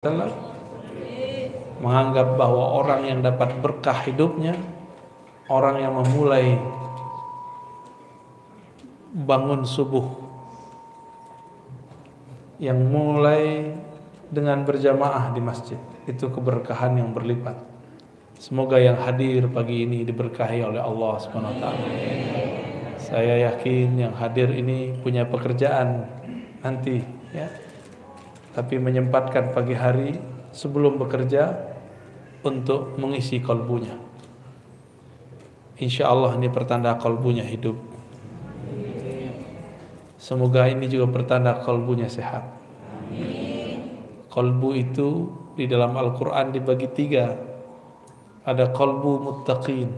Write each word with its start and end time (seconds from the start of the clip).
Wasallam 0.00 0.32
menganggap 1.84 2.40
bahwa 2.40 2.64
orang 2.80 3.04
yang 3.04 3.20
dapat 3.20 3.52
berkah 3.60 4.00
hidupnya 4.08 4.56
orang 5.44 5.76
yang 5.76 5.92
memulai 5.92 6.56
bangun 9.12 9.60
subuh 9.68 10.08
yang 12.56 12.80
mulai 12.80 13.76
dengan 14.32 14.64
berjamaah 14.64 15.36
di 15.36 15.44
masjid 15.44 15.76
itu 16.08 16.32
keberkahan 16.32 16.96
yang 16.96 17.12
berlipat. 17.12 17.60
Semoga 18.40 18.80
yang 18.80 18.96
hadir 19.04 19.52
pagi 19.52 19.84
ini 19.84 20.08
diberkahi 20.08 20.64
oleh 20.64 20.80
Allah 20.80 21.20
Subhanahu 21.20 21.60
taala. 21.60 21.88
Saya 22.96 23.52
yakin 23.52 24.00
yang 24.00 24.16
hadir 24.16 24.48
ini 24.48 24.96
punya 25.04 25.28
pekerjaan 25.28 26.08
nanti 26.64 27.04
ya 27.36 27.59
tapi 28.50 28.82
menyempatkan 28.82 29.54
pagi 29.54 29.74
hari 29.78 30.18
sebelum 30.50 30.98
bekerja 30.98 31.54
untuk 32.42 32.98
mengisi 32.98 33.38
kolbunya. 33.38 33.94
Insya 35.80 36.10
Allah 36.10 36.36
ini 36.36 36.50
pertanda 36.50 36.98
kolbunya 36.98 37.46
hidup. 37.46 37.78
Semoga 40.20 40.68
ini 40.68 40.84
juga 40.90 41.08
pertanda 41.08 41.56
kolbunya 41.64 42.10
sehat. 42.10 42.44
Kolbu 44.30 44.68
itu 44.76 45.32
di 45.56 45.64
dalam 45.66 45.96
Al-Quran 45.96 46.52
dibagi 46.52 46.86
tiga. 46.92 47.34
Ada 48.44 48.70
kolbu 48.70 49.10
muttaqin. 49.24 49.88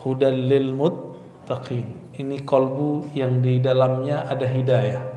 Hudal 0.00 0.40
lil 0.48 0.72
muttaqin. 0.72 2.16
Ini 2.16 2.40
kolbu 2.48 3.12
yang 3.12 3.44
di 3.44 3.60
dalamnya 3.60 4.24
ada 4.24 4.48
hidayah 4.48 5.15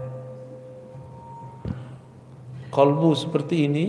kolbu 2.69 3.13
seperti 3.17 3.65
ini 3.69 3.85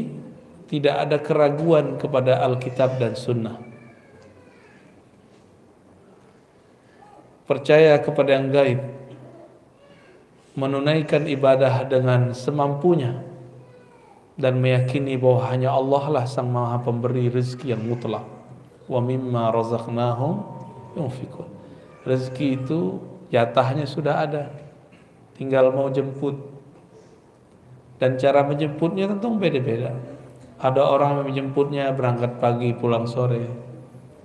tidak 0.70 0.95
ada 1.09 1.16
keraguan 1.19 1.98
kepada 1.98 2.41
Alkitab 2.47 2.96
dan 3.02 3.18
Sunnah. 3.18 3.59
Percaya 7.51 7.99
kepada 7.99 8.38
yang 8.38 8.55
gaib, 8.55 8.79
menunaikan 10.55 11.27
ibadah 11.27 11.82
dengan 11.90 12.30
semampunya, 12.30 13.18
dan 14.38 14.63
meyakini 14.63 15.18
bahwa 15.18 15.51
hanya 15.51 15.74
Allah 15.74 16.05
lah 16.09 16.24
sang 16.30 16.49
maha 16.49 16.79
pemberi 16.79 17.27
rezeki 17.27 17.74
yang 17.74 17.83
mutlak. 17.83 18.23
Wa 18.87 19.02
mimma 19.02 19.51
razaqnahum 19.51 20.46
yunfikun. 20.95 21.51
Rezeki 22.07 22.46
itu 22.62 23.02
jatahnya 23.35 23.90
sudah 23.90 24.23
ada, 24.23 24.55
tinggal 25.35 25.74
mau 25.74 25.90
jemput 25.90 26.38
dan 28.01 28.16
cara 28.16 28.40
menjemputnya 28.48 29.12
tentu 29.12 29.29
beda-beda. 29.37 29.93
Ada 30.60 30.80
orang 30.80 31.10
yang 31.20 31.26
menjemputnya 31.29 31.84
berangkat 31.93 32.40
pagi 32.40 32.73
pulang 32.73 33.04
sore. 33.04 33.45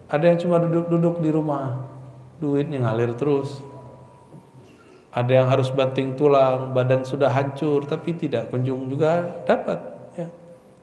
Ada 0.08 0.32
yang 0.32 0.40
cuma 0.40 0.64
duduk-duduk 0.64 1.20
di 1.20 1.30
rumah, 1.30 1.84
duitnya 2.40 2.88
ngalir 2.88 3.16
terus. 3.20 3.60
Ada 5.16 5.32
yang 5.44 5.48
harus 5.48 5.72
banting 5.72 6.16
tulang, 6.16 6.76
badan 6.76 7.08
sudah 7.08 7.32
hancur 7.32 7.88
tapi 7.88 8.16
tidak 8.16 8.52
kunjung 8.52 8.92
juga 8.92 9.44
dapat 9.48 9.80
ya. 10.16 10.28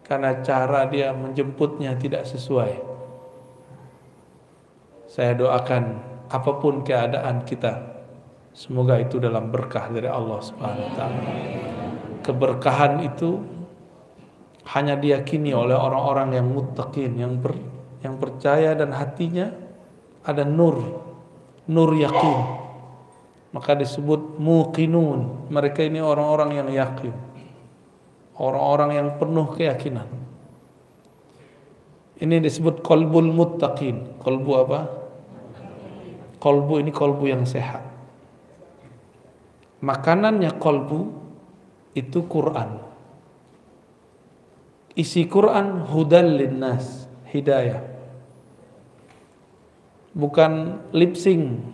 Karena 0.04 0.40
cara 0.40 0.88
dia 0.88 1.12
menjemputnya 1.12 1.96
tidak 2.00 2.24
sesuai. 2.28 2.80
Saya 5.12 5.36
doakan 5.36 6.00
apa 6.32 6.52
pun 6.56 6.80
keadaan 6.80 7.44
kita 7.44 7.92
semoga 8.56 8.96
itu 8.96 9.20
dalam 9.20 9.52
berkah 9.52 9.92
dari 9.92 10.08
Allah 10.08 10.40
Subhanahu 10.40 10.88
wa 10.88 10.92
taala 10.96 11.20
keberkahan 12.22 13.02
itu 13.02 13.42
hanya 14.72 14.94
diyakini 14.94 15.50
oleh 15.50 15.74
orang-orang 15.74 16.38
yang 16.38 16.46
muttaqin, 16.48 17.18
yang 17.18 17.42
ber, 17.42 17.58
yang 18.00 18.16
percaya 18.16 18.78
dan 18.78 18.94
hatinya 18.94 19.50
ada 20.22 20.46
nur, 20.46 21.02
nur 21.66 21.90
yakin. 21.98 22.62
Maka 23.52 23.76
disebut 23.76 24.40
muqinun. 24.40 25.50
Mereka 25.52 25.84
ini 25.84 26.00
orang-orang 26.00 26.56
yang 26.56 26.68
yakin. 26.72 27.12
Orang-orang 28.40 28.90
yang 28.96 29.08
penuh 29.20 29.44
keyakinan. 29.52 30.08
Ini 32.16 32.40
disebut 32.40 32.80
kolbul 32.80 33.28
muttaqin. 33.28 34.16
Kolbu 34.22 34.50
apa? 34.56 34.80
Kolbu 36.40 36.80
ini 36.80 36.94
kolbu 36.94 37.28
yang 37.28 37.44
sehat. 37.44 37.84
Makanannya 39.82 40.56
kolbu 40.56 41.21
itu 41.92 42.24
Quran. 42.24 42.80
Isi 44.92 45.24
Quran 45.24 45.88
hudal 45.88 46.36
linnas, 46.36 47.08
hidayah. 47.32 47.80
Bukan 50.12 50.84
lip 50.92 51.16
sync, 51.16 51.64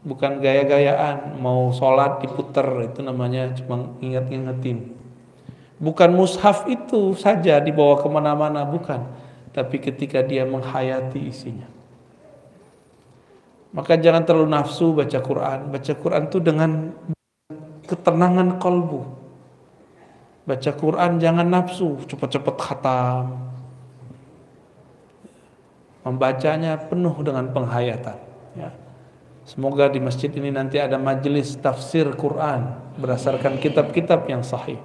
bukan 0.00 0.40
gaya-gayaan, 0.40 1.36
mau 1.36 1.68
sholat 1.76 2.24
diputer, 2.24 2.88
itu 2.88 3.04
namanya 3.04 3.52
cuma 3.52 3.92
ingat-ingetin. 4.00 4.96
Bukan 5.76 6.16
mushaf 6.16 6.64
itu 6.64 7.12
saja 7.12 7.60
dibawa 7.60 8.00
ke 8.00 8.08
mana-mana, 8.08 8.64
bukan. 8.64 9.04
Tapi 9.52 9.76
ketika 9.84 10.24
dia 10.24 10.48
menghayati 10.48 11.20
isinya. 11.20 11.68
Maka 13.76 14.00
jangan 14.00 14.24
terlalu 14.24 14.48
nafsu 14.48 14.96
baca 14.96 15.18
Quran. 15.20 15.68
Baca 15.68 15.92
Quran 15.92 16.22
itu 16.32 16.38
dengan 16.40 16.70
ketenangan 17.84 18.56
kolbu 18.56 19.23
Baca 20.44 20.70
Quran 20.76 21.16
jangan 21.16 21.48
nafsu, 21.48 21.96
cepat-cepat 22.04 22.56
khatam. 22.60 23.24
Membacanya 26.04 26.76
penuh 26.76 27.16
dengan 27.24 27.48
penghayatan. 27.48 28.20
Ya. 28.52 28.76
Semoga 29.48 29.88
di 29.88 30.04
masjid 30.04 30.28
ini 30.28 30.52
nanti 30.52 30.76
ada 30.76 31.00
majelis 31.00 31.56
tafsir 31.56 32.12
Quran 32.12 32.76
berdasarkan 33.00 33.56
kitab-kitab 33.56 34.28
yang 34.28 34.44
sahih. 34.44 34.76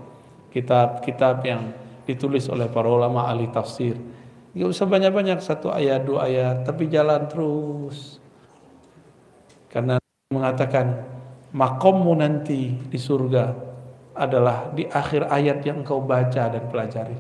Kitab-kitab 0.56 1.44
yang 1.44 1.76
ditulis 2.08 2.48
oleh 2.48 2.72
para 2.72 2.88
ulama 2.88 3.28
ahli 3.28 3.52
tafsir. 3.52 4.00
Gak 4.56 4.70
usah 4.72 4.88
banyak-banyak 4.88 5.44
satu 5.44 5.76
ayat 5.76 6.08
dua 6.08 6.28
ayat, 6.32 6.64
tapi 6.64 6.88
jalan 6.88 7.28
terus. 7.28 8.20
Karena 9.68 10.00
mengatakan 10.32 11.04
makommu 11.52 12.16
nanti 12.16 12.80
di 12.80 13.00
surga 13.00 13.69
adalah 14.20 14.68
di 14.76 14.84
akhir 14.84 15.32
ayat 15.32 15.64
yang 15.64 15.80
engkau 15.82 16.04
baca 16.04 16.52
dan 16.52 16.68
pelajari. 16.68 17.16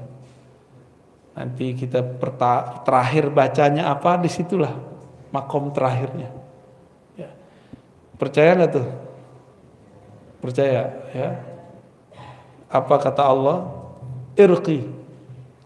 Nanti 1.39 1.71
kita 1.71 2.03
terakhir 2.83 3.31
bacanya 3.31 3.87
apa, 3.87 4.19
di 4.19 4.27
situlah 4.27 4.75
makom 5.31 5.71
terakhirnya. 5.71 6.27
Ya. 7.15 7.31
Percaya 8.19 8.59
nggak 8.59 8.71
tuh? 8.75 8.87
Percaya 10.43 10.91
ya. 11.15 11.39
Apa 12.67 12.99
kata 12.99 13.23
Allah? 13.23 13.71
Irqi. 14.35 14.83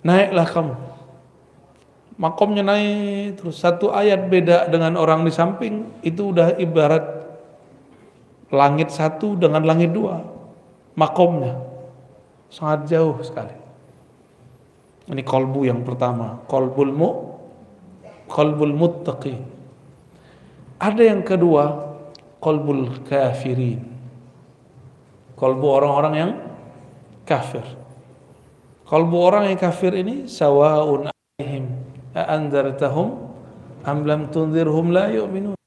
Naiklah 0.05 0.47
kamu. 0.47 0.75
Makomnya 2.13 2.61
naik 2.61 3.41
terus 3.41 3.57
satu 3.57 3.89
ayat 3.89 4.29
beda 4.29 4.69
dengan 4.69 4.93
orang 5.01 5.25
di 5.25 5.33
samping 5.33 5.89
itu 6.05 6.29
udah 6.29 6.61
ibarat 6.61 7.01
langit 8.53 8.93
satu 8.93 9.33
dengan 9.33 9.65
langit 9.65 9.89
dua 9.89 10.32
makomnya 10.93 11.57
sangat 12.53 12.89
jauh 12.89 13.17
sekali. 13.25 13.55
Ini 15.03 15.19
kolbu 15.25 15.67
yang 15.67 15.83
pertama, 15.83 16.39
kolbul 16.47 16.91
mu, 16.95 17.09
kolbul 18.31 18.71
muttaqi. 18.71 19.35
Ada 20.79 21.01
yang 21.11 21.27
kedua, 21.27 21.95
kolbul 22.39 23.03
kafirin. 23.03 23.83
Kolbu 25.35 25.65
orang-orang 25.67 26.13
yang 26.15 26.31
kafir. 27.27 27.65
Kolbu 28.87 29.17
orang 29.17 29.51
yang 29.51 29.59
kafir 29.59 29.91
ini 29.91 30.29
sawaun 30.29 31.11
alaihim 31.11 31.67
anzartahum 32.15 33.33
am 33.83 34.07
lam 34.07 34.31
tunzirhum 34.31 34.93
la 34.93 35.11
yu'minun. 35.11 35.57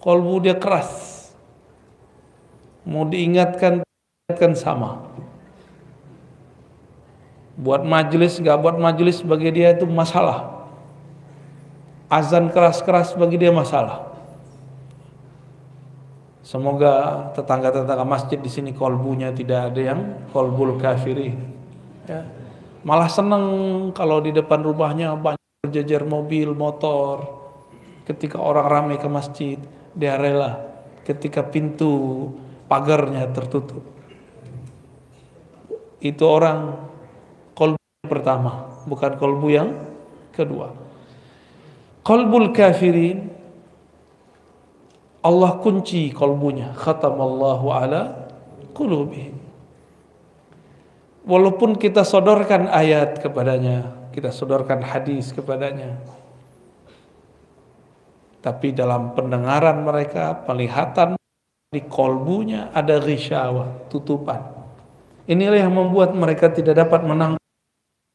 Kolbu 0.00 0.48
dia 0.48 0.56
keras. 0.56 1.16
Mau 2.88 3.04
diingatkan 3.04 3.84
kan 4.36 4.52
sama. 4.52 5.08
Buat 7.56 7.88
majelis 7.88 8.36
nggak 8.36 8.60
buat 8.60 8.76
majelis 8.76 9.24
bagi 9.24 9.48
dia 9.48 9.72
itu 9.72 9.88
masalah. 9.88 10.68
Azan 12.12 12.52
keras-keras 12.52 13.16
bagi 13.16 13.40
dia 13.40 13.48
masalah. 13.48 14.04
Semoga 16.44 17.24
tetangga-tetangga 17.40 18.04
masjid 18.04 18.36
di 18.36 18.52
sini 18.52 18.76
kolbunya 18.76 19.32
tidak 19.32 19.72
ada 19.72 19.80
yang 19.80 20.00
kolbul 20.28 20.76
kafiri. 20.76 21.32
Ya. 22.04 22.28
Malah 22.84 23.08
seneng 23.08 23.44
kalau 23.96 24.20
di 24.20 24.36
depan 24.36 24.60
rumahnya 24.60 25.16
banyak 25.16 25.64
berjejer 25.64 26.04
mobil, 26.04 26.52
motor. 26.52 27.32
Ketika 28.04 28.36
orang 28.36 28.68
ramai 28.68 29.00
ke 29.00 29.08
masjid, 29.08 29.56
dia 29.96 30.20
rela. 30.20 30.68
Ketika 31.08 31.40
pintu 31.48 32.28
pagarnya 32.68 33.24
tertutup, 33.32 33.97
itu 35.98 36.22
orang 36.22 36.78
pertama, 38.06 38.70
bukan 38.86 39.18
kolbu 39.18 39.48
yang 39.52 39.68
kedua. 40.32 40.72
Kolbul 42.06 42.56
kafirin 42.56 43.28
Allah 45.20 45.58
kunci 45.60 46.14
kolbunya. 46.14 46.72
Khatamallahu 46.72 47.66
ala 47.74 48.30
qulubihim. 48.72 49.36
Walaupun 51.28 51.76
kita 51.76 52.06
sodorkan 52.06 52.70
ayat 52.72 53.20
kepadanya, 53.20 54.08
kita 54.16 54.32
sodorkan 54.32 54.80
hadis 54.80 55.36
kepadanya, 55.36 56.00
tapi 58.40 58.72
dalam 58.72 59.12
pendengaran 59.12 59.84
mereka, 59.84 60.32
penglihatan 60.48 61.20
di 61.68 61.84
kolbunya 61.84 62.72
ada 62.72 62.96
risyawa, 62.96 63.92
tutupan. 63.92 64.57
Inilah 65.28 65.60
yang 65.60 65.76
membuat 65.76 66.16
mereka 66.16 66.48
tidak 66.48 66.80
dapat 66.80 67.04
menang 67.04 67.36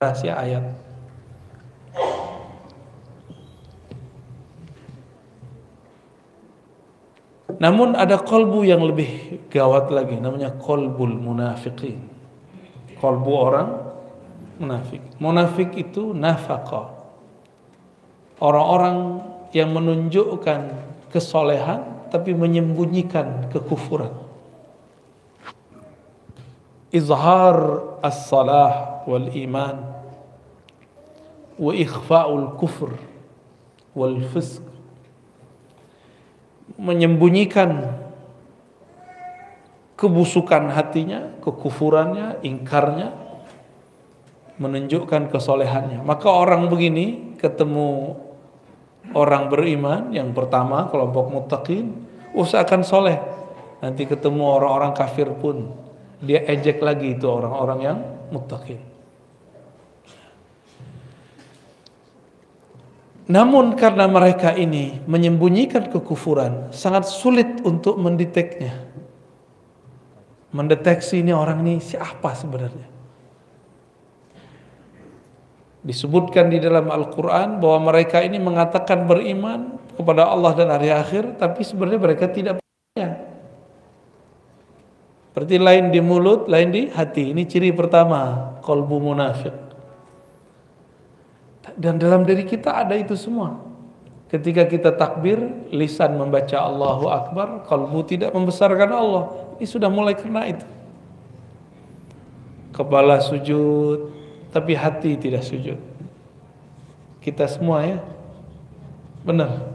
rahasia 0.01 0.33
ayat. 0.33 0.65
Namun 7.61 7.93
ada 7.93 8.17
kolbu 8.17 8.65
yang 8.65 8.81
lebih 8.81 9.45
gawat 9.47 9.93
lagi, 9.93 10.17
namanya 10.17 10.57
kolbul 10.57 11.13
munafiqin. 11.13 12.01
Kolbu 12.97 13.31
orang 13.31 13.69
munafik. 14.57 14.99
Munafik 15.21 15.69
itu 15.77 16.17
nafkah. 16.17 16.97
Orang-orang 18.41 19.21
yang 19.53 19.69
menunjukkan 19.69 20.59
kesolehan 21.13 22.09
tapi 22.09 22.33
menyembunyikan 22.33 23.53
kekufuran. 23.53 24.11
Izhar 26.93 27.57
as-salah 28.05 29.01
wal 29.09 29.33
iman 29.33 29.75
wa 31.57 31.71
ikhfa'ul 31.73 32.53
kufr 32.61 32.93
menyembunyikan 36.77 38.01
kebusukan 39.93 40.73
hatinya, 40.73 41.37
kekufurannya, 41.39 42.41
ingkarnya, 42.43 43.13
menunjukkan 44.57 45.29
kesolehannya. 45.29 46.01
Maka 46.01 46.27
orang 46.29 46.67
begini 46.67 47.37
ketemu 47.37 48.17
orang 49.13 49.47
beriman 49.47 50.11
yang 50.11 50.33
pertama 50.33 50.89
kelompok 50.89 51.29
mutakin 51.29 51.93
usahakan 52.33 52.81
soleh. 52.83 53.17
Nanti 53.79 54.07
ketemu 54.07 54.43
orang-orang 54.43 54.95
kafir 54.95 55.27
pun 55.37 55.82
dia 56.23 56.39
ejek 56.47 56.79
lagi 56.79 57.19
itu 57.19 57.27
orang-orang 57.27 57.79
yang 57.83 57.97
mutakin. 58.31 58.79
Namun 63.23 63.79
karena 63.79 64.03
mereka 64.07 64.51
ini 64.51 64.99
menyembunyikan 65.07 65.87
kekufuran, 65.87 66.75
sangat 66.75 67.07
sulit 67.07 67.63
untuk 67.63 67.95
mendeteknya. 67.95 68.75
Mendeteksi 70.51 71.23
ini 71.23 71.31
orang 71.31 71.63
ini 71.63 71.79
siapa 71.79 72.35
sebenarnya. 72.35 72.87
Disebutkan 75.83 76.51
di 76.51 76.63
dalam 76.63 76.87
Al-Quran 76.91 77.59
bahwa 77.63 77.91
mereka 77.91 78.23
ini 78.23 78.39
mengatakan 78.39 79.03
beriman 79.07 79.79
kepada 79.95 80.27
Allah 80.27 80.51
dan 80.55 80.71
hari 80.71 80.91
akhir, 80.91 81.39
tapi 81.39 81.63
sebenarnya 81.63 81.99
mereka 81.99 82.25
tidak 82.27 82.59
percaya. 82.59 83.32
Seperti 85.33 85.57
lain 85.57 85.89
di 85.89 85.97
mulut, 85.97 86.45
lain 86.45 86.69
di 86.69 86.93
hati. 86.93 87.33
Ini 87.33 87.49
ciri 87.49 87.73
pertama, 87.73 88.53
kolbu 88.61 89.01
munafik. 89.01 89.49
Dan 91.73 91.97
dalam 91.97 92.21
diri 92.21 92.45
kita 92.45 92.85
ada 92.85 92.93
itu 92.93 93.17
semua. 93.17 93.57
Ketika 94.29 94.69
kita 94.69 94.93
takbir, 94.93 95.41
lisan 95.73 96.21
membaca 96.21 96.53
Allahu 96.61 97.09
Akbar, 97.09 97.65
kalbu 97.65 98.05
tidak 98.05 98.29
membesarkan 98.29 98.93
Allah. 98.93 99.33
Ini 99.57 99.65
sudah 99.65 99.89
mulai 99.89 100.13
kena 100.13 100.45
itu. 100.45 100.69
Kepala 102.69 103.17
sujud, 103.17 104.13
tapi 104.53 104.77
hati 104.77 105.17
tidak 105.17 105.41
sujud. 105.41 105.81
Kita 107.25 107.49
semua 107.49 107.81
ya. 107.89 107.97
Benar. 109.25 109.72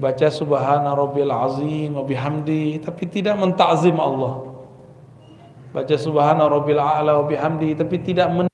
Baca 0.00 0.32
subhana 0.32 0.96
rabbil 0.96 1.28
azim 1.28 1.92
wa 1.92 2.00
bihamdi, 2.00 2.80
tapi 2.80 3.04
tidak 3.04 3.36
mentakzim 3.36 4.00
Allah. 4.00 4.48
Baca 5.76 5.96
subhana 6.00 6.48
rabbil 6.48 6.80
a'la 6.80 7.20
wa 7.20 7.24
bihamdi, 7.28 7.76
tapi 7.76 8.00
tidak 8.00 8.32
men 8.32 8.48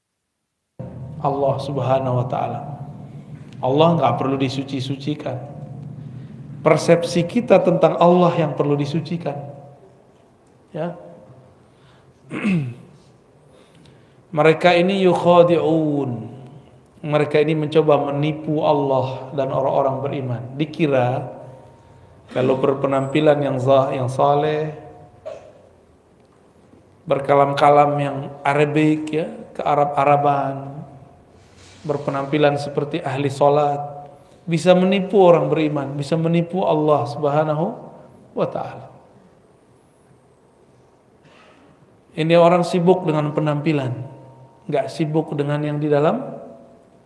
Allah 1.23 1.55
Subhanahu 1.63 2.19
wa 2.19 2.27
taala. 2.27 2.61
Allah 3.63 3.89
nggak 3.97 4.15
perlu 4.19 4.37
disuci-sucikan. 4.37 5.39
Persepsi 6.61 7.23
kita 7.25 7.63
tentang 7.63 7.95
Allah 7.97 8.35
yang 8.35 8.59
perlu 8.59 8.75
disucikan. 8.75 9.39
Ya. 10.75 10.99
Mereka 14.37 14.75
ini 14.77 15.07
yukhadi'un. 15.07 16.11
Mereka 17.07 17.39
ini 17.39 17.55
mencoba 17.55 18.11
menipu 18.11 18.67
Allah 18.67 19.31
dan 19.39 19.55
orang-orang 19.55 19.97
beriman. 20.03 20.43
Dikira 20.59 21.36
kalau 22.35 22.59
berpenampilan 22.59 23.39
yang 23.39 23.57
zah, 23.63 23.95
yang 23.95 24.11
saleh, 24.11 24.75
berkalam-kalam 27.07 27.91
yang 28.03 28.17
Arabik 28.43 29.03
ya, 29.15 29.31
ke 29.55 29.63
Arab-Araban, 29.63 30.83
berpenampilan 31.87 32.59
seperti 32.59 32.99
ahli 32.99 33.31
solat, 33.31 34.11
bisa 34.43 34.75
menipu 34.75 35.23
orang 35.23 35.47
beriman, 35.47 35.95
bisa 35.95 36.19
menipu 36.19 36.67
Allah 36.67 37.07
Subhanahu 37.07 37.67
wa 38.35 38.47
taala. 38.51 38.87
Ini 42.17 42.35
orang 42.35 42.67
sibuk 42.67 43.07
dengan 43.07 43.31
penampilan, 43.31 43.93
nggak 44.67 44.87
sibuk 44.91 45.31
dengan 45.39 45.63
yang 45.63 45.79
di 45.79 45.87
dalam 45.87 46.21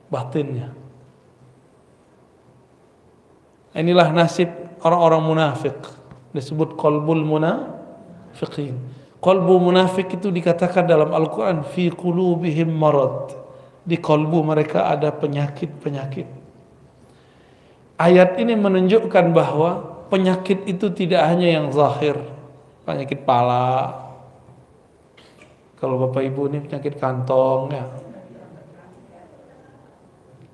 batinnya. 0.09 0.80
Inilah 3.75 4.11
nasib 4.11 4.51
orang-orang 4.83 5.23
munafik. 5.23 5.79
Disebut 6.35 6.75
kolbul 6.75 7.23
munafiqin. 7.23 8.75
Kolbu 9.21 9.55
munafik 9.61 10.17
itu 10.17 10.33
dikatakan 10.33 10.89
dalam 10.89 11.13
Al-Quran 11.13 11.61
fi 11.67 11.93
qulubihim 11.93 12.73
marad 12.73 13.37
di 13.85 14.01
kolbu 14.01 14.41
mereka 14.45 14.89
ada 14.89 15.13
penyakit-penyakit. 15.13 16.29
Ayat 18.01 18.41
ini 18.41 18.57
menunjukkan 18.57 19.37
bahwa 19.37 20.01
penyakit 20.09 20.65
itu 20.65 20.89
tidak 20.89 21.21
hanya 21.29 21.61
yang 21.61 21.67
zahir, 21.69 22.17
penyakit 22.89 23.29
pala. 23.29 23.93
Kalau 25.77 26.01
Bapak 26.09 26.25
Ibu 26.25 26.49
ini 26.49 26.59
penyakit 26.65 26.97
kantong 26.97 27.73
ya. 27.73 27.85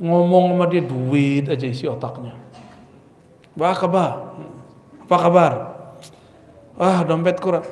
Ngomong 0.02 0.55
sama 0.55 0.64
dia 0.69 0.83
duit 0.83 1.47
aja 1.47 1.67
isi 1.67 1.87
otaknya. 1.87 2.46
Apa 3.57 3.73
kabar? 3.73 4.13
Apa 5.09 5.17
kabar? 5.17 5.53
Ah 6.77 7.01
dompet 7.09 7.41
kurang. 7.41 7.65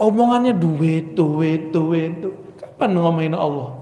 Omongannya 0.00 0.56
duit, 0.56 1.12
duit, 1.12 1.72
duit. 1.72 2.12
duit. 2.24 2.40
Kapan 2.56 2.96
ngomongin 2.96 3.36
Allah? 3.36 3.76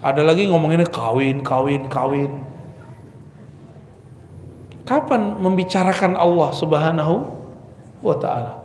Ada 0.00 0.22
lagi 0.22 0.46
ngomonginnya 0.46 0.86
kawin, 0.86 1.42
kawin, 1.42 1.90
kawin. 1.90 2.46
Kapan 4.86 5.38
membicarakan 5.38 6.14
Allah 6.14 6.50
Subhanahu 6.54 7.14
wa 8.02 8.16
taala? 8.18 8.58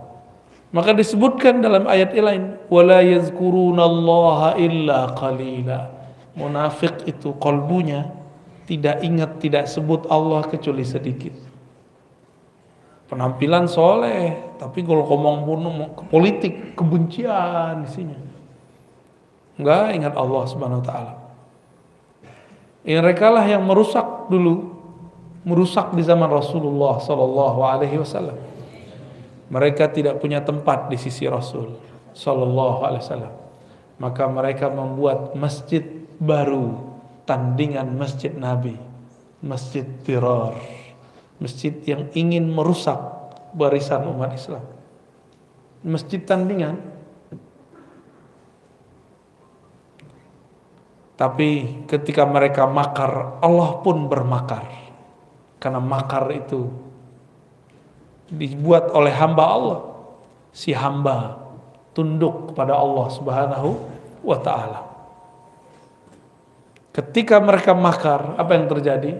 Maka 0.70 0.94
disebutkan 0.94 1.66
dalam 1.66 1.90
ayat 1.90 2.14
lain, 2.14 2.62
wala 2.70 3.02
yazkurunallaha 3.02 4.58
illa 4.62 5.14
qalila. 5.18 5.92
Munafik 6.36 7.08
itu 7.10 7.32
kolbunya 7.42 8.25
tidak 8.66 9.02
ingat, 9.06 9.38
tidak 9.42 9.66
sebut 9.70 10.10
Allah 10.10 10.46
kecuali 10.50 10.82
sedikit. 10.82 11.34
Penampilan 13.06 13.70
soleh, 13.70 14.58
tapi 14.58 14.82
kalau 14.82 15.06
ngomong 15.06 15.38
pun 15.46 15.60
politik, 16.10 16.74
kebencian 16.74 17.86
isinya. 17.86 18.18
Enggak 19.56 19.94
ingat 19.94 20.14
Allah 20.18 20.44
Subhanahu 20.50 20.82
wa 20.82 20.86
taala. 20.86 21.14
Mereka 22.86 23.34
lah 23.34 23.46
yang 23.46 23.66
merusak 23.66 24.30
dulu, 24.30 24.78
merusak 25.42 25.94
di 25.98 26.06
zaman 26.06 26.30
Rasulullah 26.30 27.02
Sallallahu 27.02 27.60
Alaihi 27.66 27.98
Wasallam. 27.98 28.38
Mereka 29.50 29.90
tidak 29.94 30.22
punya 30.22 30.42
tempat 30.42 30.90
di 30.90 30.98
sisi 30.98 31.26
Rasul 31.30 31.78
Sallallahu 32.14 32.80
Alaihi 32.86 33.02
Wasallam. 33.06 33.34
Maka 33.98 34.30
mereka 34.30 34.70
membuat 34.70 35.34
masjid 35.34 35.82
baru, 36.22 36.85
tandingan 37.26 37.98
masjid 37.98 38.32
Nabi, 38.32 38.78
masjid 39.42 39.86
Tirar, 40.06 40.58
masjid 41.42 41.74
yang 41.86 42.10
ingin 42.14 42.50
merusak 42.50 42.98
barisan 43.54 44.06
umat 44.10 44.34
Islam. 44.38 44.66
Masjid 45.86 46.18
tandingan 46.22 46.96
Tapi 51.16 51.84
ketika 51.88 52.28
mereka 52.28 52.68
makar, 52.68 53.40
Allah 53.40 53.80
pun 53.80 54.12
bermakar. 54.12 54.68
Karena 55.64 55.80
makar 55.80 56.28
itu 56.36 56.68
dibuat 58.28 58.92
oleh 58.92 59.16
hamba 59.16 59.44
Allah. 59.48 59.80
Si 60.52 60.76
hamba 60.76 61.40
tunduk 61.96 62.52
kepada 62.52 62.76
Allah 62.76 63.08
Subhanahu 63.12 63.70
wa 64.28 64.38
taala. 64.44 64.95
Ketika 66.96 67.44
mereka 67.44 67.76
makar, 67.76 68.40
apa 68.40 68.56
yang 68.56 68.72
terjadi? 68.72 69.20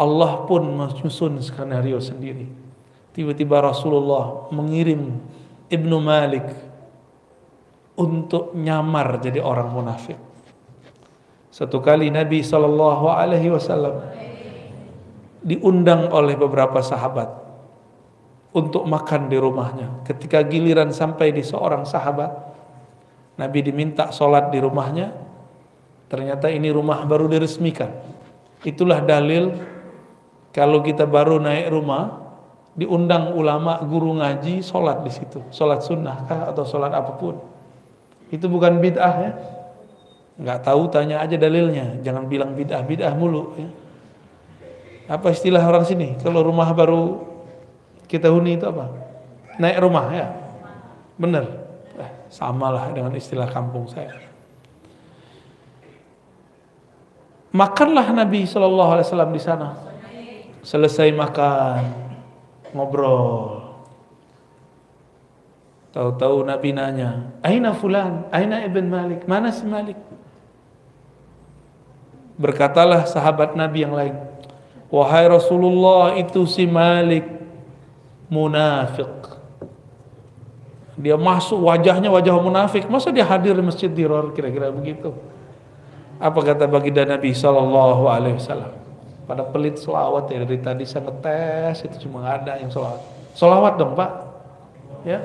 Allah 0.00 0.48
pun 0.48 0.64
menyusun 0.64 1.44
skenario 1.44 2.00
sendiri. 2.00 2.48
Tiba-tiba 3.12 3.60
Rasulullah 3.60 4.48
mengirim 4.48 5.20
Ibnu 5.68 5.96
Malik 6.00 6.48
untuk 8.00 8.56
nyamar 8.56 9.20
jadi 9.20 9.44
orang 9.44 9.68
munafik. 9.68 10.16
Satu 11.52 11.84
kali 11.84 12.08
Nabi 12.08 12.40
Shallallahu 12.40 13.10
Alaihi 13.10 13.52
Wasallam 13.52 14.08
diundang 15.44 16.08
oleh 16.14 16.38
beberapa 16.38 16.80
sahabat 16.80 17.28
untuk 18.56 18.88
makan 18.88 19.28
di 19.28 19.36
rumahnya. 19.36 20.00
Ketika 20.06 20.46
giliran 20.46 20.94
sampai 20.94 21.34
di 21.34 21.44
seorang 21.44 21.84
sahabat, 21.84 22.30
Nabi 23.36 23.58
diminta 23.66 24.08
sholat 24.14 24.48
di 24.48 24.62
rumahnya. 24.62 25.27
Ternyata 26.08 26.48
ini 26.48 26.72
rumah 26.72 27.04
baru 27.04 27.28
diresmikan. 27.28 27.92
Itulah 28.64 29.04
dalil 29.04 29.54
kalau 30.50 30.80
kita 30.80 31.04
baru 31.04 31.36
naik 31.38 31.68
rumah, 31.68 32.32
diundang 32.72 33.36
ulama, 33.36 33.78
guru 33.84 34.16
ngaji, 34.16 34.64
sholat 34.64 35.04
di 35.04 35.12
situ. 35.12 35.44
Sholat 35.52 35.84
sunnah 35.84 36.24
kah 36.24 36.48
atau 36.50 36.64
sholat 36.64 36.90
apa 36.96 37.12
pun. 37.14 37.36
Itu 38.32 38.48
bukan 38.48 38.80
bid'ah 38.80 39.14
ya. 39.20 39.32
Nggak 40.38 40.58
tahu 40.64 40.88
tanya 40.88 41.20
aja 41.20 41.36
dalilnya. 41.36 42.00
Jangan 42.00 42.24
bilang 42.26 42.56
bid'ah, 42.56 42.82
bid'ah 42.82 43.12
mulu. 43.12 43.54
Ya. 43.60 43.68
Apa 45.08 45.32
istilah 45.32 45.64
orang 45.64 45.88
sini? 45.88 46.16
Kalau 46.20 46.44
rumah 46.44 46.68
baru 46.76 47.24
kita 48.08 48.28
huni 48.32 48.56
itu 48.56 48.68
apa? 48.68 48.92
Naik 49.60 49.78
rumah 49.80 50.06
ya. 50.12 50.26
Bener. 51.16 51.44
Eh, 51.96 52.10
samalah 52.30 52.92
dengan 52.92 53.12
istilah 53.16 53.48
kampung 53.48 53.88
saya. 53.88 54.27
Makanlah 57.48 58.12
Nabi 58.12 58.44
Shallallahu 58.44 58.90
Alaihi 58.98 59.06
Wasallam 59.08 59.32
di 59.32 59.40
sana. 59.40 59.68
Selesai 60.60 61.08
makan, 61.16 61.80
ngobrol. 62.76 63.64
Tahu-tahu 65.96 66.44
Nabi 66.44 66.76
nanya, 66.76 67.32
Aina 67.40 67.72
fulan, 67.72 68.28
Aina 68.28 68.60
ibn 68.60 68.92
Malik, 68.92 69.24
mana 69.24 69.48
si 69.48 69.64
Malik? 69.64 69.96
Berkatalah 72.36 73.08
sahabat 73.08 73.56
Nabi 73.56 73.82
yang 73.82 73.96
lain, 73.96 74.14
Wahai 74.88 75.28
Rasulullah 75.28 76.16
itu 76.16 76.44
si 76.44 76.68
Malik 76.68 77.24
munafik. 78.28 79.08
Dia 80.98 81.14
masuk 81.14 81.62
wajahnya 81.62 82.10
wajah 82.10 82.36
munafik. 82.40 82.88
Masa 82.90 83.14
dia 83.14 83.22
hadir 83.22 83.54
di 83.54 83.62
masjid 83.62 83.86
Diror 83.86 84.32
kira-kira 84.34 84.72
begitu? 84.72 85.14
Apa 86.18 86.42
kata 86.42 86.66
baginda 86.66 87.06
Nabi 87.06 87.30
Sallallahu 87.30 88.10
Alaihi 88.10 88.34
Wasallam? 88.42 88.74
Pada 89.30 89.46
pelit 89.46 89.78
selawat 89.78 90.26
ya 90.34 90.42
dari 90.42 90.58
tadi 90.58 90.82
saya 90.82 91.06
ngetes 91.06 91.86
itu 91.86 92.08
cuma 92.08 92.26
ada 92.26 92.58
yang 92.58 92.72
selawat. 92.74 93.00
Selawat 93.38 93.78
dong 93.78 93.94
pak, 93.94 94.10
ya. 95.06 95.22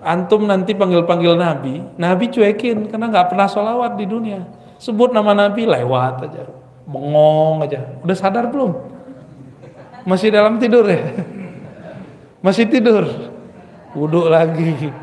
Antum 0.00 0.46
nanti 0.46 0.72
panggil-panggil 0.72 1.34
Nabi, 1.34 1.82
Nabi 1.98 2.24
cuekin 2.30 2.88
karena 2.88 3.10
nggak 3.10 3.34
pernah 3.34 3.48
selawat 3.50 3.98
di 3.98 4.06
dunia. 4.06 4.46
Sebut 4.78 5.10
nama 5.10 5.34
Nabi 5.34 5.66
lewat 5.66 6.30
aja, 6.30 6.46
bengong 6.86 7.66
aja. 7.66 7.80
Udah 8.00 8.16
sadar 8.16 8.48
belum? 8.48 8.76
Masih 10.06 10.32
dalam 10.32 10.56
tidur 10.56 10.86
ya? 10.88 11.00
Masih 12.44 12.64
tidur? 12.70 13.04
Wudhu 13.92 14.30
lagi. 14.30 14.94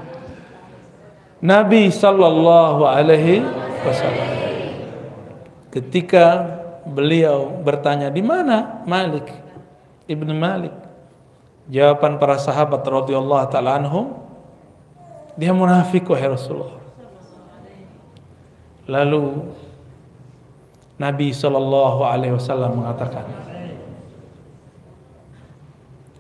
Nabi 1.44 1.94
Sallallahu 1.94 2.82
Alaihi 2.88 3.46
Wasallam 3.88 4.30
ketika 5.72 6.26
beliau 6.88 7.52
bertanya 7.64 8.08
di 8.08 8.24
mana 8.24 8.84
Malik? 8.88 9.28
Ibnu 10.08 10.32
Malik. 10.32 10.76
Jawaban 11.68 12.16
para 12.16 12.40
sahabat 12.40 12.80
radhiyallahu 12.80 13.52
taala 13.52 13.76
anhum 13.76 14.16
dia 15.36 15.52
munafik 15.52 16.08
wahai 16.08 16.32
Rasulullah. 16.32 16.80
Lalu 18.88 19.52
Nabi 20.98 21.36
Shallallahu 21.36 22.08
Alaihi 22.08 22.34
Wasallam 22.40 22.82
mengatakan 22.82 23.28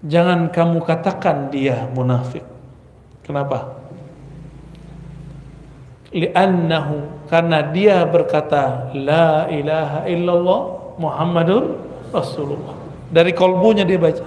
jangan 0.03 0.51
kamu 0.51 0.83
katakan 0.83 1.47
dia 1.47 1.87
munafik. 1.95 2.43
Kenapa? 3.23 3.71
Li'annahu 6.11 7.16
karena 7.27 7.59
dia 7.59 8.07
berkata 8.07 8.91
la 8.95 9.51
ilaha 9.51 10.07
illallah 10.07 10.61
Muhammadur 10.97 11.63
Rasulullah. 12.09 12.75
Dari 13.07 13.31
kolbunya 13.31 13.83
dia 13.87 13.99
baca. 13.99 14.25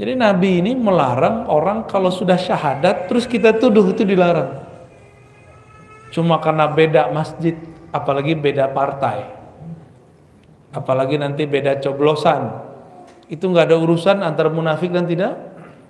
Jadi 0.00 0.16
Nabi 0.16 0.64
ini 0.64 0.72
melarang 0.72 1.44
orang 1.44 1.84
kalau 1.84 2.08
sudah 2.08 2.40
syahadat 2.40 3.04
terus 3.04 3.28
kita 3.28 3.52
tuduh 3.52 3.92
itu 3.92 4.00
dilarang. 4.04 4.64
Cuma 6.08 6.40
karena 6.40 6.64
beda 6.72 7.12
masjid 7.12 7.52
apalagi 7.92 8.32
beda 8.32 8.72
partai. 8.72 9.28
Apalagi 10.72 11.20
nanti 11.20 11.44
beda 11.44 11.76
coblosan. 11.84 12.48
Itu 13.28 13.52
nggak 13.52 13.68
ada 13.68 13.76
urusan 13.76 14.24
antara 14.24 14.48
munafik 14.48 14.88
dan 14.88 15.04
tidak 15.04 15.36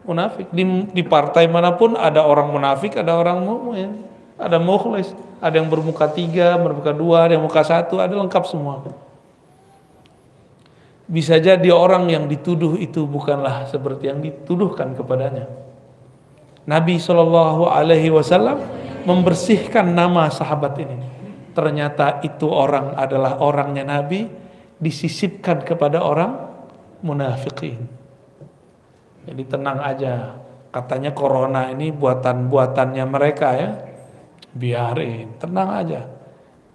munafik. 0.02 0.50
Di, 0.50 0.64
di 0.90 1.02
partai 1.06 1.46
mana 1.46 1.78
pun 1.78 1.94
ada 1.94 2.26
orang 2.26 2.50
munafik, 2.50 2.99
ada 2.99 3.14
orang 3.14 3.46
mukmin, 3.46 4.10
ada 4.40 4.56
mukhlis, 4.56 5.12
ada 5.38 5.61
yang 5.61 5.68
bermuka 5.68 6.09
tiga, 6.09 6.56
bermuka 6.56 6.97
dua, 6.97 7.28
ada 7.28 7.37
yang 7.37 7.44
muka 7.44 7.61
satu, 7.61 8.00
ada 8.00 8.16
lengkap 8.16 8.44
semua. 8.49 8.80
Bisa 11.11 11.37
jadi 11.37 11.68
orang 11.75 12.06
yang 12.09 12.25
dituduh 12.30 12.78
itu 12.78 13.04
bukanlah 13.04 13.68
seperti 13.68 14.09
yang 14.09 14.23
dituduhkan 14.23 14.97
kepadanya. 14.97 15.50
Nabi 16.70 17.02
Shallallahu 17.02 17.66
Alaihi 17.66 18.14
Wasallam 18.14 18.62
membersihkan 19.04 19.90
nama 19.90 20.30
sahabat 20.30 20.78
ini. 20.78 20.99
Ternyata 21.50 22.23
itu 22.23 22.47
orang 22.47 22.94
adalah 22.94 23.42
orangnya 23.42 23.82
Nabi 23.82 24.30
disisipkan 24.78 25.66
kepada 25.66 25.99
orang 25.99 26.47
munafikin. 27.02 27.90
Jadi 29.26 29.42
tenang 29.50 29.82
aja. 29.82 30.38
Katanya 30.70 31.11
corona 31.11 31.75
ini 31.75 31.90
buatan-buatannya 31.90 33.04
mereka 33.11 33.49
ya. 33.59 33.89
Biarin, 34.54 35.38
tenang 35.38 35.71
aja. 35.71 36.00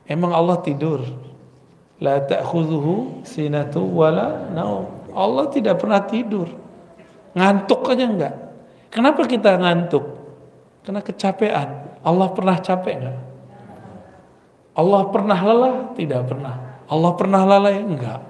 Emang 0.08 0.32
Allah 0.32 0.62
tidur. 0.63 1.03
La 2.00 2.20
ta'khudhuhu 2.24 3.24
sinatu 3.24 3.84
wala 3.84 4.51
naum. 4.51 5.10
Allah 5.15 5.48
tidak 5.51 5.79
pernah 5.79 6.03
tidur. 6.03 6.51
Ngantuk 7.36 7.88
aja 7.91 8.05
enggak. 8.08 8.36
Kenapa 8.91 9.27
kita 9.27 9.60
ngantuk? 9.60 10.05
Karena 10.84 11.01
kecapean. 11.03 11.70
Allah 12.05 12.27
pernah 12.32 12.55
capek 12.60 12.96
enggak? 12.96 13.20
Allah 14.75 15.01
pernah 15.12 15.39
lelah? 15.39 15.75
Tidak 15.96 16.22
pernah. 16.27 16.55
Allah 16.86 17.12
pernah 17.15 17.41
lalai? 17.48 17.75
Enggak. 17.79 18.22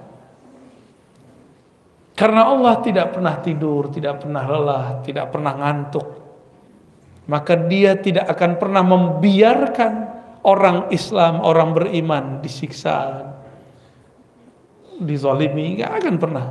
Karena 2.16 2.48
Allah 2.48 2.80
tidak 2.80 3.12
pernah 3.12 3.36
tidur, 3.44 3.92
tidak 3.92 4.24
pernah 4.24 4.48
lelah, 4.48 5.04
tidak 5.04 5.28
pernah 5.28 5.52
ngantuk. 5.52 6.25
Maka 7.26 7.58
dia 7.66 7.98
tidak 7.98 8.30
akan 8.30 8.58
pernah 8.58 8.86
membiarkan 8.86 9.92
orang 10.46 10.94
Islam, 10.94 11.42
orang 11.42 11.74
beriman 11.74 12.38
disiksa, 12.38 13.26
dizalimi, 15.02 15.82
nggak 15.82 15.92
akan 16.02 16.14
pernah 16.22 16.46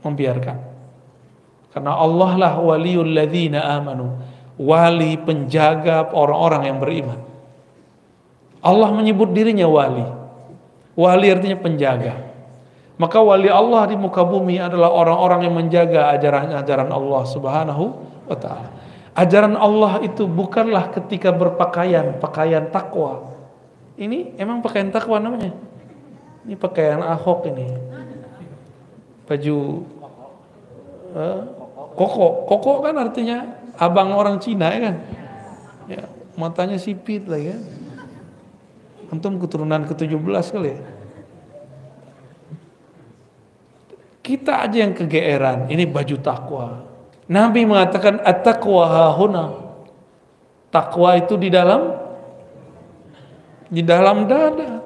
membiarkan. 0.00 0.56
Karena 1.76 1.92
Allah 2.00 2.32
lah 2.40 2.54
waliul 2.56 3.12
ladzina 3.12 3.68
amanu, 3.76 4.16
wali 4.56 5.20
penjaga 5.20 6.08
orang-orang 6.14 6.62
yang 6.72 6.78
beriman. 6.80 7.20
Allah 8.64 8.88
menyebut 8.96 9.28
dirinya 9.36 9.68
wali. 9.68 10.06
Wali 10.96 11.26
artinya 11.28 11.58
penjaga. 11.60 12.32
Maka 12.96 13.18
wali 13.18 13.50
Allah 13.50 13.90
di 13.90 13.98
muka 13.98 14.22
bumi 14.22 14.62
adalah 14.62 14.88
orang-orang 14.88 15.50
yang 15.50 15.54
menjaga 15.58 16.14
ajaran-ajaran 16.14 16.88
Allah 16.88 17.22
Subhanahu 17.26 17.84
wa 18.30 18.36
taala. 18.38 18.70
Ajaran 19.14 19.54
Allah 19.54 20.02
itu 20.02 20.26
bukanlah 20.26 20.90
ketika 20.90 21.30
berpakaian, 21.30 22.18
pakaian 22.18 22.66
takwa. 22.66 23.30
Ini 23.94 24.34
emang 24.42 24.58
pakaian 24.58 24.90
takwa 24.90 25.22
namanya. 25.22 25.54
Ini 26.42 26.58
pakaian 26.58 26.98
Ahok 26.98 27.46
ini. 27.46 27.70
Baju 29.30 29.56
eh, 31.14 31.40
koko. 31.94 32.26
Koko 32.50 32.72
kan 32.82 32.98
artinya 32.98 33.54
abang 33.78 34.18
orang 34.18 34.42
Cina 34.42 34.74
ya 34.74 34.80
kan? 34.90 34.96
Ya. 35.84 36.04
matanya 36.34 36.74
sipit 36.74 37.30
lah 37.30 37.38
ya. 37.38 37.54
Antum 39.14 39.38
keturunan 39.38 39.86
ke-17 39.86 40.46
kali 40.50 40.74
ya. 40.74 40.80
Kita 44.24 44.64
aja 44.64 44.82
yang 44.82 44.96
kegeeran, 44.96 45.70
ini 45.70 45.86
baju 45.86 46.16
takwa. 46.18 46.93
Nabi 47.24 47.64
mengatakan 47.64 48.20
at-taqwa 48.20 48.84
hahuna. 48.84 49.44
Takwa 50.68 51.16
itu 51.16 51.38
di 51.38 51.48
dalam 51.48 51.94
di 53.70 53.80
dalam 53.80 54.28
dada. 54.28 54.82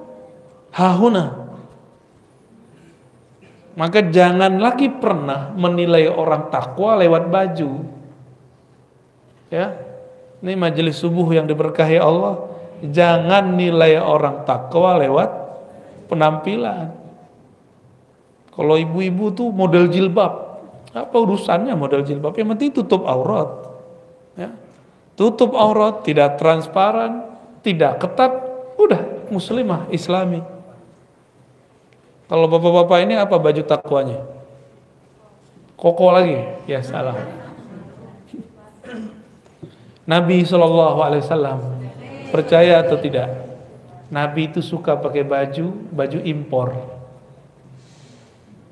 Hahuna. 0.71 1.49
Maka 3.78 4.11
jangan 4.11 4.59
lagi 4.59 4.90
pernah 4.90 5.54
menilai 5.54 6.11
orang 6.11 6.50
takwa 6.50 6.99
lewat 6.99 7.30
baju. 7.30 7.71
Ya. 9.54 9.78
Ini 10.42 10.54
majelis 10.59 10.99
subuh 10.99 11.26
yang 11.30 11.47
diberkahi 11.47 11.99
Allah. 11.99 12.47
Jangan 12.83 13.54
nilai 13.54 13.99
orang 13.99 14.42
takwa 14.47 14.99
lewat 14.99 15.30
penampilan. 16.11 16.95
Kalau 18.54 18.75
ibu-ibu 18.75 19.30
tuh 19.30 19.54
model 19.54 19.87
jilbab, 19.87 20.48
apa 21.05 21.17
urusannya 21.21 21.75
model 21.76 22.02
jilbab? 22.02 22.35
Yang 22.35 22.49
penting 22.57 22.71
tutup 22.75 23.07
aurat. 23.07 23.49
Ya. 24.35 24.50
Tutup 25.14 25.55
aurat, 25.55 26.02
tidak 26.07 26.38
transparan, 26.38 27.26
tidak 27.62 28.00
ketat, 28.02 28.33
udah 28.78 29.28
muslimah, 29.28 29.90
islami. 29.90 30.40
Kalau 32.28 32.47
bapak-bapak 32.47 32.99
ini 33.05 33.14
apa 33.17 33.37
baju 33.40 33.62
takwanya? 33.64 34.21
Koko 35.78 36.11
lagi? 36.11 36.38
Ya 36.67 36.83
salah. 36.83 37.17
Nabi 40.09 40.40
Shallallahu 40.40 40.99
Alaihi 41.05 41.23
Wasallam 41.25 41.59
percaya 42.33 42.81
atau 42.81 42.97
tidak? 42.97 43.28
Nabi 44.09 44.49
itu 44.49 44.64
suka 44.64 44.97
pakai 44.97 45.25
baju 45.25 45.73
baju 45.93 46.19
impor. 46.25 46.98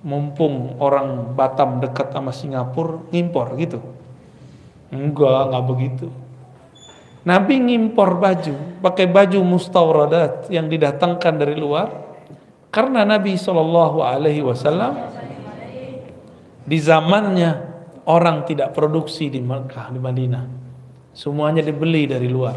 Mumpung 0.07 0.79
orang 0.79 1.35
Batam 1.35 1.83
dekat 1.83 2.15
sama 2.15 2.31
Singapura, 2.31 3.03
ngimpor 3.11 3.59
gitu. 3.59 3.83
Enggak, 4.95 5.51
enggak 5.51 5.65
begitu. 5.67 6.07
Nabi 7.27 7.59
ngimpor 7.59 8.23
baju, 8.23 8.55
pakai 8.87 9.11
baju 9.11 9.43
mustawradat 9.43 10.47
yang 10.47 10.71
didatangkan 10.71 11.35
dari 11.43 11.59
luar, 11.59 11.91
karena 12.71 13.03
Nabi 13.03 13.35
Shallallahu 13.35 13.99
Alaihi 13.99 14.47
Wasallam 14.47 14.95
di 16.63 16.79
zamannya 16.79 17.67
orang 18.07 18.47
tidak 18.47 18.79
produksi 18.79 19.27
di 19.27 19.43
Mekah 19.43 19.91
di 19.91 19.99
Madinah, 19.99 20.47
semuanya 21.19 21.67
dibeli 21.67 22.07
dari 22.07 22.31
luar. 22.31 22.55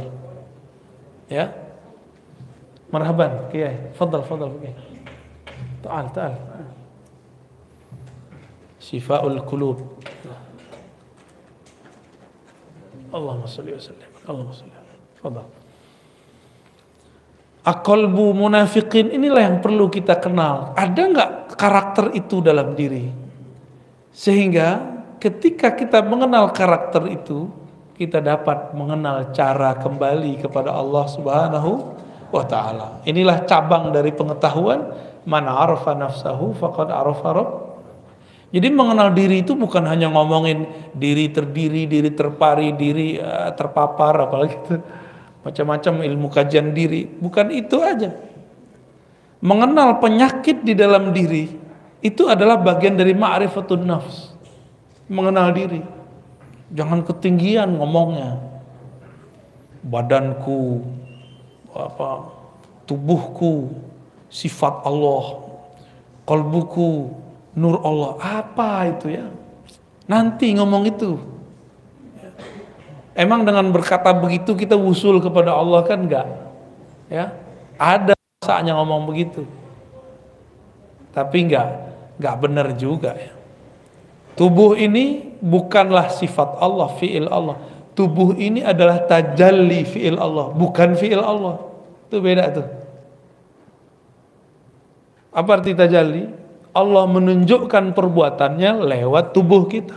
Ya, 1.33 1.49
marhaban, 2.93 3.49
kiai, 3.49 3.89
fadal, 3.97 4.21
fadal, 4.21 4.53
kiai. 4.61 4.77
Taal, 5.81 6.13
taal. 6.13 6.33
Shifaul 8.79 9.43
kulub. 9.43 9.83
Allahumma 13.11 13.45
salli 13.45 13.75
wa 13.75 13.81
sallim. 13.81 14.09
Allahumma 14.25 14.53
salli. 14.55 14.73
Fadal. 15.19 15.47
Akolbu 17.59 18.33
munafikin 18.33 19.11
inilah 19.11 19.43
yang 19.43 19.57
perlu 19.59 19.91
kita 19.91 20.17
kenal. 20.17 20.71
Ada 20.79 21.01
nggak 21.05 21.31
karakter 21.59 22.15
itu 22.15 22.39
dalam 22.39 22.73
diri? 22.73 23.11
Sehingga 24.15 24.79
ketika 25.19 25.75
kita 25.75 25.99
mengenal 26.01 26.55
karakter 26.55 27.05
itu, 27.11 27.51
kita 27.99 28.23
dapat 28.23 28.71
mengenal 28.71 29.35
cara 29.35 29.75
kembali 29.75 30.39
kepada 30.39 30.71
Allah 30.71 31.05
Subhanahu 31.11 31.71
wa 32.31 32.43
taala. 32.47 33.03
Inilah 33.03 33.43
cabang 33.43 33.91
dari 33.91 34.15
pengetahuan 34.15 34.95
mana 35.27 35.51
arafa 35.67 35.93
nafsahu 35.93 36.55
faqad 36.55 36.89
arafa 36.89 37.29
rabb. 37.35 37.68
Jadi 38.49 38.67
mengenal 38.73 39.13
diri 39.13 39.45
itu 39.45 39.53
bukan 39.53 39.85
hanya 39.85 40.09
ngomongin 40.09 40.65
diri 40.97 41.29
terdiri, 41.29 41.85
diri 41.85 42.09
terpari, 42.09 42.73
diri 42.73 43.21
uh, 43.21 43.53
terpapar 43.53 44.25
apalagi 44.25 44.57
itu 44.57 44.75
macam-macam 45.45 45.93
ilmu 46.03 46.27
kajian 46.33 46.73
diri, 46.73 47.05
bukan 47.05 47.53
itu 47.53 47.77
aja. 47.79 48.09
Mengenal 49.39 50.01
penyakit 50.01 50.65
di 50.65 50.73
dalam 50.75 51.13
diri 51.15 51.47
itu 52.01 52.27
adalah 52.27 52.59
bagian 52.59 52.97
dari 52.97 53.13
ma'rifatun 53.15 53.81
nafs. 53.85 54.33
Mengenal 55.07 55.53
diri. 55.53 55.81
Jangan 56.73 57.05
ketinggian 57.05 57.77
ngomongnya. 57.77 58.41
Badanku 59.79 60.83
apa 61.71 62.35
tubuhku 62.83 63.71
sifat 64.27 64.83
Allah, 64.83 65.39
kalbuku 66.27 67.15
nur 67.53 67.81
Allah. 67.81 68.11
Apa 68.21 68.89
itu 68.89 69.13
ya? 69.13 69.27
Nanti 70.09 70.53
ngomong 70.57 70.83
itu. 70.89 71.17
Emang 73.13 73.43
dengan 73.43 73.67
berkata 73.69 74.15
begitu 74.15 74.55
kita 74.55 74.79
usul 74.79 75.19
kepada 75.19 75.51
Allah 75.53 75.83
kan 75.83 76.07
enggak? 76.07 76.27
Ya. 77.11 77.35
Ada 77.75 78.15
saatnya 78.41 78.73
ngomong 78.79 79.05
begitu. 79.09 79.43
Tapi 81.11 81.49
enggak, 81.49 81.67
enggak 82.15 82.35
benar 82.39 82.67
juga 82.79 83.11
ya. 83.17 83.33
Tubuh 84.39 84.79
ini 84.79 85.35
bukanlah 85.43 86.15
sifat 86.15 86.63
Allah, 86.63 86.95
fi'il 86.95 87.27
Allah. 87.27 87.59
Tubuh 87.91 88.39
ini 88.39 88.63
adalah 88.63 89.03
tajalli 89.03 89.83
fi'il 89.83 90.15
Allah, 90.15 90.55
bukan 90.55 90.95
fi'il 90.95 91.19
Allah. 91.19 91.59
Itu 92.07 92.23
beda 92.23 92.47
tuh. 92.55 92.67
Apa 95.35 95.59
arti 95.59 95.75
tajalli? 95.75 96.23
Allah 96.79 97.03
menunjukkan 97.11 97.91
perbuatannya 97.91 98.87
lewat 98.87 99.35
tubuh 99.35 99.67
kita. 99.67 99.95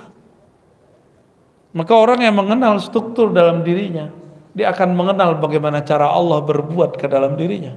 Maka 1.73 1.93
orang 1.97 2.21
yang 2.21 2.37
mengenal 2.37 2.77
struktur 2.83 3.33
dalam 3.33 3.65
dirinya, 3.65 4.13
dia 4.53 4.69
akan 4.69 4.93
mengenal 4.93 5.41
bagaimana 5.41 5.81
cara 5.81 6.11
Allah 6.11 6.45
berbuat 6.45 7.01
ke 7.01 7.09
dalam 7.09 7.39
dirinya. 7.39 7.73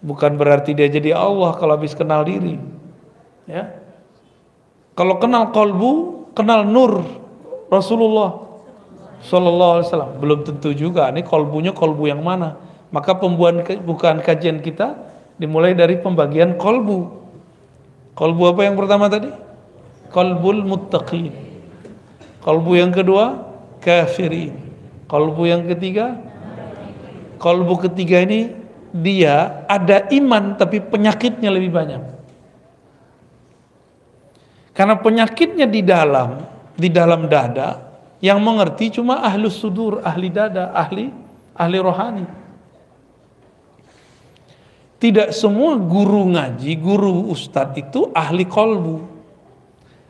Bukan 0.00 0.38
berarti 0.38 0.72
dia 0.72 0.86
jadi 0.86 1.12
Allah 1.12 1.52
kalau 1.58 1.74
habis 1.76 1.92
kenal 1.92 2.22
diri. 2.22 2.56
Ya. 3.50 3.74
Kalau 4.94 5.18
kenal 5.18 5.50
kolbu, 5.50 6.24
kenal 6.32 6.64
nur 6.64 7.02
Rasulullah 7.68 8.46
Sallallahu 9.20 9.72
Alaihi 9.76 9.86
Wasallam. 9.90 10.12
Belum 10.22 10.40
tentu 10.46 10.72
juga. 10.72 11.10
Ini 11.12 11.26
kolbunya 11.26 11.74
kolbu 11.74 12.08
yang 12.08 12.22
mana? 12.24 12.56
Maka 12.94 13.18
pembuatan 13.18 13.66
bukan 13.84 14.22
kajian 14.24 14.62
kita 14.64 15.09
dimulai 15.40 15.72
dari 15.72 15.96
pembagian 15.96 16.60
kolbu. 16.60 17.16
Kolbu 18.12 18.42
apa 18.52 18.60
yang 18.68 18.76
pertama 18.76 19.08
tadi? 19.08 19.32
Qalbul 20.12 20.60
muttaqin. 20.68 21.32
Kalbu 22.44 22.72
yang 22.76 22.92
kedua 22.92 23.48
kafirin. 23.80 24.52
Kalbu 25.08 25.42
yang 25.48 25.64
ketiga 25.64 26.30
kalbu 27.40 27.88
ketiga 27.88 28.20
ini 28.20 28.52
dia 28.92 29.64
ada 29.64 30.04
iman 30.12 30.60
tapi 30.60 30.84
penyakitnya 30.84 31.48
lebih 31.48 31.72
banyak. 31.72 32.02
Karena 34.76 35.00
penyakitnya 35.00 35.66
di 35.66 35.80
dalam 35.80 36.44
di 36.76 36.88
dalam 36.92 37.26
dada 37.26 37.90
yang 38.20 38.38
mengerti 38.44 39.00
cuma 39.00 39.24
ahlus 39.24 39.56
sudur, 39.56 40.04
ahli 40.04 40.28
dada, 40.28 40.76
ahli 40.76 41.08
ahli 41.56 41.78
rohani. 41.80 42.24
Tidak 45.00 45.32
semua 45.32 45.80
guru 45.80 46.28
ngaji, 46.36 46.76
guru 46.76 47.32
ustadz 47.32 47.80
itu 47.80 48.12
ahli 48.12 48.44
kolbu. 48.44 49.00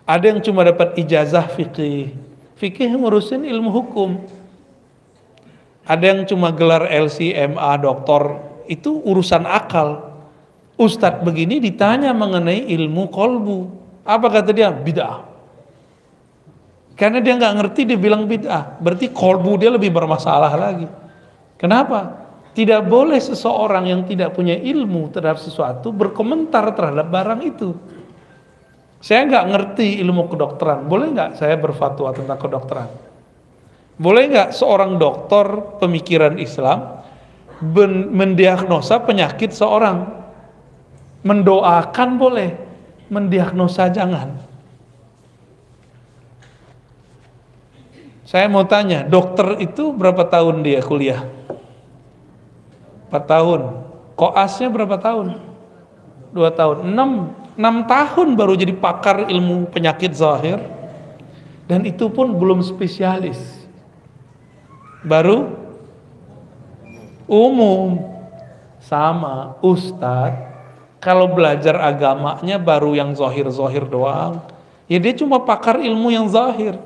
Ada 0.02 0.34
yang 0.34 0.40
cuma 0.42 0.66
dapat 0.66 0.98
ijazah 0.98 1.46
fikih. 1.46 2.10
Fikih 2.58 2.98
ngurusin 2.98 3.46
ilmu 3.46 3.70
hukum. 3.70 4.18
Ada 5.86 6.04
yang 6.10 6.20
cuma 6.26 6.50
gelar 6.50 6.90
LCMA 6.90 7.72
doktor, 7.78 8.42
itu 8.66 8.98
urusan 9.06 9.46
akal. 9.46 10.10
Ustadz 10.74 11.22
begini 11.22 11.62
ditanya 11.62 12.10
mengenai 12.10 12.66
ilmu 12.74 13.14
kolbu. 13.14 13.58
Apa 14.02 14.26
kata 14.26 14.50
dia? 14.50 14.74
Bid'ah. 14.74 15.22
Karena 16.98 17.22
dia 17.22 17.32
nggak 17.38 17.54
ngerti 17.62 17.80
dia 17.88 17.96
bilang 17.96 18.28
bid'ah. 18.28 18.76
Berarti 18.82 19.08
kolbu 19.08 19.56
dia 19.56 19.70
lebih 19.72 19.88
bermasalah 19.88 20.52
lagi. 20.52 20.84
Kenapa? 21.56 22.19
Tidak 22.50 22.82
boleh 22.82 23.22
seseorang 23.22 23.86
yang 23.86 24.02
tidak 24.10 24.34
punya 24.34 24.58
ilmu 24.58 25.14
terhadap 25.14 25.38
sesuatu 25.38 25.94
berkomentar 25.94 26.74
terhadap 26.74 27.06
barang 27.06 27.40
itu. 27.46 27.70
Saya 29.00 29.24
nggak 29.24 29.46
ngerti 29.54 30.02
ilmu 30.02 30.28
kedokteran. 30.28 30.84
Boleh 30.84 31.14
nggak 31.14 31.38
saya 31.38 31.56
berfatwa 31.56 32.10
tentang 32.12 32.36
kedokteran? 32.36 32.90
Boleh 33.96 34.22
nggak 34.28 34.50
seorang 34.52 34.98
dokter 34.98 35.46
pemikiran 35.78 36.36
Islam 36.36 37.00
mendiagnosa 38.12 38.98
penyakit 39.04 39.54
seorang? 39.54 40.20
Mendoakan 41.20 42.10
boleh, 42.16 42.50
mendiagnosa 43.12 43.92
jangan. 43.92 44.40
Saya 48.24 48.46
mau 48.46 48.64
tanya, 48.64 49.04
dokter 49.04 49.58
itu 49.60 49.92
berapa 49.92 50.22
tahun 50.28 50.62
dia 50.64 50.80
kuliah? 50.80 51.26
4 53.10 53.26
tahun. 53.26 53.60
Koasnya 54.14 54.70
berapa 54.70 54.96
tahun? 54.96 55.42
2 56.30 56.58
tahun. 56.58 56.76
6, 56.86 57.58
6 57.58 57.90
tahun 57.90 58.28
baru 58.38 58.54
jadi 58.54 58.74
pakar 58.78 59.26
ilmu 59.26 59.68
penyakit 59.74 60.14
zahir. 60.14 60.62
Dan 61.66 61.82
itu 61.86 62.06
pun 62.06 62.38
belum 62.38 62.62
spesialis. 62.62 63.38
Baru 65.02 65.58
umum. 67.26 68.06
Sama 68.80 69.60
ustadz. 69.60 70.48
Kalau 71.00 71.32
belajar 71.32 71.80
agamanya 71.80 72.60
baru 72.60 72.92
yang 72.92 73.16
zahir-zahir 73.16 73.88
doang. 73.88 74.40
Ya 74.84 75.00
dia 75.00 75.16
cuma 75.16 75.40
pakar 75.40 75.80
ilmu 75.80 76.12
yang 76.12 76.28
zahir 76.28 76.76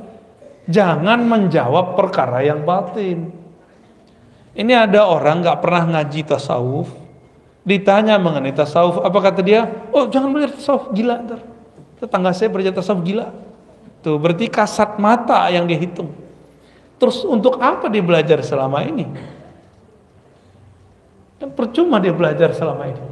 Jangan 0.65 1.21
menjawab 1.29 1.93
perkara 1.93 2.41
yang 2.41 2.65
batin. 2.65 3.29
Ini 4.55 4.87
ada 4.87 5.11
orang 5.11 5.43
nggak 5.43 5.59
pernah 5.59 5.83
ngaji 5.99 6.31
tasawuf, 6.31 6.87
ditanya 7.67 8.15
mengenai 8.23 8.55
tasawuf, 8.55 9.03
apa 9.03 9.19
kata 9.19 9.43
dia? 9.43 9.67
Oh 9.91 10.07
jangan 10.07 10.31
belajar 10.31 10.55
tasawuf, 10.55 10.95
gila 10.95 11.19
ntar. 11.27 11.41
Tetangga 11.99 12.31
saya 12.31 12.55
belajar 12.55 12.71
tasawuf 12.71 13.03
gila. 13.03 13.35
Tuh 14.07 14.15
berarti 14.15 14.47
kasat 14.47 15.03
mata 15.03 15.51
yang 15.51 15.67
dihitung. 15.67 16.15
Terus 17.03 17.27
untuk 17.27 17.59
apa 17.59 17.91
dia 17.91 18.05
belajar 18.05 18.39
selama 18.47 18.87
ini? 18.87 19.11
Kan 21.43 21.51
percuma 21.51 21.99
dia 21.99 22.15
belajar 22.15 22.55
selama 22.55 22.95
ini. 22.95 23.03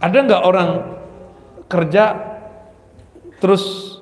Ada 0.00 0.16
nggak 0.16 0.42
orang 0.42 0.70
kerja 1.68 2.04
terus 3.36 3.96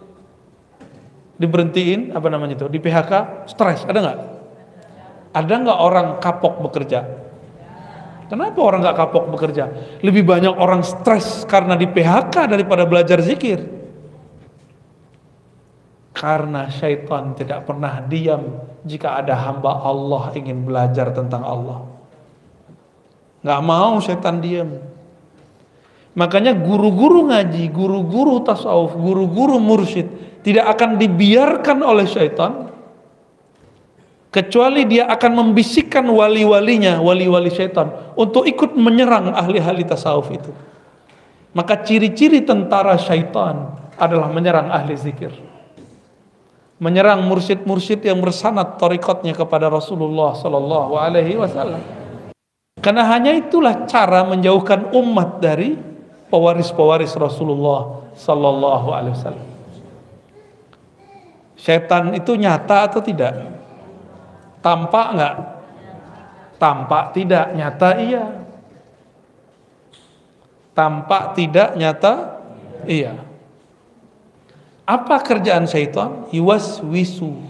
diberhentiin 1.41 2.13
apa 2.13 2.29
namanya 2.29 2.61
itu 2.61 2.69
di 2.69 2.77
PHK 2.77 3.13
stres 3.49 3.89
ada 3.89 3.99
nggak 4.05 4.19
ada 5.31 5.55
nggak 5.55 5.81
orang 5.81 6.09
kapok 6.19 6.59
bekerja? 6.67 7.07
Kenapa 8.31 8.59
orang 8.63 8.87
nggak 8.87 8.99
kapok 8.99 9.25
bekerja? 9.35 9.65
Lebih 10.07 10.23
banyak 10.23 10.55
orang 10.55 10.87
stres 10.87 11.43
karena 11.51 11.75
di 11.75 11.91
PHK 11.91 12.47
daripada 12.47 12.87
belajar 12.87 13.19
zikir. 13.19 13.59
Karena 16.15 16.71
syaitan 16.71 17.35
tidak 17.35 17.67
pernah 17.67 17.99
diam 18.07 18.63
jika 18.87 19.19
ada 19.19 19.35
hamba 19.35 19.83
Allah 19.83 20.31
ingin 20.39 20.63
belajar 20.63 21.11
tentang 21.11 21.43
Allah. 21.43 21.83
Nggak 23.43 23.63
mau 23.67 23.99
syaitan 23.99 24.39
diam. 24.39 24.79
Makanya 26.15 26.55
guru-guru 26.55 27.31
ngaji 27.35 27.67
guru-guru 27.71 28.47
tasawuf 28.47 28.95
guru-guru 28.95 29.59
mursyid 29.59 30.07
tidak 30.47 30.79
akan 30.79 31.03
dibiarkan 31.03 31.79
oleh 31.83 32.07
syaitan 32.07 32.70
kecuali 34.31 34.87
dia 34.87 35.11
akan 35.11 35.33
membisikkan 35.45 36.07
wali-walinya, 36.07 37.03
wali-wali 37.03 37.51
syaitan 37.51 37.91
untuk 38.15 38.47
ikut 38.47 38.79
menyerang 38.79 39.35
ahli-ahli 39.35 39.83
tasawuf 39.85 40.31
itu. 40.31 40.51
Maka 41.51 41.83
ciri-ciri 41.83 42.47
tentara 42.47 42.95
syaitan 42.95 43.75
adalah 43.99 44.31
menyerang 44.31 44.71
ahli 44.71 44.95
zikir. 44.95 45.35
Menyerang 46.81 47.27
mursyid-mursyid 47.27 48.01
yang 48.07 48.23
bersanad 48.25 48.81
tarikatnya 48.81 49.37
kepada 49.37 49.69
Rasulullah 49.69 50.33
sallallahu 50.33 50.97
alaihi 50.97 51.37
wasallam. 51.37 51.83
Karena 52.81 53.05
hanya 53.13 53.37
itulah 53.37 53.85
cara 53.85 54.25
menjauhkan 54.25 54.89
umat 54.97 55.45
dari 55.45 55.77
pewaris-pewaris 56.33 57.13
Rasulullah 57.21 58.09
sallallahu 58.17 58.89
alaihi 58.95 59.13
wasallam. 59.13 59.49
Setan 61.61 62.17
itu 62.17 62.33
nyata 62.41 62.89
atau 62.89 63.05
tidak? 63.05 63.60
Tampak 64.61 65.07
nggak? 65.17 65.35
Tampak 66.61 67.05
tidak, 67.17 67.57
nyata 67.57 67.91
iya. 67.97 68.25
Tampak 70.77 71.33
tidak, 71.33 71.73
nyata 71.77 72.13
iya. 72.85 73.17
Apa 74.85 75.23
kerjaan 75.25 75.65
syaitan? 75.65 76.29
Iwas 76.35 76.83
wisu. 76.85 77.41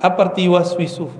Apa 0.00 0.32
arti 0.32 0.48
wisu? 0.48 1.12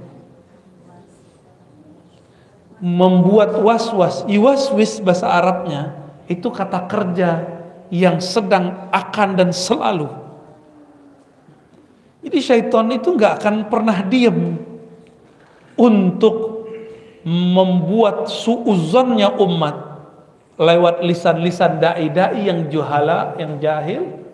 Membuat 2.80 3.54
was-was. 3.61 4.24
Iwas 4.26 4.72
wis 4.72 4.98
bahasa 4.98 5.28
Arabnya 5.28 5.94
itu 6.26 6.48
kata 6.48 6.88
kerja 6.88 7.44
yang 7.92 8.18
sedang 8.18 8.88
akan 8.90 9.37
dan 9.37 9.50
selalu 9.52 10.23
jadi 12.24 12.38
syaitan 12.40 12.88
itu 12.88 13.12
nggak 13.12 13.37
akan 13.37 13.68
pernah 13.68 14.00
diem 14.08 14.56
untuk 15.76 16.64
membuat 17.24 18.32
suuzonnya 18.32 19.37
umat 19.37 19.76
lewat 20.56 21.04
lisan-lisan 21.04 21.84
dai-dai 21.84 22.48
yang 22.48 22.72
juhala, 22.72 23.37
yang 23.37 23.60
jahil. 23.60 24.24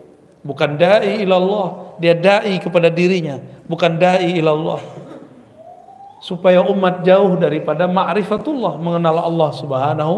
Bukan 0.41 0.79
dai 0.79 1.21
ilallah, 1.21 1.99
dia 2.01 2.17
dai 2.17 2.57
kepada 2.57 2.89
dirinya, 2.89 3.37
bukan 3.67 3.99
dai 3.99 4.39
ilallah. 4.39 4.81
Supaya 6.23 6.65
umat 6.65 7.05
jauh 7.05 7.37
daripada 7.37 7.85
ma'rifatullah, 7.85 8.77
mengenal 8.81 9.21
Allah 9.21 9.49
Subhanahu 9.53 10.15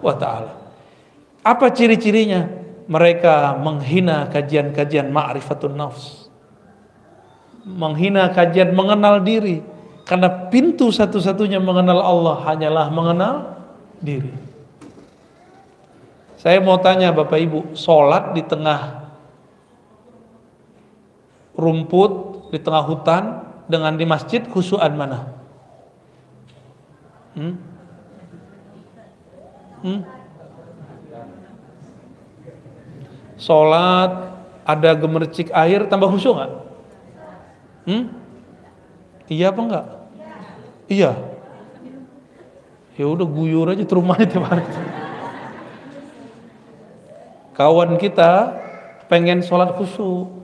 wa 0.00 0.14
taala. 0.16 0.56
Apa 1.44 1.68
ciri-cirinya? 1.72 2.48
Mereka 2.88 3.60
menghina 3.60 4.32
kajian-kajian 4.32 5.12
ma'rifatun 5.12 5.76
nafs 5.76 6.17
menghina 7.68 8.32
kajian 8.32 8.72
mengenal 8.72 9.20
diri 9.20 9.60
karena 10.08 10.48
pintu 10.48 10.88
satu-satunya 10.88 11.60
mengenal 11.60 12.00
Allah 12.00 12.36
hanyalah 12.48 12.88
mengenal 12.88 13.34
diri. 14.00 14.32
Saya 16.40 16.62
mau 16.64 16.80
tanya 16.80 17.12
Bapak 17.12 17.36
Ibu, 17.36 17.76
sholat 17.76 18.32
di 18.32 18.46
tengah 18.46 19.10
rumput, 21.58 22.46
di 22.54 22.58
tengah 22.62 22.86
hutan 22.86 23.44
dengan 23.66 23.98
di 23.98 24.06
masjid 24.08 24.40
khusyuan 24.46 24.94
mana? 24.94 25.28
Hmm? 27.36 27.54
Hmm? 29.82 30.00
Sholat 33.36 34.10
ada 34.62 34.90
gemercik 34.94 35.50
air 35.52 35.84
tambah 35.90 36.06
khusyuk 36.10 36.38
nggak? 36.38 36.67
Hmm? 37.88 38.04
Iya 39.32 39.48
apa 39.48 39.60
enggak? 39.64 39.86
Iya. 40.92 41.12
Ya 43.00 43.06
udah 43.08 43.24
guyur 43.24 43.72
aja 43.72 43.80
ke 43.80 43.94
rumahnya 43.96 44.28
tiap 44.28 44.44
hari. 44.44 44.60
Kawan 47.56 47.96
kita 47.96 48.60
pengen 49.08 49.40
sholat 49.40 49.72
khusyuk. 49.80 50.36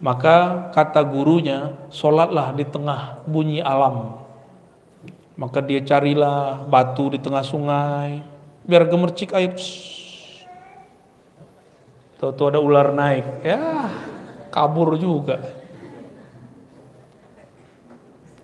Maka 0.00 0.66
kata 0.72 1.04
gurunya, 1.04 1.76
sholatlah 1.92 2.56
di 2.56 2.64
tengah 2.64 3.20
bunyi 3.28 3.60
alam. 3.60 4.24
Maka 5.36 5.60
dia 5.60 5.84
carilah 5.84 6.64
batu 6.64 7.12
di 7.12 7.20
tengah 7.20 7.44
sungai, 7.44 8.24
biar 8.64 8.88
gemercik 8.88 9.36
air. 9.36 9.52
Tuh-tuh 12.16 12.48
ada 12.48 12.60
ular 12.64 12.96
naik, 12.96 13.44
ya 13.44 13.92
kabur 14.48 14.96
juga. 14.96 15.59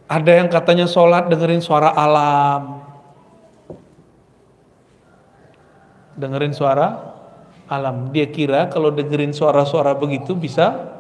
Ada 0.07 0.39
yang 0.39 0.47
katanya 0.47 0.87
sholat 0.87 1.27
dengerin 1.27 1.59
suara 1.59 1.91
alam. 1.91 2.79
Dengerin 6.15 6.55
suara 6.55 6.95
alam. 7.67 8.15
Dia 8.15 8.31
kira 8.31 8.71
kalau 8.71 8.95
dengerin 8.95 9.35
suara-suara 9.35 9.99
begitu 9.99 10.39
bisa 10.39 10.95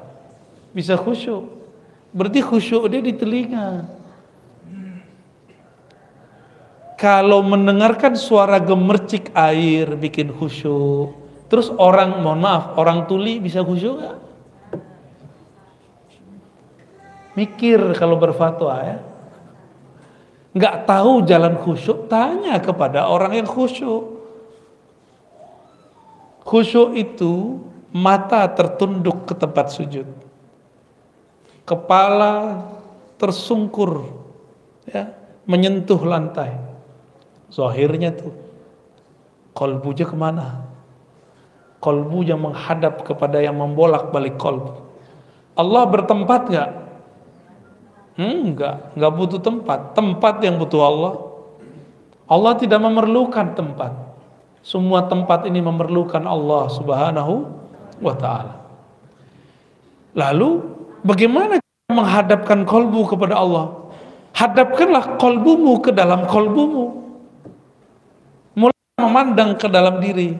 bisa 0.74 0.98
khusyuk. 0.98 1.46
Berarti 2.10 2.42
khusyuk 2.42 2.90
dia 2.90 2.98
di 2.98 3.14
telinga. 3.14 3.86
Kalau 6.98 7.46
mendengarkan 7.46 8.18
suara 8.18 8.58
gemercik 8.58 9.30
air 9.36 9.94
bikin 9.94 10.34
khusyuk. 10.34 11.14
Terus 11.46 11.70
orang, 11.78 12.18
mohon 12.26 12.42
maaf, 12.42 12.74
orang 12.74 13.06
tuli 13.06 13.38
bisa 13.38 13.62
khusyuk 13.62 14.02
gak? 14.02 14.25
Mikir 17.36 17.78
kalau 18.00 18.16
berfatwa 18.16 18.80
ya. 18.80 18.98
Nggak 20.56 20.88
tahu 20.88 21.20
jalan 21.28 21.60
khusyuk, 21.60 22.08
tanya 22.08 22.56
kepada 22.64 23.04
orang 23.04 23.36
yang 23.36 23.44
khusyuk. 23.44 24.16
Khusyuk 26.48 26.96
itu 26.96 27.60
mata 27.92 28.48
tertunduk 28.48 29.28
ke 29.28 29.36
tempat 29.36 29.68
sujud. 29.68 30.08
Kepala 31.68 32.64
tersungkur 33.20 34.08
ya, 34.88 35.12
menyentuh 35.44 36.00
lantai. 36.00 36.56
Zahirnya 37.52 38.16
tuh 38.16 38.32
kolbunya 39.52 40.08
ke 40.08 40.16
mana? 40.16 40.64
Kolbunya 41.84 42.34
menghadap 42.40 43.04
kepada 43.04 43.44
yang 43.44 43.60
membolak 43.60 44.08
balik 44.08 44.40
kolbu 44.40 44.86
Allah 45.56 45.88
bertempat 45.88 46.42
nggak? 46.52 46.70
Hmm, 48.16 48.52
enggak, 48.52 48.96
enggak 48.96 49.12
butuh 49.12 49.40
tempat. 49.40 49.92
Tempat 49.92 50.40
yang 50.40 50.56
butuh 50.56 50.80
Allah. 50.80 51.14
Allah 52.26 52.52
tidak 52.58 52.80
memerlukan 52.80 53.54
tempat. 53.54 53.92
Semua 54.66 55.06
tempat 55.06 55.46
ini 55.46 55.62
memerlukan 55.62 56.26
Allah 56.26 56.66
Subhanahu 56.72 57.46
wa 58.02 58.14
taala. 58.18 58.66
Lalu 60.16 60.64
bagaimana 61.06 61.62
menghadapkan 61.92 62.66
kolbu 62.66 63.14
kepada 63.14 63.38
Allah? 63.38 63.86
Hadapkanlah 64.34 65.20
kolbumu 65.22 65.78
ke 65.84 65.94
dalam 65.94 66.26
kolbumu. 66.26 67.04
Mulai 68.58 69.00
memandang 69.00 69.54
ke 69.54 69.70
dalam 69.70 70.02
diri. 70.02 70.34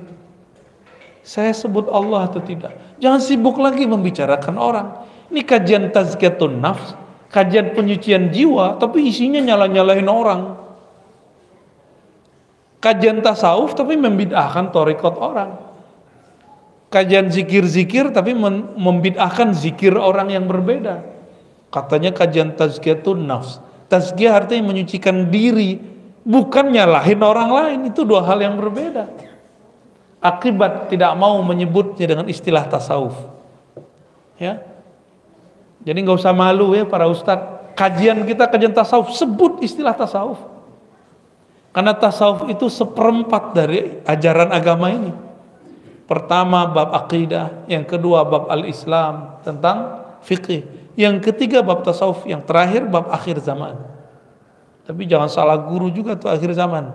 Saya 1.22 1.54
sebut 1.54 1.86
Allah 1.92 2.26
atau 2.26 2.42
tidak? 2.42 2.74
Jangan 2.98 3.20
sibuk 3.22 3.62
lagi 3.62 3.86
membicarakan 3.86 4.56
orang. 4.58 4.86
Ini 5.30 5.42
kajian 5.42 5.90
tazkiyatun 5.90 6.62
nafs, 6.62 6.94
kajian 7.36 7.76
penyucian 7.76 8.32
jiwa, 8.32 8.80
tapi 8.80 9.12
isinya 9.12 9.44
nyala-nyalahin 9.44 10.08
orang. 10.08 10.56
Kajian 12.80 13.20
tasawuf 13.20 13.76
tapi 13.76 14.00
membid'ahkan 14.00 14.72
torikot 14.72 15.20
orang. 15.20 15.60
Kajian 16.88 17.28
zikir-zikir 17.28 18.08
tapi 18.16 18.32
membid'ahkan 18.80 19.52
zikir 19.52 19.92
orang 19.92 20.32
yang 20.32 20.48
berbeda. 20.48 21.04
Katanya 21.68 22.16
kajian 22.16 22.56
tazkiyatun 22.56 23.28
nafs. 23.28 23.60
Tazkiyah 23.92 24.32
artinya 24.32 24.72
menyucikan 24.72 25.28
diri, 25.28 25.76
bukan 26.24 26.72
nyalahin 26.72 27.20
orang 27.20 27.50
lain. 27.52 27.78
Itu 27.92 28.08
dua 28.08 28.24
hal 28.24 28.40
yang 28.40 28.56
berbeda 28.56 29.26
akibat 30.26 30.90
tidak 30.90 31.12
mau 31.14 31.38
menyebutnya 31.44 32.06
dengan 32.16 32.26
istilah 32.26 32.66
tasawuf. 32.66 33.14
Ya. 34.36 34.60
Jadi 35.86 35.98
nggak 36.02 36.18
usah 36.18 36.34
malu 36.34 36.74
ya 36.74 36.82
para 36.82 37.06
ustadz. 37.06 37.54
Kajian 37.78 38.26
kita 38.26 38.50
kajian 38.50 38.74
tasawuf 38.74 39.14
sebut 39.14 39.62
istilah 39.62 39.94
tasawuf. 39.94 40.40
Karena 41.70 41.92
tasawuf 41.94 42.48
itu 42.50 42.66
seperempat 42.66 43.52
dari 43.54 44.00
ajaran 44.02 44.50
agama 44.50 44.90
ini. 44.90 45.12
Pertama 46.08 46.64
bab 46.66 46.96
akidah, 46.96 47.68
yang 47.68 47.84
kedua 47.84 48.24
bab 48.24 48.48
al-Islam 48.48 49.42
tentang 49.44 50.00
fikih, 50.24 50.64
yang 50.96 51.20
ketiga 51.20 51.60
bab 51.60 51.84
tasawuf, 51.84 52.24
yang 52.24 52.40
terakhir 52.42 52.88
bab 52.88 53.12
akhir 53.12 53.44
zaman. 53.44 53.76
Tapi 54.88 55.04
jangan 55.04 55.28
salah 55.28 55.58
guru 55.60 55.92
juga 55.92 56.16
tuh 56.16 56.32
akhir 56.32 56.56
zaman. 56.56 56.94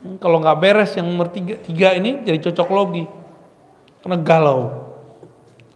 Hmm, 0.00 0.16
kalau 0.16 0.40
nggak 0.40 0.58
beres 0.62 0.96
yang 0.96 1.04
nomor 1.04 1.28
tiga, 1.28 1.60
tiga 1.60 1.92
ini 1.92 2.24
jadi 2.24 2.40
cocok 2.40 2.68
logi. 2.72 3.04
Karena 4.00 4.16
galau. 4.16 4.88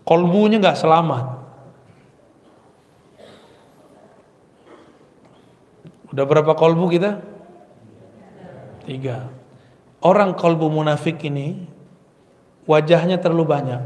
Kolbunya 0.08 0.56
nggak 0.64 0.80
selamat. 0.80 1.43
Udah 6.14 6.24
berapa 6.31 6.55
kolbu 6.55 6.94
kita? 6.94 7.18
Tiga. 8.87 9.35
Orang 9.98 10.38
kolbu 10.38 10.70
munafik 10.70 11.18
ini 11.27 11.66
wajahnya 12.70 13.18
terlalu 13.18 13.44
banyak. 13.50 13.83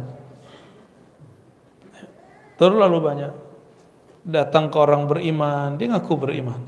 Terlalu 2.60 2.98
banyak. 3.00 3.32
Datang 4.28 4.68
ke 4.68 4.76
orang 4.76 5.08
beriman, 5.08 5.80
dia 5.80 5.88
ngaku 5.88 6.14
beriman. 6.20 6.60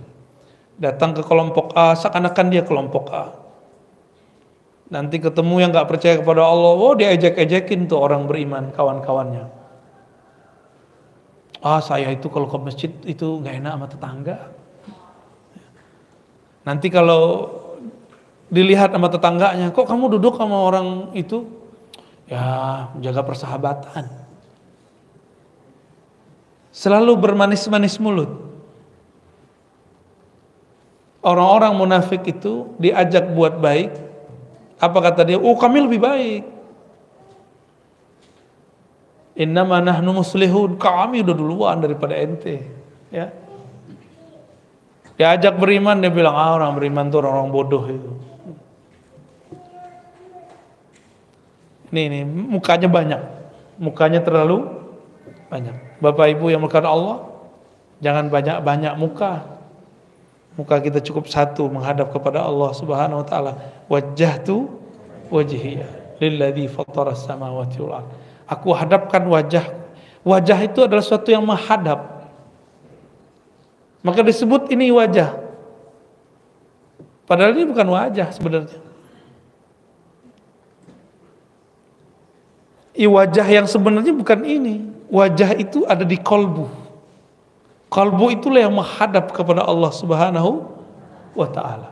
Datang 0.80 1.12
ke 1.12 1.20
kelompok 1.20 1.76
A, 1.76 1.92
seakan-akan 1.92 2.46
dia 2.48 2.64
kelompok 2.64 3.12
A. 3.12 3.36
Nanti 4.88 5.20
ketemu 5.20 5.60
yang 5.60 5.76
nggak 5.76 5.92
percaya 5.92 6.16
kepada 6.16 6.40
Allah, 6.40 6.72
oh 6.72 6.96
dia 6.96 7.12
ejek-ejekin 7.12 7.84
tuh 7.84 8.00
orang 8.00 8.24
beriman, 8.24 8.72
kawan-kawannya. 8.72 9.44
Ah 11.60 11.84
saya 11.84 12.08
itu 12.08 12.32
kalau 12.32 12.48
ke 12.48 12.56
masjid 12.56 12.88
itu 13.04 13.44
nggak 13.44 13.60
enak 13.60 13.72
sama 13.76 13.86
tetangga. 13.92 14.38
Nanti 16.64 16.92
kalau 16.92 17.48
dilihat 18.52 18.92
sama 18.92 19.08
tetangganya, 19.08 19.72
kok 19.72 19.88
kamu 19.88 20.18
duduk 20.18 20.36
sama 20.36 20.56
orang 20.60 21.14
itu? 21.16 21.46
Ya 22.30 22.88
jaga 23.02 23.26
persahabatan. 23.26 24.06
Selalu 26.70 27.18
bermanis-manis 27.18 27.98
mulut. 27.98 28.30
Orang-orang 31.20 31.76
munafik 31.76 32.24
itu 32.24 32.72
diajak 32.80 33.28
buat 33.36 33.60
baik, 33.60 33.92
apa 34.80 34.98
kata 35.04 35.20
dia? 35.28 35.36
Oh 35.36 35.52
kami 35.60 35.84
lebih 35.84 36.00
baik. 36.00 36.44
Innama 39.36 39.84
nahnu 39.84 40.24
muslihun. 40.24 40.80
Kami 40.80 41.20
udah 41.20 41.36
duluan 41.36 41.76
daripada 41.80 42.16
ente. 42.16 42.64
Ya. 43.12 43.32
Diajak 45.20 45.60
beriman 45.60 46.00
dia 46.00 46.08
bilang 46.08 46.32
ah 46.32 46.56
orang 46.56 46.80
beriman 46.80 47.12
tuh 47.12 47.20
orang, 47.20 47.44
-orang 47.44 47.50
bodoh 47.52 47.84
itu. 47.84 48.10
Ini 51.92 52.00
ini 52.08 52.20
mukanya 52.24 52.88
banyak. 52.88 53.20
Mukanya 53.76 54.24
terlalu 54.24 54.64
banyak. 55.52 56.00
Bapak 56.00 56.32
Ibu 56.32 56.48
yang 56.48 56.64
melakukan 56.64 56.88
Allah, 56.88 57.30
jangan 58.00 58.32
banyak-banyak 58.32 58.96
muka 58.96 59.60
muka 60.58 60.76
kita 60.82 60.98
cukup 61.00 61.30
satu 61.30 61.70
menghadap 61.70 62.10
kepada 62.10 62.42
Allah 62.42 62.74
Subhanahu 62.74 63.22
wa 63.22 63.26
taala 63.28 63.52
wajjahtu 63.86 64.66
wajhiya 65.30 65.86
lilladzi 66.18 66.66
fattara 66.68 67.14
samawati 67.14 67.80
wal 67.80 68.04
aku 68.50 68.68
hadapkan 68.74 69.24
wajah 69.30 69.64
wajah 70.26 70.58
itu 70.60 70.84
adalah 70.84 71.00
sesuatu 71.00 71.30
yang 71.30 71.46
menghadap 71.46 72.19
maka 74.00 74.20
disebut 74.24 74.72
ini 74.72 74.92
wajah 74.92 75.36
padahal 77.24 77.54
ini 77.56 77.64
bukan 77.68 77.88
wajah 77.88 78.28
sebenarnya 78.32 78.80
wajah 83.00 83.46
yang 83.48 83.64
sebenarnya 83.64 84.12
bukan 84.12 84.40
ini 84.44 84.74
wajah 85.08 85.56
itu 85.56 85.88
ada 85.88 86.04
di 86.04 86.20
kolbu 86.20 86.80
Kalbu 87.90 88.30
itulah 88.30 88.62
yang 88.62 88.78
menghadap 88.78 89.34
kepada 89.34 89.66
Allah 89.66 89.90
Subhanahu 89.90 90.62
wa 91.34 91.48
taala. 91.50 91.90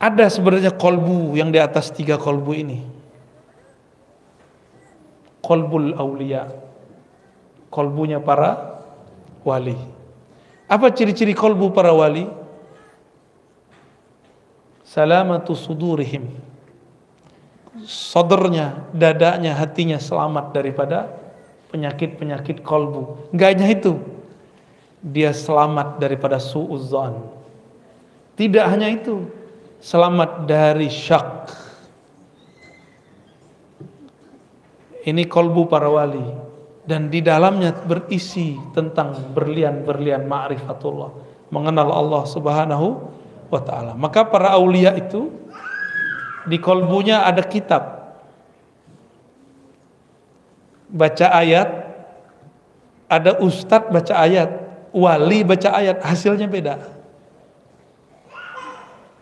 Ada 0.00 0.32
sebenarnya 0.32 0.72
kolbu 0.72 1.36
yang 1.36 1.52
di 1.52 1.60
atas 1.60 1.92
tiga 1.92 2.16
kolbu 2.16 2.56
ini. 2.56 2.80
Kolbul 5.44 5.92
aulia. 5.92 6.48
Kolbunya 7.74 8.22
para 8.22 8.78
wali. 9.42 9.74
Apa 10.70 10.94
ciri-ciri 10.94 11.34
kolbu 11.34 11.74
para 11.74 11.90
wali? 11.90 12.30
Salamatu 14.86 15.58
sudurihim. 15.58 16.30
Sodernya, 17.82 18.86
dadanya, 18.94 19.58
hatinya 19.58 19.98
selamat 19.98 20.54
daripada 20.54 21.10
penyakit-penyakit 21.74 22.62
kolbu. 22.62 23.34
Enggak 23.34 23.58
hanya 23.58 23.66
itu. 23.74 23.98
Dia 25.02 25.34
selamat 25.34 25.98
daripada 25.98 26.38
suuzon. 26.38 27.26
Tidak 28.38 28.70
hanya 28.70 28.86
itu. 28.86 29.26
Selamat 29.82 30.46
dari 30.46 30.86
syak. 30.86 31.50
Ini 35.04 35.26
kolbu 35.26 35.66
para 35.66 35.90
wali. 35.90 36.43
Dan 36.84 37.08
di 37.08 37.24
dalamnya 37.24 37.72
berisi 37.72 38.60
tentang 38.76 39.32
berlian-berlian 39.32 40.28
ma'rifatullah. 40.28 41.10
Mengenal 41.48 41.88
Allah 41.88 42.22
subhanahu 42.28 42.86
wa 43.48 43.60
ta'ala. 43.60 43.96
Maka 43.96 44.28
para 44.28 44.52
aulia 44.52 44.92
itu 44.92 45.32
di 46.44 46.60
kolbunya 46.60 47.24
ada 47.24 47.40
kitab 47.40 48.04
baca 50.94 51.26
ayat, 51.34 51.68
ada 53.10 53.40
ustadz 53.40 53.90
baca 53.90 54.14
ayat, 54.14 54.50
wali 54.94 55.42
baca 55.42 55.74
ayat, 55.74 55.98
hasilnya 56.04 56.46
beda. 56.46 56.78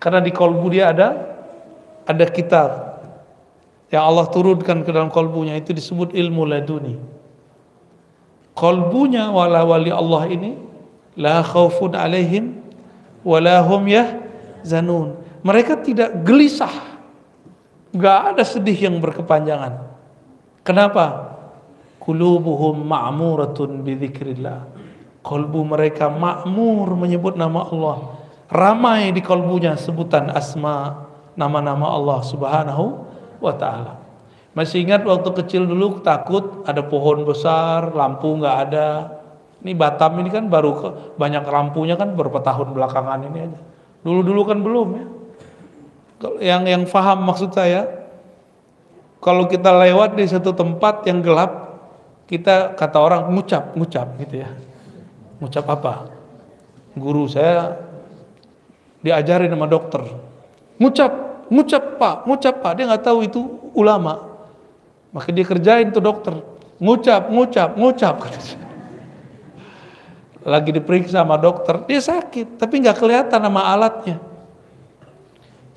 Karena 0.02 0.18
di 0.18 0.34
kolbu 0.34 0.66
dia 0.68 0.90
ada 0.90 1.08
ada 2.02 2.26
kitab 2.26 2.98
yang 3.88 4.02
Allah 4.02 4.26
turunkan 4.28 4.82
ke 4.82 4.90
dalam 4.90 5.08
kolbunya 5.08 5.54
itu 5.54 5.70
disebut 5.70 6.10
ilmu 6.10 6.42
laduni. 6.42 7.21
Kolbunya 8.52 9.32
wala 9.32 9.64
wali 9.64 9.88
Allah 9.88 10.22
ini 10.28 10.52
la 11.16 11.40
khaufun 11.40 11.96
alaihim 11.96 12.60
wala 13.24 13.64
hum 13.64 13.88
yahzanun. 13.88 15.16
Mereka 15.42 15.80
tidak 15.82 16.22
gelisah. 16.22 16.72
Gak 17.92 18.36
ada 18.36 18.44
sedih 18.44 18.88
yang 18.88 18.96
berkepanjangan. 19.00 19.84
Kenapa? 20.64 21.36
Kulubuhum 22.00 22.82
ma'muratun 22.82 23.84
bidzikrillah. 23.84 24.64
Kolbu 25.22 25.60
mereka 25.62 26.10
makmur 26.10 26.98
menyebut 26.98 27.38
nama 27.38 27.68
Allah. 27.68 27.98
Ramai 28.50 29.14
di 29.14 29.22
kolbunya 29.22 29.78
sebutan 29.78 30.28
asma 30.34 31.08
nama-nama 31.38 31.94
Allah 31.94 32.20
Subhanahu 32.26 32.84
wa 33.38 33.54
taala. 33.54 34.01
Masih 34.52 34.84
ingat 34.84 35.00
waktu 35.08 35.32
kecil 35.32 35.64
dulu 35.64 36.04
takut 36.04 36.60
ada 36.68 36.84
pohon 36.84 37.24
besar, 37.24 37.88
lampu 37.96 38.36
nggak 38.36 38.56
ada. 38.68 38.88
Ini 39.64 39.72
Batam 39.78 40.20
ini 40.20 40.28
kan 40.28 40.50
baru 40.52 40.70
ke, 40.76 40.88
banyak 41.16 41.44
lampunya 41.46 41.94
kan 41.96 42.12
beberapa 42.12 42.42
tahun 42.44 42.76
belakangan 42.76 43.20
ini 43.32 43.38
aja. 43.48 43.60
Dulu-dulu 44.02 44.42
kan 44.44 44.58
belum 44.60 44.88
ya. 44.92 45.06
Yang 46.42 46.62
yang 46.68 46.84
faham 46.90 47.24
maksud 47.24 47.54
saya, 47.54 47.86
kalau 49.22 49.46
kita 49.46 49.70
lewat 49.70 50.18
di 50.18 50.26
satu 50.26 50.50
tempat 50.52 51.06
yang 51.06 51.22
gelap, 51.22 51.78
kita 52.26 52.74
kata 52.74 52.98
orang 52.98 53.22
ngucap, 53.30 53.72
ngucap 53.78 54.18
gitu 54.18 54.42
ya. 54.42 54.50
Ngucap 55.38 55.64
apa? 55.70 56.10
Guru 56.98 57.30
saya 57.30 57.78
diajarin 59.00 59.54
sama 59.54 59.70
dokter. 59.70 60.02
Ngucap, 60.76 61.12
ngucap 61.48 61.82
pak, 61.96 62.16
ngucap 62.26 62.54
pak. 62.60 62.72
Dia 62.76 62.84
nggak 62.90 63.04
tahu 63.06 63.18
itu 63.24 63.40
ulama. 63.78 64.31
Maka 65.12 65.28
dia 65.28 65.44
kerjain 65.44 65.92
tuh 65.92 66.00
dokter. 66.00 66.34
Ngucap, 66.82 67.28
ngucap, 67.30 67.70
ngucap. 67.78 68.16
Lagi 70.42 70.74
diperiksa 70.74 71.22
sama 71.22 71.38
dokter, 71.38 71.86
dia 71.86 72.02
sakit, 72.02 72.58
tapi 72.58 72.82
nggak 72.82 72.98
kelihatan 72.98 73.38
nama 73.38 73.70
alatnya. 73.70 74.18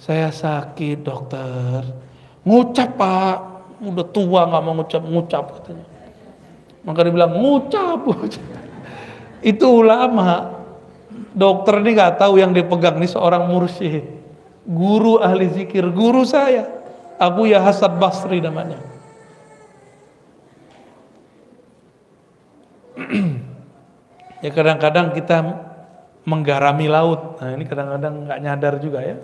Saya 0.01 0.33
sakit 0.33 1.05
dokter. 1.05 1.85
Ngucap 2.41 2.89
pak, 2.97 3.37
udah 3.85 4.07
tua 4.09 4.49
nggak 4.49 4.61
mau 4.65 4.73
ngucap, 4.81 5.03
ngucap 5.05 5.43
katanya. 5.61 5.85
Maka 6.81 7.05
dia 7.05 7.13
bilang 7.13 7.33
ngucap. 7.37 7.99
Itu 9.45 9.85
ulama. 9.85 10.57
Dokter 11.35 11.83
ini 11.83 11.93
nggak 11.93 12.17
tahu 12.17 12.41
yang 12.41 12.49
dipegang 12.55 12.97
ini 12.97 13.05
seorang 13.05 13.45
mursyid. 13.45 14.07
Guru 14.65 15.21
ahli 15.21 15.51
zikir, 15.53 15.85
guru 15.93 16.25
saya. 16.25 16.65
Abu 17.21 17.45
Yahasad 17.45 18.01
Basri 18.01 18.41
namanya. 18.41 18.94
ya 24.45 24.49
kadang-kadang 24.51 25.15
kita 25.15 25.37
menggarami 26.25 26.89
laut. 26.89 27.39
Nah 27.39 27.53
ini 27.53 27.63
kadang-kadang 27.63 28.27
nggak 28.27 28.39
nyadar 28.41 28.73
juga 28.81 28.99
ya. 29.05 29.15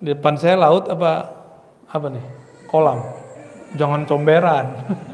Di 0.00 0.16
depan 0.16 0.40
saya 0.40 0.56
laut 0.56 0.88
apa 0.88 1.28
apa 1.90 2.06
nih? 2.08 2.24
Kolam. 2.70 2.98
Jangan 3.76 4.06
comberan. 4.06 4.66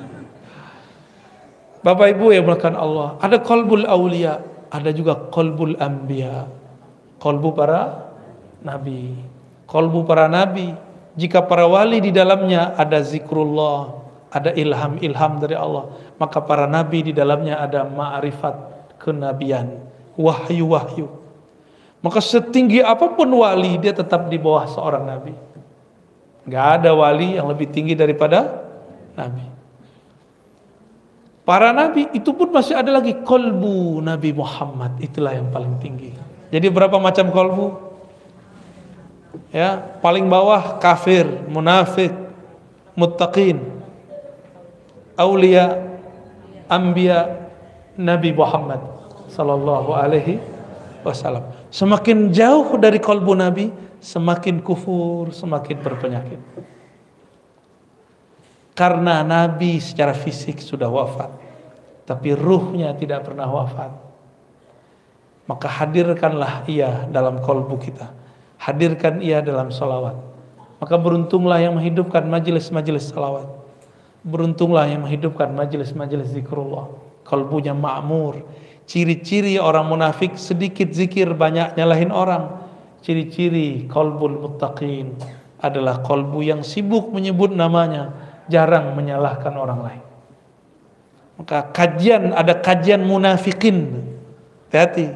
Bapak 1.87 2.19
Ibu 2.19 2.35
yang 2.35 2.51
melakukan 2.51 2.75
Allah, 2.75 3.15
ada 3.23 3.39
kolbul 3.39 3.87
aulia, 3.87 4.43
ada 4.75 4.91
juga 4.91 5.31
kolbul 5.31 5.79
ambia. 5.79 6.51
Kolbu 7.23 7.55
para 7.55 8.11
nabi. 8.67 9.15
Kolbu 9.71 10.03
para 10.03 10.27
nabi. 10.27 10.75
Jika 11.15 11.47
para 11.47 11.71
wali 11.71 12.03
di 12.03 12.11
dalamnya 12.11 12.75
ada 12.75 12.99
zikrullah, 13.01 14.03
ada 14.35 14.51
ilham-ilham 14.53 15.33
dari 15.41 15.57
Allah, 15.57 15.89
maka 16.17 16.41
para 16.41 16.65
nabi 16.65 17.11
di 17.11 17.13
dalamnya 17.13 17.61
ada 17.61 17.85
ma'rifat 17.85 18.57
kenabian, 19.01 19.81
wahyu-wahyu. 20.17 21.09
Maka 22.01 22.21
setinggi 22.21 22.81
apa 22.81 23.13
pun 23.13 23.29
wali 23.29 23.77
dia 23.81 23.93
tetap 23.93 24.29
di 24.31 24.39
bawah 24.41 24.65
seorang 24.69 25.05
nabi. 25.05 25.35
Gak 26.47 26.67
ada 26.81 26.95
wali 26.95 27.37
yang 27.37 27.51
lebih 27.51 27.69
tinggi 27.69 27.99
daripada 27.99 28.65
nabi. 29.19 29.45
Para 31.47 31.71
nabi 31.71 32.11
itu 32.11 32.35
pun 32.35 32.51
masih 32.51 32.75
ada 32.75 32.91
lagi 32.91 33.23
kolbu 33.23 34.03
Nabi 34.03 34.35
Muhammad 34.35 34.99
itulah 34.99 35.31
yang 35.31 35.47
paling 35.55 35.79
tinggi. 35.79 36.11
Jadi 36.51 36.67
berapa 36.71 36.99
macam 36.99 37.31
kolbu? 37.31 37.67
Ya, 39.55 39.79
paling 40.03 40.27
bawah 40.27 40.83
kafir, 40.83 41.23
munafik, 41.47 42.11
muttaqin, 42.99 43.63
aulia, 45.15 45.96
ambia, 46.69 47.47
Nabi 47.97 48.31
Muhammad 48.37 48.81
sallallahu 49.33 49.91
alaihi 49.97 50.39
wasallam. 51.01 51.49
Semakin 51.73 52.31
jauh 52.31 52.77
dari 52.77 53.01
kolbu 53.01 53.33
Nabi, 53.33 53.73
semakin 53.99 54.61
kufur, 54.61 55.33
semakin 55.33 55.77
berpenyakit. 55.81 56.41
Karena 58.77 59.25
Nabi 59.25 59.81
secara 59.81 60.13
fisik 60.13 60.61
sudah 60.61 60.93
wafat, 60.93 61.33
tapi 62.05 62.37
ruhnya 62.37 62.93
tidak 62.93 63.25
pernah 63.25 63.49
wafat. 63.49 64.05
Maka 65.49 65.71
hadirkanlah 65.71 66.69
ia 66.69 67.09
dalam 67.09 67.41
kolbu 67.41 67.81
kita. 67.81 68.13
Hadirkan 68.61 69.23
ia 69.23 69.41
dalam 69.41 69.73
salawat. 69.73 70.19
Maka 70.77 71.01
beruntunglah 71.01 71.57
yang 71.63 71.79
menghidupkan 71.79 72.27
majelis-majelis 72.29 73.09
salawat 73.09 73.56
Beruntunglah 74.27 74.91
yang 74.91 75.07
menghidupkan 75.07 75.55
majelis-majelis 75.55 76.35
zikrullah. 76.35 76.91
Kalbunya 77.23 77.71
makmur. 77.79 78.43
Ciri-ciri 78.87 79.59
orang 79.63 79.87
munafik 79.87 80.35
sedikit 80.35 80.91
zikir 80.91 81.31
banyak 81.31 81.79
nyalahin 81.79 82.11
orang. 82.11 82.67
Ciri-ciri 83.07 83.87
kalbul 83.87 84.35
muttaqin 84.35 85.15
adalah 85.63 86.03
kalbu 86.03 86.43
yang 86.43 86.67
sibuk 86.67 87.15
menyebut 87.15 87.55
namanya, 87.55 88.11
jarang 88.51 88.99
menyalahkan 88.99 89.55
orang 89.55 89.81
lain. 89.87 90.03
Maka 91.39 91.71
kajian 91.71 92.35
ada 92.35 92.59
kajian 92.59 93.07
munafikin. 93.07 94.11
Hati-hati. 94.67 95.07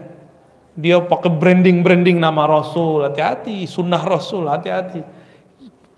Dia 0.78 1.02
pakai 1.02 1.34
branding-branding 1.34 2.22
nama 2.22 2.46
Rasul, 2.46 3.10
hati-hati, 3.10 3.66
sunnah 3.66 4.06
Rasul, 4.06 4.46
hati-hati 4.46 5.19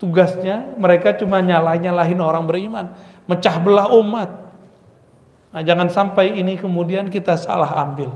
Tugasnya 0.03 0.75
mereka 0.75 1.15
cuma 1.15 1.39
nyalah-nyalahin 1.39 2.19
orang 2.19 2.43
beriman, 2.43 2.91
mecah 3.23 3.55
belah 3.55 3.87
umat. 3.95 4.27
Nah, 5.55 5.63
jangan 5.63 5.87
sampai 5.87 6.35
ini 6.35 6.59
kemudian 6.59 7.07
kita 7.07 7.39
salah 7.39 7.71
ambil. 7.79 8.11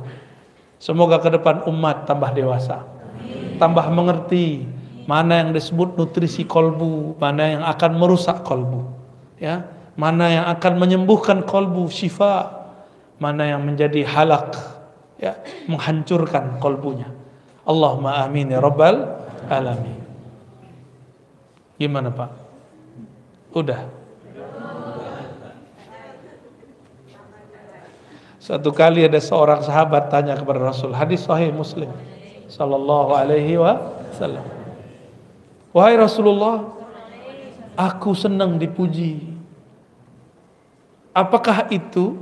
Semoga 0.83 1.23
ke 1.23 1.31
depan 1.31 1.63
umat 1.63 2.03
tambah 2.03 2.35
dewasa, 2.35 2.83
tambah 3.55 3.87
mengerti 3.87 4.67
mana 5.07 5.47
yang 5.47 5.55
disebut 5.55 5.95
nutrisi 5.95 6.43
kolbu, 6.43 7.15
mana 7.23 7.55
yang 7.55 7.63
akan 7.63 7.91
merusak 7.95 8.43
kolbu, 8.43 8.83
ya, 9.39 9.63
mana 9.95 10.27
yang 10.27 10.45
akan 10.59 10.73
menyembuhkan 10.75 11.47
kolbu, 11.47 11.87
syifa, 11.87 12.67
mana 13.15 13.47
yang 13.47 13.63
menjadi 13.63 14.03
halak, 14.03 14.59
ya, 15.15 15.39
menghancurkan 15.71 16.59
kolbunya. 16.59 17.15
Allahumma 17.63 18.27
amin 18.27 18.51
ya 18.51 18.59
rabbal 18.59 19.07
alamin. 19.47 20.06
Gimana 21.77 22.09
Pak? 22.09 22.31
Udah. 23.53 23.85
Suatu 28.47 28.71
kali 28.71 29.03
ada 29.03 29.19
seorang 29.19 29.59
sahabat 29.59 30.07
tanya 30.07 30.39
kepada 30.39 30.71
Rasul, 30.71 30.95
hadis 30.95 31.27
sahih 31.27 31.51
Muslim 31.51 31.91
sallallahu 32.47 33.11
alaihi 33.11 33.59
wasallam. 33.59 34.45
Wahai 35.75 35.99
Rasulullah, 35.99 36.63
aku 37.75 38.15
senang 38.15 38.55
dipuji. 38.55 39.35
Apakah 41.11 41.67
itu 41.75 42.15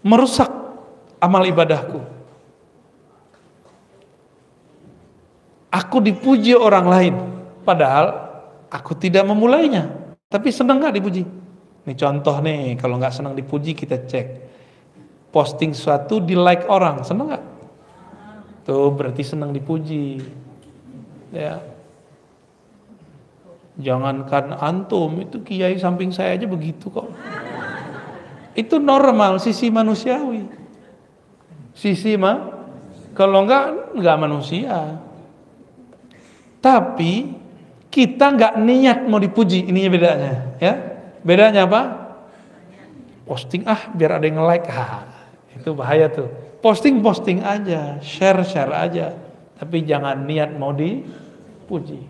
merusak 0.00 0.48
amal 1.20 1.44
ibadahku? 1.44 2.00
Aku 5.68 6.00
dipuji 6.00 6.56
orang 6.56 6.86
lain. 6.88 7.14
Padahal 7.62 8.06
aku 8.66 8.98
tidak 8.98 9.22
memulainya, 9.22 10.14
tapi 10.26 10.50
senang 10.50 10.82
nggak 10.82 10.96
dipuji? 10.98 11.22
Ini 11.82 11.94
contoh 11.98 12.36
nih, 12.38 12.78
kalau 12.78 12.98
nggak 12.98 13.14
senang 13.14 13.34
dipuji 13.34 13.74
kita 13.74 14.06
cek. 14.06 14.26
Posting 15.32 15.72
sesuatu 15.72 16.20
di 16.22 16.38
like 16.38 16.66
orang, 16.70 17.02
senang 17.02 17.32
nggak? 17.32 17.44
Tuh 18.62 18.90
berarti 18.94 19.22
senang 19.26 19.50
dipuji. 19.50 20.22
Ya. 21.34 21.58
Jangankan 23.80 24.54
antum, 24.60 25.18
itu 25.18 25.42
kiai 25.42 25.74
samping 25.80 26.12
saya 26.14 26.36
aja 26.36 26.46
begitu 26.46 26.92
kok. 26.92 27.10
Itu 28.52 28.76
normal, 28.76 29.40
sisi 29.40 29.72
manusiawi. 29.72 30.44
Sisi 31.72 32.14
mah, 32.20 32.52
kalau 33.16 33.48
enggak, 33.48 33.96
enggak 33.96 34.16
manusia. 34.20 35.00
Tapi 36.62 37.41
kita 37.92 38.32
nggak 38.32 38.54
niat 38.56 38.98
mau 39.04 39.20
dipuji, 39.20 39.68
ininya 39.68 39.90
bedanya, 39.92 40.32
ya. 40.56 40.74
Bedanya 41.20 41.68
apa? 41.68 41.80
Posting 43.28 43.68
ah 43.68 43.92
biar 43.92 44.16
ada 44.16 44.24
yang 44.24 44.40
like, 44.42 44.64
ah, 44.72 45.04
itu 45.52 45.76
bahaya 45.76 46.08
tuh. 46.08 46.32
Posting 46.64 47.04
posting 47.04 47.44
aja, 47.44 48.00
share 48.00 48.40
share 48.48 48.72
aja, 48.72 49.12
tapi 49.60 49.84
jangan 49.84 50.24
niat 50.24 50.56
mau 50.56 50.72
dipuji. 50.72 52.00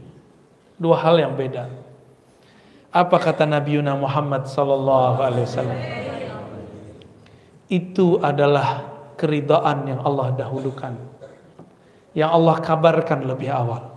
Dua 0.78 0.97
hal 1.03 1.18
yang 1.18 1.35
beda. 1.35 1.66
Apa 2.95 3.18
kata 3.18 3.43
Nabi 3.43 3.80
Yuna 3.80 3.99
Muhammad 3.99 4.47
Sallallahu 4.47 5.18
Alaihi 5.18 5.45
Wasallam? 5.51 5.80
Itu 7.66 8.22
adalah 8.22 8.87
keridaan 9.18 9.89
yang 9.89 10.01
Allah 10.05 10.30
dahulukan, 10.37 10.95
yang 12.14 12.30
Allah 12.30 12.57
kabarkan 12.62 13.26
lebih 13.26 13.51
awal. 13.51 13.91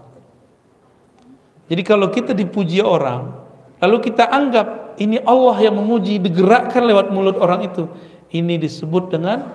Jadi 1.65 1.81
kalau 1.81 2.13
kita 2.13 2.37
dipuji 2.37 2.81
orang, 2.81 3.33
lalu 3.81 3.97
kita 4.11 4.29
anggap 4.29 4.97
ini 5.01 5.17
Allah 5.25 5.57
yang 5.65 5.75
memuji 5.81 6.21
digerakkan 6.21 6.85
lewat 6.85 7.09
mulut 7.09 7.41
orang 7.41 7.65
itu, 7.65 7.89
ini 8.29 8.61
disebut 8.61 9.09
dengan 9.09 9.49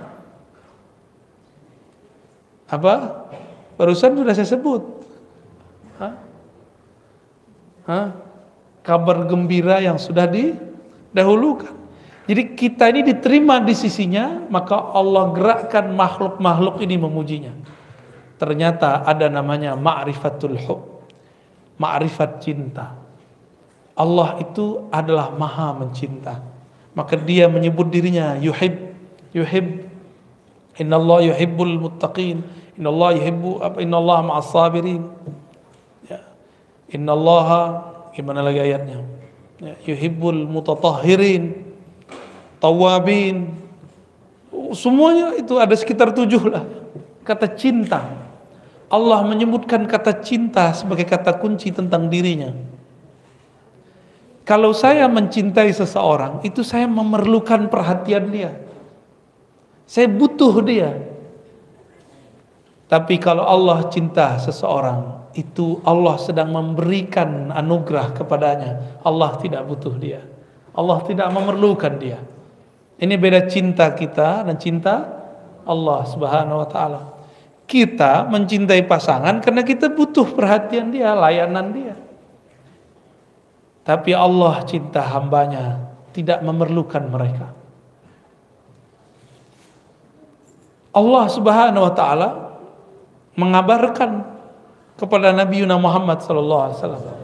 apa? 2.71 2.95
Barusan 3.79 4.19
sudah 4.19 4.35
saya 4.35 4.49
sebut. 4.51 4.83
Hah? 5.99 6.15
Hah? 7.87 8.09
Kabar 8.81 9.25
gembira 9.31 9.79
yang 9.81 9.97
sudah 9.97 10.27
didahulukan. 10.27 11.79
Jadi 12.31 12.55
kita 12.55 12.87
ini 12.95 13.03
diterima 13.03 13.59
di 13.59 13.75
sisinya, 13.75 14.47
maka 14.47 14.95
Allah 14.95 15.35
gerakkan 15.35 15.91
makhluk-makhluk 15.95 16.79
ini 16.79 16.95
memujinya. 16.95 17.55
Ternyata 18.39 19.03
ada 19.03 19.27
namanya 19.27 19.75
ma'rifatul 19.75 20.57
hub. 20.63 20.90
Ma'rifat 21.81 22.45
cinta. 22.45 22.93
Allah 23.97 24.37
itu 24.45 24.85
adalah 24.93 25.33
maha 25.33 25.73
mencinta. 25.81 26.45
Maka 26.93 27.17
dia 27.17 27.49
menyebut 27.49 27.89
dirinya 27.89 28.37
yuhib. 28.37 28.93
Yuhib. 29.33 29.89
Inna 30.77 31.01
Allah 31.01 31.33
yuhibbul 31.33 31.81
muttaqin. 31.81 32.45
Inna 32.77 32.89
Allah 32.93 33.17
yuhibbu? 33.17 33.51
Inna 33.81 33.97
Allah 33.97 34.19
ma'as 34.29 34.53
sabirin. 34.53 35.09
Ya. 36.05 36.21
Inna 36.93 37.17
Allah 37.17 37.49
gimana 38.13 38.45
lagi 38.45 38.61
ayatnya? 38.61 39.01
Ya. 39.57 39.75
Yuhibbul 39.89 40.45
mutatahhirin 40.45 41.71
tawabin 42.61 43.57
semuanya 44.77 45.35
itu 45.35 45.57
ada 45.57 45.73
sekitar 45.75 46.13
tujuh 46.13 46.53
lah 46.53 46.63
kata 47.25 47.49
cinta 47.57 48.30
Allah 48.91 49.23
menyebutkan 49.23 49.87
kata 49.87 50.19
cinta 50.19 50.75
sebagai 50.75 51.07
kata 51.07 51.39
kunci 51.39 51.71
tentang 51.71 52.11
dirinya. 52.11 52.51
Kalau 54.43 54.75
saya 54.75 55.07
mencintai 55.07 55.71
seseorang 55.71 56.43
itu 56.43 56.67
saya 56.67 56.91
memerlukan 56.91 57.71
perhatian 57.71 58.35
dia. 58.35 58.51
Saya 59.87 60.11
butuh 60.11 60.59
dia. 60.67 60.91
Tapi 62.91 63.23
kalau 63.23 63.47
Allah 63.47 63.87
cinta 63.95 64.35
seseorang 64.43 65.31
itu 65.39 65.79
Allah 65.87 66.19
sedang 66.19 66.51
memberikan 66.51 67.55
anugerah 67.55 68.11
kepadanya. 68.19 68.99
Allah 69.07 69.39
tidak 69.39 69.63
butuh 69.71 69.95
dia. 69.95 70.27
Allah 70.75 70.99
tidak 71.07 71.31
memerlukan 71.31 71.95
dia. 72.03 72.19
Ini 72.99 73.15
beda 73.15 73.47
cinta 73.47 73.95
kita 73.95 74.43
dan 74.43 74.59
cinta 74.59 75.07
Allah 75.63 76.03
Subhanahu 76.11 76.59
wa 76.59 76.69
taala. 76.69 77.03
Kita 77.71 78.27
mencintai 78.27 78.83
pasangan 78.91 79.39
karena 79.39 79.63
kita 79.63 79.87
butuh 79.95 80.27
perhatian 80.35 80.91
dia, 80.91 81.15
layanan 81.15 81.71
dia. 81.71 81.95
Tapi 83.87 84.11
Allah 84.11 84.67
cinta 84.67 85.07
hambanya 85.07 85.95
tidak 86.11 86.43
memerlukan 86.43 87.07
mereka. 87.07 87.55
Allah 90.91 91.25
Subhanahu 91.31 91.87
wa 91.87 91.95
taala 91.95 92.29
mengabarkan 93.39 94.27
kepada 94.99 95.31
Nabi 95.31 95.63
Muhammad 95.65 96.19
sallallahu 96.21 96.63
alaihi 96.67 96.79
wasallam 96.83 97.19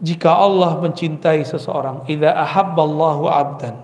jika 0.00 0.30
Allah 0.30 0.78
mencintai 0.80 1.42
seseorang 1.42 2.06
idza 2.06 2.32
ahabballahu 2.32 3.28
abdan 3.28 3.76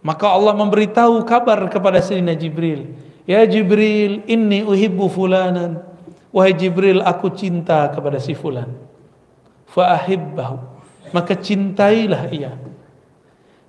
maka 0.00 0.30
Allah 0.30 0.54
memberitahu 0.56 1.26
kabar 1.26 1.68
kepada 1.68 1.98
Sayyidina 2.00 2.38
Jibril 2.38 2.96
ya 3.28 3.44
Jibril 3.44 4.24
inni 4.24 4.64
uhibbu 4.64 5.06
fulanan 5.12 5.84
wahai 6.32 6.56
Jibril 6.56 7.04
aku 7.04 7.28
cinta 7.36 7.92
kepada 7.92 8.16
si 8.16 8.32
fulan 8.32 8.72
fa 9.68 10.00
ahibbahu 10.00 10.56
maka 11.12 11.36
cintailah 11.36 12.32
ia 12.32 12.56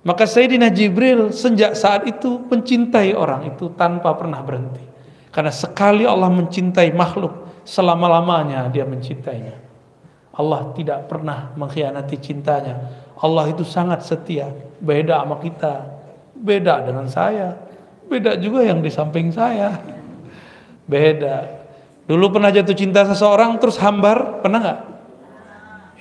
maka 0.00 0.24
Sayyidina 0.24 0.72
Jibril 0.72 1.28
sejak 1.28 1.76
saat 1.76 2.08
itu 2.08 2.40
mencintai 2.48 3.12
orang 3.12 3.52
itu 3.52 3.68
tanpa 3.76 4.16
pernah 4.16 4.40
berhenti 4.40 4.80
karena 5.28 5.52
sekali 5.52 6.08
Allah 6.08 6.32
mencintai 6.32 6.88
makhluk 6.96 7.60
selama-lamanya 7.68 8.72
dia 8.72 8.88
mencintainya 8.88 9.70
Allah 10.40 10.72
tidak 10.72 11.10
pernah 11.10 11.52
mengkhianati 11.52 12.16
cintanya. 12.16 12.78
Allah 13.20 13.52
itu 13.52 13.60
sangat 13.60 14.00
setia. 14.06 14.48
Beda 14.80 15.20
sama 15.20 15.36
kita. 15.36 15.84
Beda 16.32 16.80
dengan 16.80 17.04
saya. 17.12 17.60
Beda 18.10 18.34
juga 18.34 18.66
yang 18.66 18.82
di 18.82 18.90
samping 18.90 19.30
saya. 19.30 19.78
Beda. 20.90 21.46
Dulu 22.10 22.34
pernah 22.34 22.50
jatuh 22.50 22.74
cinta 22.74 23.06
seseorang 23.06 23.54
terus 23.62 23.78
hambar, 23.78 24.42
pernah 24.42 24.58
nggak? 24.58 24.80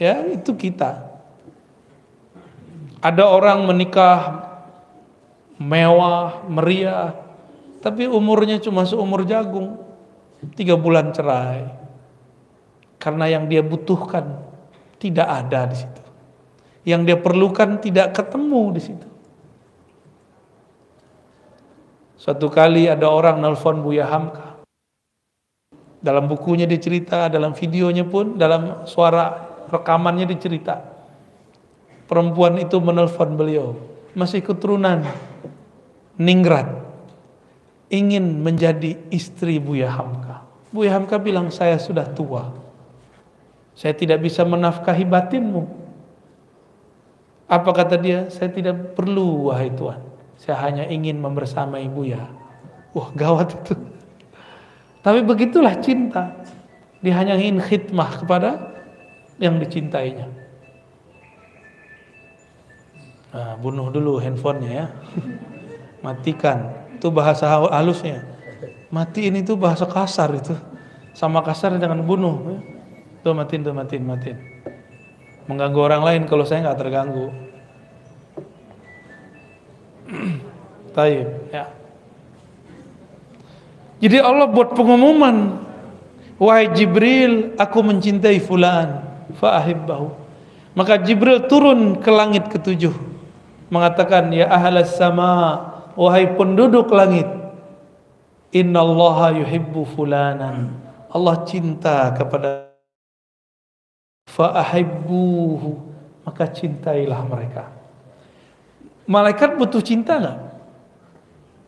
Ya, 0.02 0.26
itu 0.26 0.58
kita. 0.58 1.06
Ada 2.98 3.30
orang 3.30 3.70
menikah 3.70 4.50
mewah, 5.62 6.50
meriah, 6.50 7.14
tapi 7.86 8.10
umurnya 8.10 8.58
cuma 8.58 8.90
seumur 8.90 9.22
jagung. 9.30 9.78
Tiga 10.56 10.80
bulan 10.80 11.12
cerai 11.12 11.68
karena 13.00 13.32
yang 13.32 13.48
dia 13.48 13.64
butuhkan 13.64 14.44
tidak 15.00 15.28
ada 15.28 15.72
di 15.72 15.76
situ. 15.80 16.04
Yang 16.84 17.02
dia 17.08 17.18
perlukan 17.20 17.80
tidak 17.80 18.12
ketemu 18.16 18.64
di 18.76 18.82
situ. 18.84 19.09
Suatu 22.30 22.46
kali 22.46 22.86
ada 22.86 23.10
orang 23.10 23.42
nelfon 23.42 23.82
Buya 23.82 24.06
Hamka. 24.06 24.62
Dalam 25.98 26.30
bukunya 26.30 26.70
dicerita, 26.70 27.26
dalam 27.26 27.58
videonya 27.58 28.06
pun, 28.06 28.38
dalam 28.38 28.86
suara 28.86 29.50
rekamannya 29.66 30.30
dicerita. 30.30 30.78
Perempuan 32.06 32.62
itu 32.62 32.78
menelpon 32.78 33.34
beliau. 33.34 33.74
Masih 34.14 34.46
keturunan 34.46 35.10
Ningrat. 36.22 36.70
Ingin 37.90 38.46
menjadi 38.46 38.94
istri 39.10 39.58
Buya 39.58 39.90
Hamka. 39.90 40.46
Buya 40.70 41.02
Hamka 41.02 41.18
bilang, 41.18 41.50
saya 41.50 41.82
sudah 41.82 42.06
tua 42.14 42.54
saya 43.74 43.98
tidak 43.98 44.22
bisa 44.22 44.46
menafkahi 44.46 45.02
batinmu. 45.02 45.66
Apa 47.50 47.74
kata 47.74 47.98
dia? 47.98 48.30
Saya 48.30 48.54
tidak 48.54 48.94
perlu 48.94 49.50
wahai 49.50 49.74
Tuhan. 49.74 50.09
Saya 50.40 50.56
hanya 50.64 50.88
ingin 50.88 51.20
membersamai 51.20 51.92
ibu 51.92 52.08
ya. 52.08 52.32
Wah 52.96 53.12
gawat 53.12 53.60
itu. 53.60 53.76
Tapi 55.04 55.20
begitulah 55.28 55.76
cinta. 55.84 56.32
Dia 57.04 57.20
hanya 57.20 57.36
ingin 57.36 57.60
khidmah 57.60 58.24
kepada 58.24 58.56
yang 59.36 59.60
dicintainya. 59.60 60.32
Nah, 63.30 63.54
bunuh 63.60 63.92
dulu 63.92 64.18
handphonenya 64.24 64.72
ya. 64.72 64.86
Matikan. 66.00 66.88
Itu 66.96 67.12
bahasa 67.12 67.48
halusnya. 67.48 68.24
Matiin 68.90 69.44
itu 69.44 69.60
bahasa 69.60 69.86
kasar 69.86 70.34
itu. 70.34 70.56
Sama 71.14 71.44
kasar 71.44 71.76
dengan 71.76 72.00
bunuh. 72.04 72.64
Tuh 73.22 73.36
matiin, 73.36 73.62
tuh 73.62 73.76
matiin, 73.76 74.04
matiin. 74.08 74.38
Mengganggu 75.52 75.80
orang 75.80 76.04
lain 76.04 76.22
kalau 76.26 76.48
saya 76.48 76.64
nggak 76.64 76.80
terganggu. 76.80 77.49
Taib, 80.96 81.28
ya. 81.54 81.70
Jadi 84.00 84.18
Allah 84.20 84.48
buat 84.48 84.74
pengumuman, 84.74 85.60
wahai 86.40 86.72
Jibril, 86.72 87.54
aku 87.60 87.84
mencintai 87.84 88.40
fulan, 88.40 89.04
fa'ahibbahu. 89.38 90.08
Maka 90.74 90.98
Jibril 91.04 91.46
turun 91.52 92.00
ke 92.00 92.08
langit 92.08 92.48
ketujuh, 92.48 92.96
mengatakan, 93.68 94.32
ya 94.32 94.48
ahlas 94.48 94.96
sama, 94.96 95.60
wahai 96.00 96.32
penduduk 96.40 96.90
langit, 96.96 97.28
innallaha 98.56 99.36
yuhibbu 99.36 99.84
fulanan. 99.94 100.80
Allah 101.12 101.36
cinta 101.44 102.14
kepada 102.16 102.70
fa'ahibbuhu 104.30 105.70
maka 106.24 106.46
cintailah 106.46 107.26
mereka 107.26 107.79
malaikat 109.10 109.58
butuh 109.58 109.82
cinta 109.82 110.22
nggak? 110.22 110.38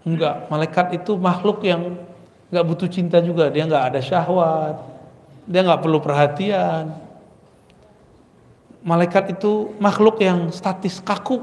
Enggak 0.05 0.35
malaikat 0.53 1.01
itu 1.01 1.17
makhluk 1.17 1.65
yang 1.65 1.97
nggak 2.53 2.65
butuh 2.67 2.89
cinta 2.91 3.17
juga. 3.23 3.49
Dia 3.49 3.65
nggak 3.65 3.85
ada 3.93 3.99
syahwat. 4.03 4.75
Dia 5.49 5.65
nggak 5.65 5.81
perlu 5.81 5.97
perhatian. 6.03 6.93
Malaikat 8.85 9.33
itu 9.37 9.73
makhluk 9.81 10.21
yang 10.21 10.53
statis 10.53 11.01
kaku. 11.01 11.41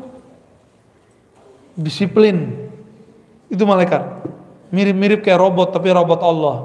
Disiplin. 1.75 2.69
Itu 3.49 3.65
malaikat. 3.65 4.05
Mirip-mirip 4.69 5.25
kayak 5.25 5.41
robot 5.41 5.73
tapi 5.73 5.89
robot 5.89 6.21
Allah. 6.21 6.59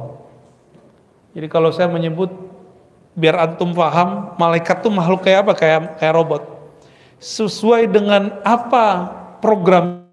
Jadi 1.34 1.48
kalau 1.50 1.74
saya 1.74 1.90
menyebut 1.90 2.30
biar 3.14 3.38
antum 3.38 3.74
paham 3.74 4.34
malaikat 4.42 4.82
tuh 4.82 4.92
makhluk 4.92 5.24
kayak 5.24 5.48
apa? 5.48 5.54
Kayak 5.56 5.80
kayak 6.02 6.14
robot. 6.14 6.42
Sesuai 7.24 7.88
dengan 7.88 8.44
apa 8.44 9.23
program 9.44 10.08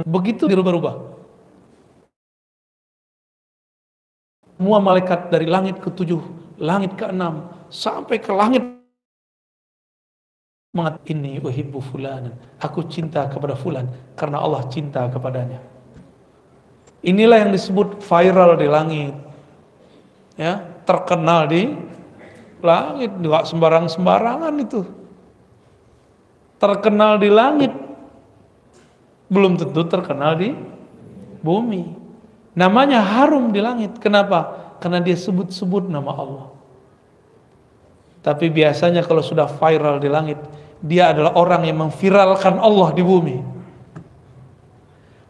begitu 0.00 0.48
dirubah-rubah 0.48 1.16
semua 4.56 4.80
malaikat 4.80 5.28
dari 5.28 5.44
langit 5.44 5.76
ketujuh, 5.84 6.24
langit 6.56 6.96
keenam, 6.96 7.52
sampai 7.68 8.16
ke 8.16 8.32
langit 8.32 8.64
mengat 10.72 10.96
ini 11.08 11.36
uhibbu 11.40 11.80
fulanan. 11.80 12.32
Aku 12.60 12.88
cinta 12.88 13.28
kepada 13.28 13.52
fulan 13.52 13.84
karena 14.16 14.40
Allah 14.40 14.64
cinta 14.72 15.04
kepadanya. 15.12 15.60
Inilah 17.04 17.44
yang 17.44 17.52
disebut 17.52 18.00
viral 18.00 18.56
di 18.56 18.68
langit. 18.68 19.14
Ya, 20.36 20.64
terkenal 20.88 21.48
di 21.48 21.76
langit, 22.64 23.12
enggak 23.12 23.44
sembarang-sembarangan 23.48 24.54
itu. 24.56 24.95
Terkenal 26.56 27.20
di 27.20 27.28
langit 27.28 27.72
belum 29.26 29.58
tentu 29.58 29.82
terkenal 29.86 30.38
di 30.38 30.54
bumi. 31.42 31.84
Namanya 32.56 33.02
harum 33.02 33.52
di 33.52 33.60
langit. 33.60 33.98
Kenapa? 34.00 34.54
Karena 34.80 35.02
dia 35.02 35.18
sebut-sebut 35.18 35.90
nama 35.90 36.10
Allah. 36.14 36.46
Tapi 38.24 38.50
biasanya 38.50 39.06
kalau 39.06 39.22
sudah 39.22 39.46
viral 39.46 40.02
di 40.02 40.08
langit, 40.10 40.40
dia 40.82 41.14
adalah 41.14 41.36
orang 41.36 41.68
yang 41.68 41.78
memviralkan 41.84 42.58
Allah 42.58 42.88
di 42.96 43.02
bumi. 43.04 43.38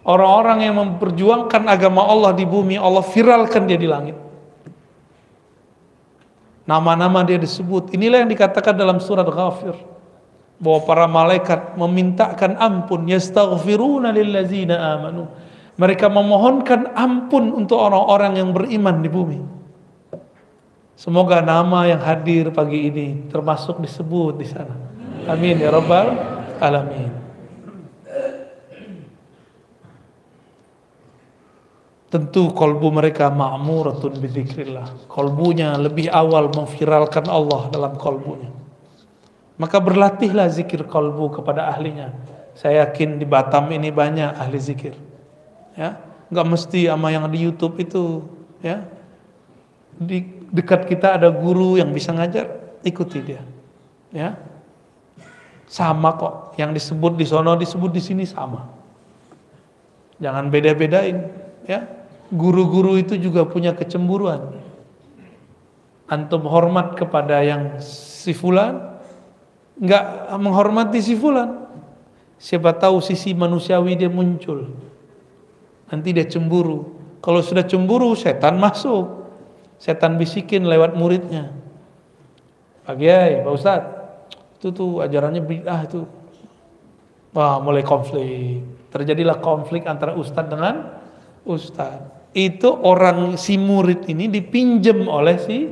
Orang-orang 0.06 0.70
yang 0.70 0.78
memperjuangkan 0.78 1.66
agama 1.66 2.06
Allah 2.06 2.30
di 2.30 2.46
bumi, 2.46 2.78
Allah 2.78 3.02
viralkan 3.02 3.66
dia 3.66 3.74
di 3.74 3.90
langit. 3.90 4.14
Nama-nama 6.62 7.26
dia 7.26 7.38
disebut. 7.42 7.90
Inilah 7.90 8.22
yang 8.22 8.30
dikatakan 8.30 8.74
dalam 8.78 9.02
surat 9.02 9.26
Ghafir 9.26 9.95
bahwa 10.56 10.80
para 10.88 11.06
malaikat 11.08 11.76
memintakan 11.76 12.56
ampun. 12.56 13.04
Yastaghfiruna 13.08 14.12
lillazina 14.12 14.96
amanu. 14.96 15.28
Mereka 15.76 16.08
memohonkan 16.08 16.96
ampun 16.96 17.52
untuk 17.52 17.76
orang-orang 17.76 18.40
yang 18.40 18.50
beriman 18.56 19.04
di 19.04 19.10
bumi. 19.12 19.40
Semoga 20.96 21.44
nama 21.44 21.84
yang 21.84 22.00
hadir 22.00 22.48
pagi 22.48 22.88
ini 22.88 23.28
termasuk 23.28 23.84
disebut 23.84 24.40
di 24.40 24.48
sana. 24.48 24.72
Amin 25.28 25.60
ya 25.60 25.68
rabbal 25.68 26.16
alamin. 26.56 27.12
Tentu 32.08 32.48
kolbu 32.56 32.96
mereka 32.96 33.28
ma'muratun 33.28 34.16
bidzikrillah 34.16 35.04
kolbunya 35.04 35.76
lebih 35.76 36.08
awal 36.08 36.48
memviralkan 36.48 37.28
Allah 37.28 37.68
dalam 37.68 38.00
kolbunya 38.00 38.55
maka 39.56 39.80
berlatihlah 39.80 40.52
zikir 40.52 40.84
kalbu 40.84 41.40
kepada 41.40 41.68
ahlinya. 41.72 42.12
Saya 42.56 42.88
yakin 42.88 43.20
di 43.20 43.28
Batam 43.28 43.68
ini 43.72 43.92
banyak 43.92 44.36
ahli 44.36 44.56
zikir. 44.56 44.96
Ya, 45.76 46.00
nggak 46.32 46.46
mesti 46.48 46.88
sama 46.88 47.12
yang 47.12 47.28
di 47.28 47.44
YouTube 47.44 47.76
itu, 47.80 48.24
ya. 48.64 48.84
Di 49.96 50.24
dekat 50.52 50.88
kita 50.88 51.20
ada 51.20 51.28
guru 51.28 51.76
yang 51.76 51.92
bisa 51.92 52.12
ngajar, 52.16 52.48
ikuti 52.80 53.20
dia. 53.20 53.44
Ya. 54.12 54.40
Sama 55.68 56.16
kok, 56.16 56.56
yang 56.56 56.72
disebut 56.72 57.20
di 57.20 57.28
sono 57.28 57.52
disebut 57.60 57.92
di 57.92 58.00
sini 58.00 58.24
sama. 58.24 58.72
Jangan 60.16 60.48
beda-bedain, 60.48 61.28
ya. 61.68 61.84
Guru-guru 62.32 62.96
itu 62.96 63.20
juga 63.20 63.44
punya 63.44 63.76
kecemburuan. 63.76 64.64
Antum 66.08 66.48
hormat 66.48 66.96
kepada 66.96 67.44
yang 67.44 67.76
si 67.84 68.32
fulan, 68.32 68.95
nggak 69.80 70.32
menghormati 70.40 70.98
si 71.00 71.14
fulan. 71.16 71.68
Siapa 72.36 72.76
tahu 72.76 73.00
sisi 73.00 73.32
manusiawi 73.32 73.96
dia 73.96 74.12
muncul. 74.12 74.76
Nanti 75.88 76.12
dia 76.12 76.28
cemburu. 76.28 76.96
Kalau 77.24 77.40
sudah 77.40 77.64
cemburu, 77.64 78.12
setan 78.12 78.60
masuk. 78.60 79.24
Setan 79.80 80.20
bisikin 80.20 80.68
lewat 80.68 80.96
muridnya. 80.96 81.52
Pak 82.84 82.96
Kiai, 82.96 83.40
Pak 83.42 83.52
Ustad, 83.52 83.82
itu 84.56 84.68
tuh 84.72 85.02
ajarannya 85.02 85.42
bid'ah 85.42 85.80
itu. 85.84 86.06
Wah, 87.36 87.60
mulai 87.60 87.84
konflik. 87.84 88.64
Terjadilah 88.88 89.42
konflik 89.44 89.84
antara 89.84 90.16
ustadz 90.16 90.48
dengan 90.48 90.96
ustadz. 91.44 92.32
Itu 92.32 92.72
orang 92.72 93.36
si 93.36 93.60
murid 93.60 94.08
ini 94.08 94.28
dipinjem 94.28 95.04
oleh 95.04 95.36
si 95.40 95.68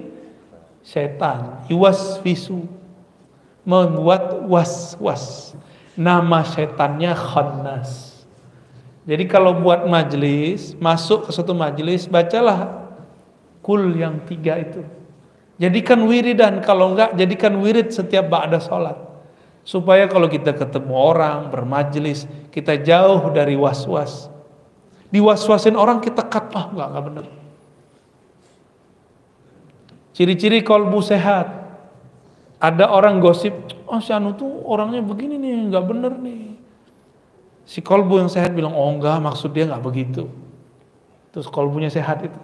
setan. 0.84 1.64
Iwas 1.72 2.20
visu 2.20 2.83
membuat 3.64 4.44
was-was. 4.44 5.56
Nama 5.96 6.44
setannya 6.44 7.12
Khannas. 7.16 8.22
Jadi 9.04 9.24
kalau 9.28 9.60
buat 9.60 9.84
majelis, 9.84 10.72
masuk 10.80 11.28
ke 11.28 11.30
suatu 11.32 11.52
majelis, 11.52 12.08
bacalah 12.08 12.88
kul 13.60 13.92
yang 13.96 14.24
tiga 14.24 14.60
itu. 14.60 14.80
Jadikan 15.60 16.08
wiridan, 16.08 16.64
kalau 16.64 16.96
enggak 16.96 17.14
jadikan 17.14 17.60
wirid 17.60 17.92
setiap 17.92 18.26
ba'da 18.32 18.58
sholat. 18.58 18.96
Supaya 19.64 20.04
kalau 20.08 20.28
kita 20.28 20.52
ketemu 20.52 20.92
orang, 20.92 21.48
bermajelis, 21.48 22.28
kita 22.52 22.80
jauh 22.80 23.32
dari 23.32 23.56
was-was. 23.56 24.28
Diwas-wasin 25.08 25.78
orang 25.78 26.02
kita 26.02 26.26
cut, 26.26 26.52
ah 26.52 26.68
enggak, 26.68 26.88
enggak 26.90 27.04
benar. 27.06 27.26
Ciri-ciri 30.14 30.60
kolbu 30.60 31.00
sehat, 31.00 31.63
ada 32.64 32.88
orang 32.88 33.20
gosip, 33.20 33.52
oh 33.84 34.00
si 34.00 34.08
Anu 34.08 34.32
tuh 34.32 34.64
orangnya 34.64 35.04
begini 35.04 35.36
nih, 35.36 35.68
nggak 35.68 35.84
bener 35.84 36.12
nih. 36.16 36.56
Si 37.68 37.84
kolbu 37.84 38.24
yang 38.24 38.32
sehat 38.32 38.56
bilang, 38.56 38.72
oh 38.72 38.88
enggak, 38.88 39.20
maksud 39.20 39.52
dia 39.52 39.68
nggak 39.68 39.84
begitu. 39.84 40.28
Terus 41.32 41.48
kolbunya 41.52 41.92
sehat 41.92 42.24
itu. 42.24 42.40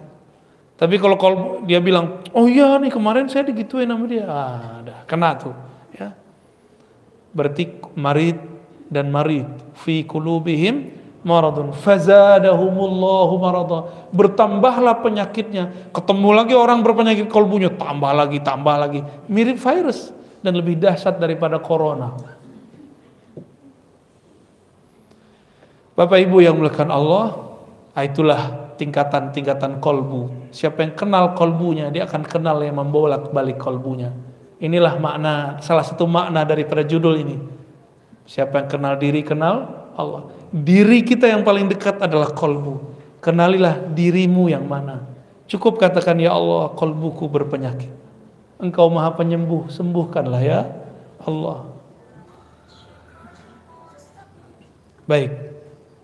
Tapi 0.77 0.97
kalau 0.97 1.17
kolbu 1.17 1.65
dia 1.65 1.81
bilang, 1.81 2.21
oh 2.37 2.45
iya 2.45 2.77
nih 2.77 2.93
kemarin 2.93 3.29
saya 3.29 3.49
digituin 3.49 3.89
sama 3.89 4.05
dia, 4.05 4.25
ah, 4.29 4.81
ada 4.81 4.95
kena 5.09 5.37
tuh. 5.37 5.53
Ya. 5.97 6.13
Berarti 7.33 7.81
marid 7.97 8.37
dan 8.89 9.09
marid 9.09 9.45
fi 9.77 10.05
kulubihim 10.05 11.00
maradun. 11.21 11.73
Fazadahumullahu 11.73 13.33
marada. 13.37 13.79
Bertambahlah 14.13 15.01
penyakitnya. 15.01 15.93
Ketemu 15.93 16.29
lagi 16.33 16.53
orang 16.57 16.81
berpenyakit 16.81 17.29
kolbunya. 17.29 17.69
Tambah 17.73 18.11
lagi 18.11 18.37
tambah 18.41 18.75
lagi. 18.77 19.01
Mirip 19.29 19.57
virus 19.61 20.13
dan 20.41 20.57
lebih 20.57 20.77
dahsyat 20.77 21.21
daripada 21.21 21.61
corona. 21.61 22.17
Bapak 25.91 26.17
Ibu 26.17 26.41
yang 26.41 26.57
melakukan 26.57 26.89
Allah 26.89 27.51
ah, 27.93 28.03
itulah 28.03 28.73
tingkatan-tingkatan 28.79 29.77
kolbu. 29.77 30.49
Siapa 30.49 30.81
yang 30.81 30.93
kenal 30.97 31.37
kolbunya 31.37 31.93
dia 31.93 32.09
akan 32.09 32.25
kenal 32.25 32.57
yang 32.65 32.81
membolak 32.81 33.29
balik 33.29 33.61
kolbunya. 33.61 34.09
Inilah 34.61 34.97
makna 34.97 35.57
salah 35.61 35.85
satu 35.85 36.09
makna 36.09 36.41
daripada 36.41 36.81
judul 36.81 37.21
ini. 37.21 37.37
Siapa 38.25 38.65
yang 38.65 38.69
kenal 38.69 38.93
diri 38.97 39.21
kenal 39.21 39.80
Allah. 39.95 40.31
Diri 40.51 41.03
kita 41.03 41.27
yang 41.27 41.43
paling 41.43 41.71
dekat 41.71 41.99
adalah 41.99 42.31
kolbu. 42.31 42.91
Kenalilah 43.21 43.77
dirimu 43.93 44.49
yang 44.49 44.65
mana. 44.65 45.05
Cukup 45.45 45.77
katakan 45.77 46.17
ya 46.17 46.31
Allah 46.31 46.71
kolbuku 46.73 47.27
berpenyakit. 47.27 47.91
Engkau 48.61 48.87
maha 48.93 49.11
penyembuh, 49.17 49.67
sembuhkanlah 49.73 50.41
ya 50.45 50.69
Allah. 51.25 51.65
Baik, 55.09 55.31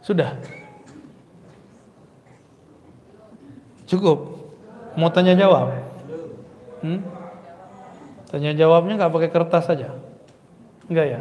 sudah. 0.02 0.36
Cukup. 3.88 4.36
Mau 5.00 5.08
tanya 5.14 5.38
jawab? 5.38 5.72
Hmm? 6.84 7.00
Tanya 8.28 8.52
jawabnya 8.52 9.00
nggak 9.00 9.14
pakai 9.14 9.30
kertas 9.32 9.64
saja? 9.64 9.96
Enggak 10.92 11.08
ya? 11.08 11.20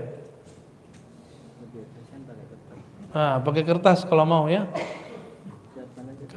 Nah, 3.17 3.41
pakai 3.41 3.65
kertas 3.65 4.05
kalau 4.05 4.29
mau 4.29 4.45
ya. 4.45 4.69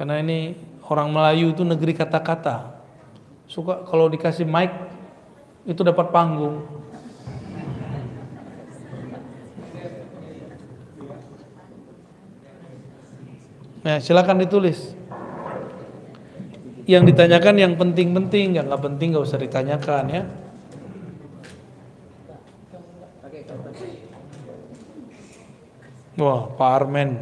Karena 0.00 0.16
ini 0.16 0.56
orang 0.88 1.12
Melayu 1.12 1.52
itu 1.52 1.60
negeri 1.60 1.92
kata-kata. 1.92 2.80
Suka 3.44 3.84
kalau 3.84 4.08
dikasih 4.08 4.48
mic 4.48 4.72
itu 5.68 5.84
dapat 5.84 6.08
panggung. 6.08 6.64
Nah, 13.84 14.00
silakan 14.00 14.40
ditulis. 14.40 14.96
Yang 16.88 17.12
ditanyakan 17.12 17.54
yang 17.60 17.72
penting-penting, 17.76 18.56
yang 18.56 18.72
nggak 18.72 18.80
penting 18.80 19.12
nggak 19.12 19.28
usah 19.28 19.36
ditanyakan 19.36 20.04
ya. 20.08 20.22
Wah, 26.20 26.52
Pak 26.52 26.68
Armen 26.68 27.16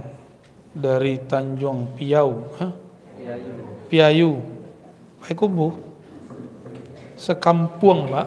dari 0.75 1.23
Tanjung 1.23 1.95
Piau, 1.95 2.51
Hah? 2.59 2.75
Piayu. 3.15 3.55
Piayu. 3.87 5.47
Bu. 5.47 5.69
Sekampung, 7.15 8.11
Pak. 8.11 8.27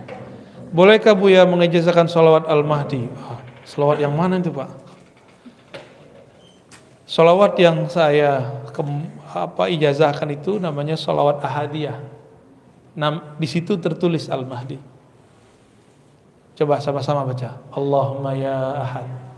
Bolehkah 0.76 1.12
Bu 1.12 1.28
ya 1.28 1.44
mengejazakan 1.44 2.08
salawat 2.08 2.48
Al-Mahdi? 2.48 3.12
Ah, 3.20 3.44
salawat 3.68 4.00
yang 4.00 4.16
mana 4.16 4.40
itu, 4.40 4.48
Pak? 4.48 4.72
Salawat 7.04 7.60
yang 7.60 7.84
saya 7.92 8.56
ke, 8.72 8.80
apa 9.36 9.68
ijazahkan 9.68 10.32
itu 10.32 10.56
namanya 10.56 10.96
salawat 10.96 11.44
ahadiyah. 11.44 12.00
Nam, 12.96 13.36
di 13.36 13.44
situ 13.44 13.76
tertulis 13.76 14.32
Al-Mahdi. 14.32 14.80
Coba 16.56 16.80
sama-sama 16.80 17.28
baca. 17.28 17.60
Allahumma 17.68 18.32
ya 18.32 18.56
ahad. 18.80 19.29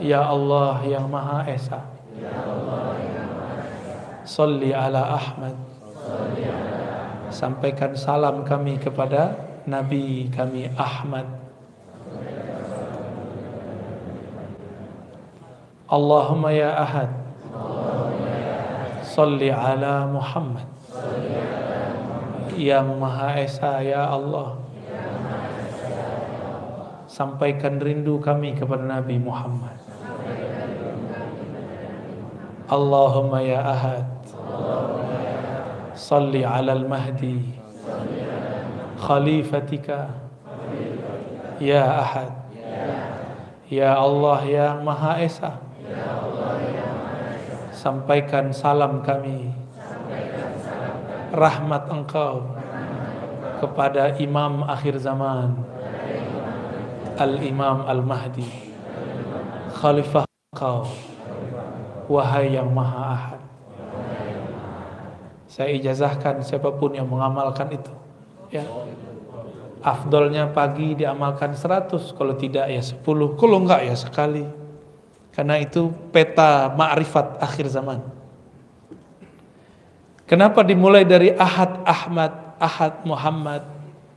Ya 0.00 0.24
Allah 0.24 0.80
yang 0.88 1.12
Maha 1.12 1.44
Esa. 1.44 1.84
Salli 4.24 4.72
ala 4.72 5.20
Ahmad. 5.20 5.56
Sampaikan 7.28 7.92
salam 7.94 8.42
kami 8.48 8.80
kepada 8.80 9.36
Nabi 9.68 10.32
kami 10.32 10.72
Ahmad. 10.72 11.28
Allahumma 15.90 16.54
ya 16.54 16.70
ahad. 16.80 17.10
Salli 19.02 19.50
ala 19.50 20.06
Muhammad. 20.06 20.64
Yang 22.54 22.86
Maha 22.94 23.28
Esa 23.42 23.82
ya 23.82 24.06
Allah. 24.06 24.59
Sampaikan 27.10 27.82
rindu 27.82 28.22
kami 28.22 28.54
kepada 28.54 28.86
Nabi 28.86 29.18
Muhammad. 29.18 29.74
Allahumma 32.70 33.42
ya 33.42 33.66
ahad. 33.66 34.06
Salli 35.98 36.46
ala 36.46 36.70
al-mahdi. 36.70 37.50
Khalifatika. 38.94 40.14
Ya 41.58 41.82
ahad. 41.82 42.30
Ya 43.66 43.98
Allah 43.98 44.38
yang 44.46 44.86
Maha 44.86 45.18
Esa. 45.18 45.58
Sampaikan 47.74 48.54
salam 48.54 49.02
kami. 49.02 49.50
Rahmat 51.34 51.90
engkau 51.90 52.54
kepada 53.58 54.14
Imam 54.22 54.62
akhir 54.62 55.02
zaman. 55.02 55.69
Al-Imam 57.20 57.84
Al-Mahdi. 57.84 58.48
Khalifah 59.76 60.24
engkau. 60.56 60.88
Wahai 62.08 62.56
yang 62.56 62.72
Maha 62.72 63.02
Ahad. 63.12 63.40
Saya 65.44 65.76
ijazahkan 65.76 66.40
siapa 66.40 66.72
pun 66.72 66.96
yang 66.96 67.04
mengamalkan 67.04 67.68
itu. 67.76 67.92
Ya. 68.48 68.64
Afdolnya 69.84 70.48
pagi 70.48 70.96
diamalkan 70.96 71.52
100, 71.52 72.16
kalau 72.16 72.34
tidak 72.40 72.72
ya 72.72 72.80
10, 72.80 73.04
kalau 73.36 73.56
enggak 73.60 73.84
ya 73.84 73.94
sekali. 74.00 74.48
Karena 75.36 75.60
itu 75.60 75.92
peta 76.10 76.72
ma'rifat 76.72 77.36
akhir 77.38 77.68
zaman. 77.68 78.00
Kenapa 80.24 80.64
dimulai 80.64 81.04
dari 81.04 81.36
Ahad 81.36 81.84
Ahmad, 81.84 82.32
Ahad 82.56 83.04
Muhammad, 83.04 83.66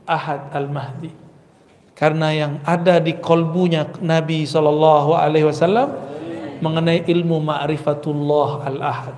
Ahad 0.08 0.50
Al-Mahdi? 0.56 1.23
Karena 1.94 2.34
yang 2.34 2.58
ada 2.66 2.98
di 2.98 3.14
kolbunya 3.22 3.86
Nabi 4.02 4.42
Shallallahu 4.42 5.14
Alaihi 5.14 5.46
Wasallam 5.46 5.88
mengenai 6.58 7.06
ilmu 7.06 7.38
ma'rifatullah 7.38 8.50
al-ahad. 8.66 9.16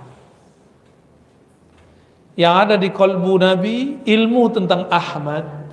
Yang 2.37 2.55
ada 2.69 2.75
di 2.77 2.93
kolbu 2.93 3.33
Nabi 3.41 4.05
ilmu 4.05 4.43
tentang 4.53 4.93
Ahmad, 4.93 5.67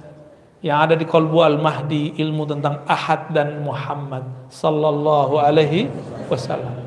yang 0.63 0.79
ada 0.79 0.95
di 0.95 1.03
kolbu 1.03 1.43
Al-Mahdi 1.43 2.15
ilmu 2.23 2.47
tentang 2.47 2.87
Ahad 2.87 3.35
dan 3.35 3.59
Muhammad 3.67 4.23
sallallahu 4.47 5.43
alaihi 5.43 5.91
wasallam. 6.31 6.79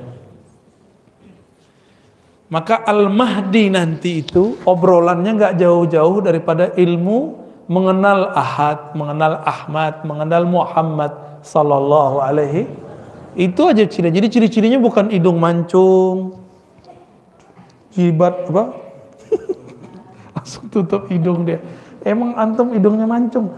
Maka 2.49 2.81
Al-Mahdi 2.89 3.69
nanti 3.69 4.25
itu 4.25 4.57
obrolannya 4.64 5.37
nggak 5.37 5.55
jauh-jauh 5.61 6.25
daripada 6.25 6.73
ilmu 6.73 7.45
mengenal 7.67 8.31
Ahad, 8.35 8.95
mengenal 8.95 9.43
Ahmad, 9.43 10.07
mengenal 10.07 10.47
Muhammad 10.47 11.12
sallallahu 11.43 12.23
alaihi 12.23 12.67
itu 13.37 13.61
aja 13.69 13.85
ciri. 13.85 14.09
Jadi 14.09 14.27
ciri-cirinya 14.33 14.81
bukan 14.81 15.12
hidung 15.12 15.37
mancung, 15.37 16.41
jibat 17.93 18.49
apa? 18.49 18.64
Langsung 20.35 20.73
tutup 20.73 21.05
hidung 21.12 21.45
dia. 21.45 21.61
Emang 22.01 22.33
antum 22.39 22.73
hidungnya 22.73 23.05
mancung? 23.05 23.53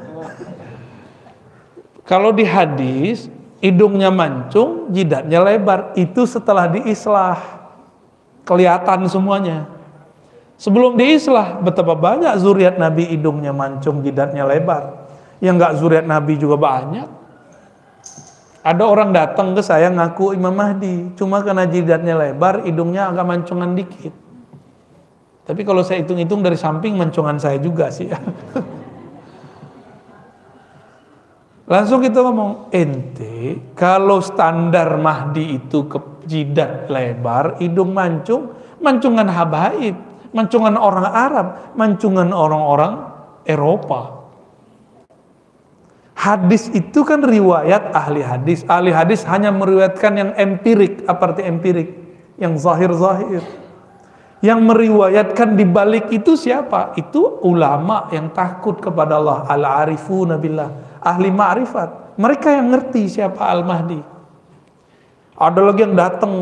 Kalau 2.03 2.35
di 2.35 2.43
hadis, 2.43 3.31
hidungnya 3.63 4.11
mancung, 4.11 4.91
jidatnya 4.91 5.45
lebar. 5.45 5.95
Itu 5.95 6.27
setelah 6.27 6.67
diislah. 6.67 7.39
Kelihatan 8.43 9.07
semuanya. 9.07 9.69
Sebelum 10.59 10.99
diislah, 10.99 11.63
betapa 11.63 11.95
banyak 11.95 12.35
zuriat 12.43 12.83
Nabi 12.83 13.07
hidungnya 13.07 13.55
mancung, 13.55 14.03
jidatnya 14.03 14.43
lebar. 14.43 15.07
Yang 15.39 15.55
enggak 15.55 15.73
zuriat 15.79 16.03
Nabi 16.03 16.35
juga 16.35 16.59
banyak. 16.59 17.07
Ada 18.67 18.83
orang 18.83 19.15
datang 19.15 19.55
ke 19.55 19.63
saya 19.63 19.87
ngaku 19.87 20.35
Imam 20.35 20.51
Mahdi, 20.51 21.15
cuma 21.15 21.47
karena 21.47 21.63
jidatnya 21.71 22.19
lebar, 22.19 22.67
hidungnya 22.67 23.07
agak 23.07 23.23
mancungan 23.23 23.71
dikit. 23.79 24.11
Tapi 25.47 25.63
kalau 25.63 25.87
saya 25.87 26.03
hitung-hitung 26.03 26.43
dari 26.43 26.59
samping 26.59 26.99
mancungan 26.99 27.39
saya 27.39 27.63
juga 27.63 27.89
sih. 27.95 28.11
Langsung 31.73 32.03
kita 32.03 32.19
ngomong, 32.19 32.75
ente 32.75 33.63
kalau 33.79 34.19
standar 34.25 34.99
Mahdi 34.99 35.63
itu 35.63 35.87
ke 35.87 36.27
jidat 36.27 36.91
lebar, 36.91 37.63
hidung 37.63 37.95
mancung, 37.95 38.59
mancungan 38.83 39.29
habaib, 39.31 40.08
mancungan 40.33 40.77
orang 40.77 41.07
Arab, 41.09 41.47
mancungan 41.79 42.31
orang-orang 42.33 42.93
Eropa. 43.49 44.19
Hadis 46.19 46.67
itu 46.75 47.07
kan 47.07 47.23
riwayat 47.23 47.95
ahli 47.95 48.27
hadis. 48.27 48.67
Ahli 48.67 48.91
hadis 48.91 49.23
hanya 49.31 49.55
meriwayatkan 49.55 50.13
yang 50.19 50.31
empirik. 50.35 51.07
Apa 51.07 51.31
arti 51.31 51.47
empirik? 51.47 51.95
Yang 52.35 52.67
zahir-zahir. 52.67 53.43
Yang 54.43 54.61
meriwayatkan 54.67 55.55
di 55.55 55.63
balik 55.63 56.11
itu 56.11 56.35
siapa? 56.35 56.99
Itu 56.99 57.39
ulama 57.47 58.11
yang 58.11 58.35
takut 58.35 58.83
kepada 58.83 59.15
Allah. 59.15 59.47
Al-arifu 59.47 60.27
nabilah. 60.27 60.99
Ahli 60.99 61.31
ma'rifat. 61.31 62.19
Mereka 62.19 62.51
yang 62.51 62.75
ngerti 62.75 63.07
siapa 63.07 63.39
Al-Mahdi. 63.39 64.03
Ada 65.39 65.61
lagi 65.63 65.81
yang 65.87 65.95
datang. 65.95 66.35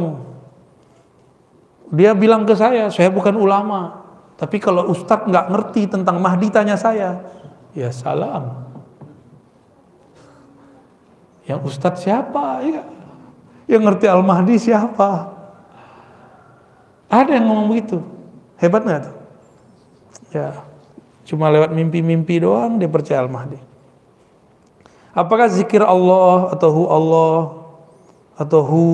Dia 1.94 2.14
bilang 2.14 2.42
ke 2.42 2.54
saya, 2.58 2.90
saya 2.90 3.10
bukan 3.10 3.38
ulama. 3.38 4.06
Tapi 4.36 4.58
kalau 4.58 4.90
ustadz 4.90 5.28
nggak 5.30 5.46
ngerti 5.48 5.82
tentang 5.88 6.18
Mahdi, 6.18 6.50
tanya 6.50 6.76
saya. 6.76 7.22
Ya 7.72 7.88
salam. 7.94 8.66
Yang 11.46 11.60
ustadz 11.72 12.02
siapa? 12.02 12.60
Ya. 12.66 12.82
Yang 13.70 13.82
ngerti 13.86 14.06
Al-Mahdi 14.10 14.56
siapa? 14.58 15.30
Ada 17.06 17.38
yang 17.38 17.46
ngomong 17.50 17.66
begitu. 17.70 18.02
Hebat 18.58 18.82
nggak 18.82 19.00
tuh? 19.06 19.16
Ya, 20.34 20.48
cuma 21.22 21.48
lewat 21.48 21.70
mimpi-mimpi 21.70 22.42
doang 22.42 22.82
dia 22.82 22.90
percaya 22.90 23.22
Al-Mahdi. 23.22 23.58
Apakah 25.16 25.48
zikir 25.48 25.80
Allah 25.80 26.52
atau 26.52 26.68
hu 26.74 26.82
Allah 26.92 27.38
atau 28.36 28.60
hu 28.60 28.84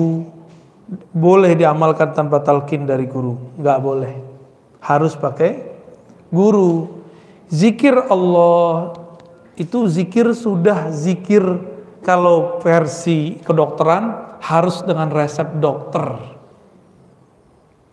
boleh 1.13 1.53
diamalkan 1.57 2.13
tanpa 2.13 2.41
talqin 2.43 2.85
dari 2.87 3.05
guru? 3.07 3.37
Nggak 3.59 3.79
boleh. 3.79 4.13
Harus 4.83 5.15
pakai 5.15 5.63
guru. 6.33 7.01
Zikir 7.53 7.93
Allah 8.09 8.97
itu 9.53 9.85
zikir 9.85 10.33
sudah 10.33 10.89
zikir 10.89 11.45
kalau 12.01 12.59
versi 12.59 13.37
kedokteran 13.45 14.37
harus 14.41 14.81
dengan 14.81 15.13
resep 15.13 15.47
dokter. 15.61 16.17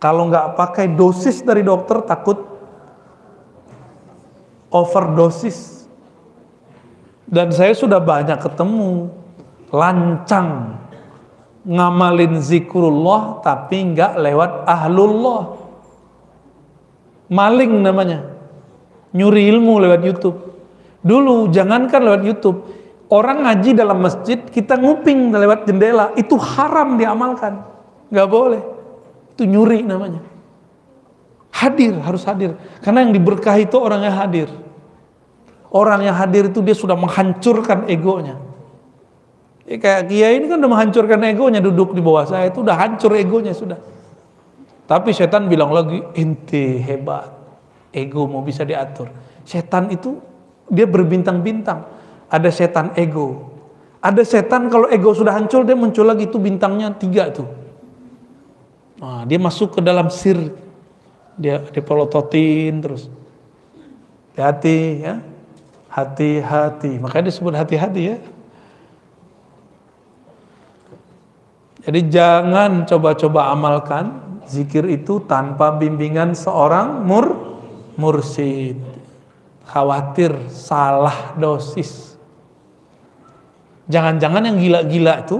Kalau 0.01 0.27
nggak 0.27 0.57
pakai 0.57 0.89
dosis 0.97 1.45
dari 1.45 1.61
dokter 1.61 2.01
takut 2.01 2.41
overdosis. 4.73 5.85
Dan 7.31 7.53
saya 7.53 7.71
sudah 7.71 8.01
banyak 8.01 8.41
ketemu 8.43 9.07
lancang 9.71 10.80
ngamalin 11.65 12.41
zikrullah 12.41 13.41
tapi 13.45 13.93
nggak 13.93 14.17
lewat 14.17 14.51
ahlullah. 14.65 15.41
Maling 17.31 17.79
namanya. 17.79 18.27
Nyuri 19.11 19.47
ilmu 19.51 19.79
lewat 19.79 20.01
YouTube. 20.03 20.37
Dulu 21.01 21.49
jangankan 21.49 22.01
lewat 22.03 22.21
YouTube, 22.23 22.59
Orang 23.11 23.43
ngaji 23.43 23.75
dalam 23.75 23.99
masjid, 23.99 24.39
kita 24.39 24.79
nguping 24.79 25.35
lewat 25.35 25.67
jendela, 25.67 26.15
itu 26.15 26.39
haram 26.39 26.95
diamalkan. 26.95 27.59
Gak 28.07 28.27
boleh. 28.31 28.63
Itu 29.35 29.43
nyuri 29.43 29.83
namanya. 29.83 30.23
Hadir, 31.51 31.99
harus 31.99 32.23
hadir. 32.23 32.55
Karena 32.79 33.03
yang 33.03 33.11
diberkahi 33.11 33.67
itu 33.67 33.75
orang 33.75 34.07
yang 34.07 34.15
hadir. 34.15 34.47
Orang 35.75 36.07
yang 36.07 36.15
hadir 36.15 36.55
itu 36.55 36.63
dia 36.63 36.71
sudah 36.71 36.95
menghancurkan 36.95 37.91
egonya. 37.91 38.39
Ya, 39.65 39.77
kayak 39.77 40.09
Kiai 40.09 40.41
ini 40.41 40.49
kan 40.49 40.57
udah 40.57 40.71
menghancurkan 40.71 41.21
egonya 41.29 41.61
duduk 41.61 41.93
di 41.93 42.01
bawah 42.01 42.25
saya 42.25 42.49
itu 42.49 42.65
udah 42.65 42.73
hancur 42.73 43.13
egonya 43.13 43.53
sudah. 43.53 43.77
Tapi 44.89 45.15
setan 45.15 45.47
bilang 45.47 45.71
lagi, 45.71 46.03
inti 46.19 46.81
hebat. 46.81 47.31
Ego 47.95 48.27
mau 48.27 48.43
bisa 48.43 48.67
diatur. 48.67 49.07
Setan 49.47 49.91
itu 49.91 50.19
dia 50.67 50.87
berbintang-bintang. 50.87 51.87
Ada 52.31 52.49
setan 52.51 52.95
ego. 52.95 53.51
Ada 53.99 54.23
setan 54.23 54.71
kalau 54.71 54.87
ego 54.87 55.11
sudah 55.11 55.35
hancur 55.35 55.67
dia 55.67 55.75
muncul 55.75 56.07
lagi 56.07 56.25
itu 56.25 56.39
bintangnya 56.39 56.91
tiga 56.95 57.29
tuh. 57.31 57.47
Nah, 58.99 59.23
dia 59.27 59.39
masuk 59.39 59.77
ke 59.77 59.81
dalam 59.83 60.07
sir. 60.07 60.39
Dia 61.35 61.63
dipelototin 61.71 62.79
terus. 62.79 63.07
Hati-hati 64.35 64.79
ya. 65.03 65.13
Hati-hati. 65.91 66.91
Makanya 66.99 67.25
disebut 67.27 67.53
hati-hati 67.55 68.01
ya. 68.01 68.17
Jadi 71.81 71.99
jangan 72.13 72.85
coba-coba 72.85 73.49
amalkan 73.49 74.21
zikir 74.45 74.85
itu 74.85 75.21
tanpa 75.25 75.73
bimbingan 75.73 76.37
seorang 76.37 77.01
mur 77.01 77.57
mursid. 77.97 78.77
Khawatir 79.65 80.35
salah 80.51 81.33
dosis. 81.39 82.13
Jangan-jangan 83.87 84.45
yang 84.45 84.57
gila-gila 84.59 85.25
itu 85.25 85.37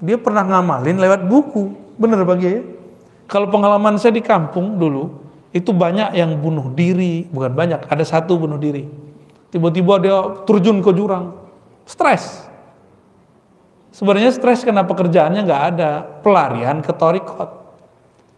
dia 0.00 0.16
pernah 0.16 0.44
ngamalin 0.46 0.96
lewat 0.96 1.26
buku. 1.26 1.72
Bener 2.00 2.24
bagi 2.24 2.46
ya? 2.48 2.60
Kalau 3.30 3.46
pengalaman 3.46 3.94
saya 4.00 4.16
di 4.16 4.24
kampung 4.24 4.74
dulu, 4.80 5.06
itu 5.54 5.70
banyak 5.70 6.18
yang 6.18 6.34
bunuh 6.38 6.74
diri, 6.74 7.30
bukan 7.30 7.54
banyak, 7.54 7.86
ada 7.86 8.02
satu 8.02 8.34
bunuh 8.34 8.58
diri. 8.58 8.90
Tiba-tiba 9.54 10.02
dia 10.02 10.18
terjun 10.46 10.82
ke 10.82 10.90
jurang, 10.90 11.34
stres. 11.86 12.49
Sebenarnya 13.90 14.30
stres 14.30 14.62
karena 14.62 14.86
pekerjaannya 14.86 15.40
nggak 15.42 15.62
ada, 15.74 15.90
pelarian 16.22 16.78
ke 16.78 16.94
torikot. 16.94 17.58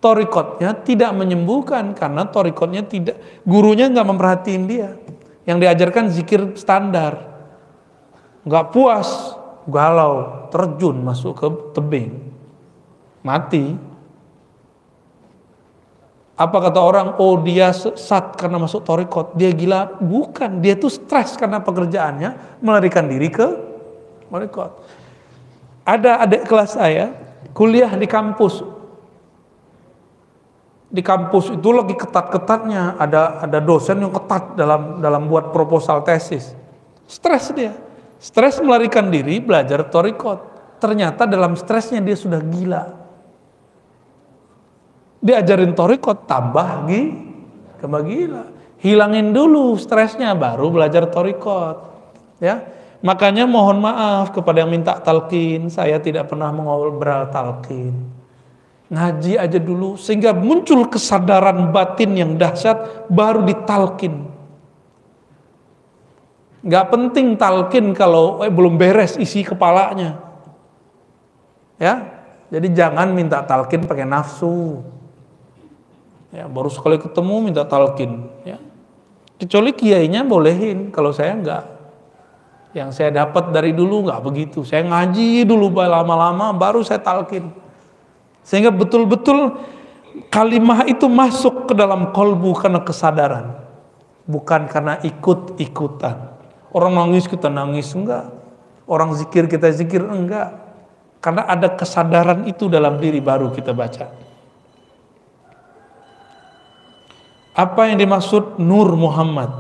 Torikotnya 0.03 0.75
tidak 0.83 1.15
menyembuhkan 1.15 1.95
karena 1.95 2.27
torikotnya 2.27 2.83
tidak 2.83 3.21
gurunya 3.45 3.87
nggak 3.93 4.09
memperhatiin 4.09 4.65
dia. 4.67 4.97
Yang 5.45 5.59
diajarkan 5.63 6.05
zikir 6.11 6.41
standar. 6.59 7.31
Nggak 8.43 8.75
puas 8.75 9.37
galau 9.69 10.49
terjun 10.51 11.05
masuk 11.05 11.33
ke 11.39 11.47
tebing. 11.77 12.11
Mati. 13.23 13.79
Apa 16.35 16.57
kata 16.59 16.81
orang? 16.83 17.09
Oh 17.23 17.39
dia 17.39 17.71
sesat 17.71 18.35
karena 18.35 18.59
masuk 18.59 18.83
torikot. 18.83 19.39
Dia 19.39 19.55
gila. 19.55 20.01
Bukan. 20.03 20.59
Dia 20.59 20.75
tuh 20.75 20.91
stres 20.91 21.39
karena 21.39 21.63
pekerjaannya 21.63 22.59
melarikan 22.65 23.07
diri 23.07 23.31
ke 23.31 23.47
torikot 24.27 25.02
ada 25.83 26.23
adik 26.23 26.47
kelas 26.47 26.79
saya 26.79 27.15
kuliah 27.51 27.91
di 27.99 28.07
kampus. 28.07 28.63
Di 30.93 31.01
kampus 31.01 31.57
itu 31.57 31.69
lagi 31.73 31.97
ketat-ketatnya. 31.97 33.01
Ada 33.01 33.49
ada 33.49 33.59
dosen 33.59 34.05
yang 34.05 34.13
ketat 34.13 34.55
dalam 34.55 35.01
dalam 35.01 35.27
buat 35.27 35.51
proposal 35.51 36.05
tesis. 36.05 36.53
Stres 37.09 37.51
dia. 37.57 37.75
Stres 38.23 38.61
melarikan 38.63 39.09
diri 39.11 39.41
belajar 39.43 39.89
torikot. 39.89 40.53
Ternyata 40.79 41.27
dalam 41.27 41.59
stresnya 41.59 42.03
dia 42.03 42.15
sudah 42.15 42.43
gila. 42.43 42.85
Diajarin 45.23 45.73
torikot 45.73 46.27
tambah 46.27 46.83
lagi 46.83 47.03
tambah 47.83 48.03
gila. 48.07 48.45
Hilangin 48.83 49.31
dulu 49.31 49.79
stresnya 49.79 50.35
baru 50.35 50.71
belajar 50.71 51.09
torikot. 51.11 51.91
Ya 52.43 52.82
makanya 53.03 53.45
mohon 53.45 53.83
maaf 53.83 54.31
kepada 54.31 54.63
yang 54.63 54.71
minta 54.71 54.97
talkin 55.03 55.69
saya 55.69 55.99
tidak 55.99 56.31
pernah 56.31 56.55
mengobrol 56.55 57.29
talkin 57.29 57.93
ngaji 58.89 59.37
aja 59.37 59.59
dulu 59.59 59.99
sehingga 59.99 60.31
muncul 60.33 60.87
kesadaran 60.87 61.75
batin 61.75 62.15
yang 62.15 62.39
dahsyat 62.39 63.11
baru 63.11 63.43
ditalkin 63.43 64.33
nggak 66.63 66.87
penting 66.95 67.35
talkin 67.35 67.91
kalau 67.91 68.39
eh, 68.47 68.51
belum 68.51 68.79
beres 68.79 69.19
isi 69.19 69.43
kepalanya. 69.43 70.23
Ya 71.83 72.23
jadi 72.55 72.71
jangan 72.71 73.11
minta 73.11 73.43
talkin 73.43 73.83
pakai 73.83 74.07
nafsu. 74.07 74.87
Ya 76.31 76.47
baru 76.49 76.71
sekali 76.71 76.97
ketemu 77.03 77.51
minta 77.51 77.67
talkin 77.67 78.31
ya. 78.47 78.63
Kecuali 79.43 79.75
kiainya 79.75 80.23
bolehin 80.23 80.95
kalau 80.95 81.11
saya 81.11 81.35
enggak 81.35 81.67
yang 82.73 82.89
saya 82.93 83.13
dapat 83.13 83.53
dari 83.53 83.77
dulu 83.77 84.09
nggak 84.09 84.21
begitu 84.25 84.65
saya 84.65 84.85
ngaji 84.89 85.45
dulu 85.45 85.69
lama-lama 85.77 86.57
baru 86.57 86.81
saya 86.81 87.01
talkin 87.01 87.53
sehingga 88.43 88.75
betul-betul 88.75 89.61
kalimah 90.29 90.85
itu 90.91 91.07
masuk 91.07 91.71
ke 91.71 91.75
dalam 91.79 92.11
kolbu 92.11 92.53
karena 92.59 92.83
kesadaran. 92.83 93.63
Bukan 94.27 94.71
karena 94.71 94.99
ikut-ikutan. 95.03 96.35
Orang 96.73 96.95
nangis 96.95 97.27
kita 97.27 97.51
nangis, 97.51 97.91
enggak. 97.95 98.31
Orang 98.87 99.15
zikir 99.15 99.47
kita 99.47 99.71
zikir, 99.71 100.03
enggak. 100.03 100.59
Karena 101.23 101.47
ada 101.47 101.71
kesadaran 101.71 102.47
itu 102.51 102.67
dalam 102.67 102.99
diri 102.99 103.23
baru 103.23 103.55
kita 103.55 103.71
baca. 103.71 104.11
Apa 107.53 107.93
yang 107.93 108.01
dimaksud 108.01 108.59
Nur 108.59 108.97
Muhammad? 108.97 109.53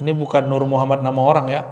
Ini 0.00 0.10
bukan 0.16 0.48
Nur 0.48 0.66
Muhammad 0.66 1.04
nama 1.04 1.20
orang 1.20 1.46
ya, 1.48 1.62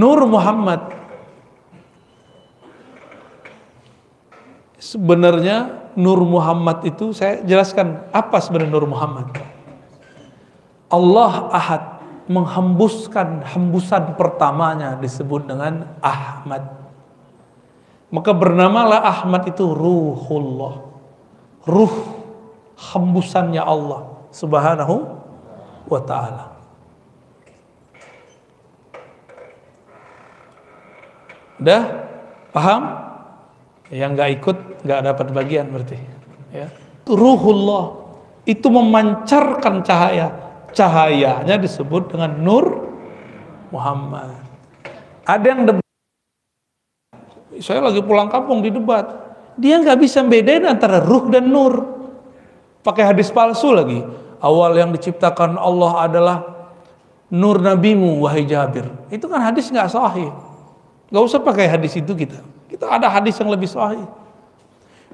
Nur 0.00 0.24
Muhammad 0.24 0.96
sebenarnya 4.80 5.76
Nur 5.92 6.24
Muhammad 6.24 6.88
itu 6.88 7.12
saya 7.12 7.44
jelaskan 7.44 8.08
apa 8.14 8.40
sebenarnya 8.40 8.72
Nur 8.72 8.88
Muhammad. 8.88 9.28
Allah 10.88 11.50
Ahad 11.52 11.82
menghembuskan 12.30 13.42
hembusan 13.42 14.14
pertamanya 14.14 14.96
disebut 14.96 15.50
dengan 15.50 15.98
Ahmad. 15.98 16.62
Maka 18.10 18.30
bernamalah 18.30 19.02
Ahmad 19.02 19.50
itu 19.50 19.66
Ruhullah. 19.66 20.88
Ruh 21.66 21.94
hembusannya 22.78 23.60
Allah 23.60 24.06
Subhanahu 24.30 24.94
wa 25.90 26.00
taala. 26.06 26.49
Udah 31.60 31.82
paham? 32.50 32.82
Yang 33.92 34.10
nggak 34.16 34.30
ikut 34.40 34.56
nggak 34.86 35.00
dapat 35.12 35.26
bagian 35.36 35.66
berarti. 35.68 35.98
Ya. 36.50 36.72
Ruhullah 37.04 38.00
itu 38.48 38.66
memancarkan 38.72 39.84
cahaya. 39.84 40.28
Cahayanya 40.70 41.58
disebut 41.58 42.14
dengan 42.14 42.30
Nur 42.38 42.90
Muhammad. 43.74 44.38
Ada 45.26 45.46
yang 45.46 45.62
debat. 45.66 45.86
Saya 47.58 47.82
lagi 47.82 48.00
pulang 48.00 48.30
kampung 48.30 48.62
di 48.62 48.70
debat. 48.70 49.04
Dia 49.58 49.82
nggak 49.82 49.98
bisa 49.98 50.22
bedain 50.24 50.64
antara 50.64 51.02
ruh 51.02 51.28
dan 51.28 51.50
nur. 51.50 51.84
Pakai 52.80 53.12
hadis 53.12 53.28
palsu 53.28 53.74
lagi. 53.74 54.00
Awal 54.40 54.80
yang 54.80 54.90
diciptakan 54.96 55.60
Allah 55.60 55.92
adalah 56.08 56.36
nur 57.28 57.60
nabimu 57.60 58.24
wahai 58.24 58.48
Jabir. 58.48 58.88
Itu 59.12 59.28
kan 59.28 59.44
hadis 59.44 59.68
nggak 59.68 59.90
sahih. 59.92 60.32
Gak 61.10 61.22
usah 61.26 61.42
pakai 61.42 61.66
hadis 61.66 61.98
itu 61.98 62.14
kita. 62.14 62.38
Kita 62.70 62.86
ada 62.86 63.10
hadis 63.10 63.34
yang 63.42 63.50
lebih 63.50 63.66
sahih. 63.66 64.06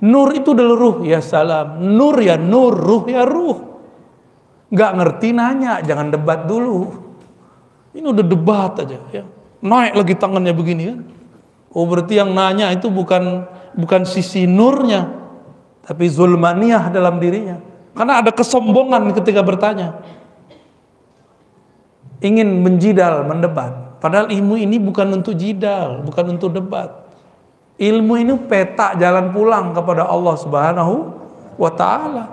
Nur 0.04 0.36
itu 0.36 0.52
adalah 0.52 0.76
ruh, 0.76 0.96
ya 1.08 1.24
salam. 1.24 1.80
Nur 1.80 2.20
ya 2.20 2.36
nur, 2.36 2.76
ruh 2.76 3.08
ya 3.08 3.24
ruh. 3.24 3.80
Gak 4.68 4.92
ngerti 4.92 5.32
nanya, 5.32 5.80
jangan 5.80 6.12
debat 6.12 6.44
dulu. 6.44 6.92
Ini 7.96 8.04
udah 8.04 8.24
debat 8.28 8.76
aja 8.76 9.00
ya. 9.08 9.24
Naik 9.64 9.96
lagi 9.96 10.14
tangannya 10.20 10.52
begini 10.52 10.82
kan. 10.92 11.00
Oh 11.72 11.88
berarti 11.88 12.20
yang 12.20 12.36
nanya 12.36 12.68
itu 12.76 12.92
bukan 12.92 13.48
bukan 13.72 14.04
sisi 14.04 14.44
nurnya, 14.44 15.08
tapi 15.80 16.12
zulmaniyah 16.12 16.92
dalam 16.92 17.16
dirinya. 17.16 17.56
Karena 17.96 18.20
ada 18.20 18.28
kesombongan 18.36 19.16
ketika 19.16 19.40
bertanya. 19.40 19.96
Ingin 22.20 22.60
menjidal, 22.60 23.24
mendebat. 23.24 23.85
Padahal 23.96 24.28
ilmu 24.28 24.60
ini 24.60 24.76
bukan 24.76 25.20
untuk 25.20 25.32
jidal, 25.32 26.04
bukan 26.04 26.36
untuk 26.36 26.52
debat. 26.52 27.08
Ilmu 27.76 28.14
ini 28.16 28.32
peta 28.44 28.96
jalan 28.96 29.32
pulang 29.32 29.72
kepada 29.72 30.08
Allah 30.08 30.36
Subhanahu 30.36 30.94
wa 31.56 31.70
taala. 31.72 32.24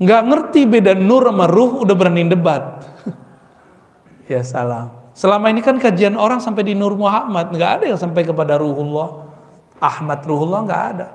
Nggak 0.00 0.22
ngerti 0.32 0.60
beda 0.64 0.92
nur 0.96 1.28
sama 1.28 1.44
ruh 1.44 1.84
udah 1.84 1.94
berani 1.96 2.24
debat. 2.24 2.80
ya 4.32 4.40
salam. 4.40 4.96
Selama 5.12 5.52
ini 5.52 5.60
kan 5.60 5.76
kajian 5.76 6.16
orang 6.16 6.40
sampai 6.40 6.64
di 6.64 6.72
Nur 6.72 6.96
Muhammad, 6.96 7.52
nggak 7.52 7.70
ada 7.80 7.84
yang 7.92 8.00
sampai 8.00 8.24
kepada 8.24 8.56
Ruhullah. 8.56 9.28
Ahmad 9.76 10.24
Ruhullah 10.24 10.64
nggak 10.64 10.82
ada. 10.96 11.08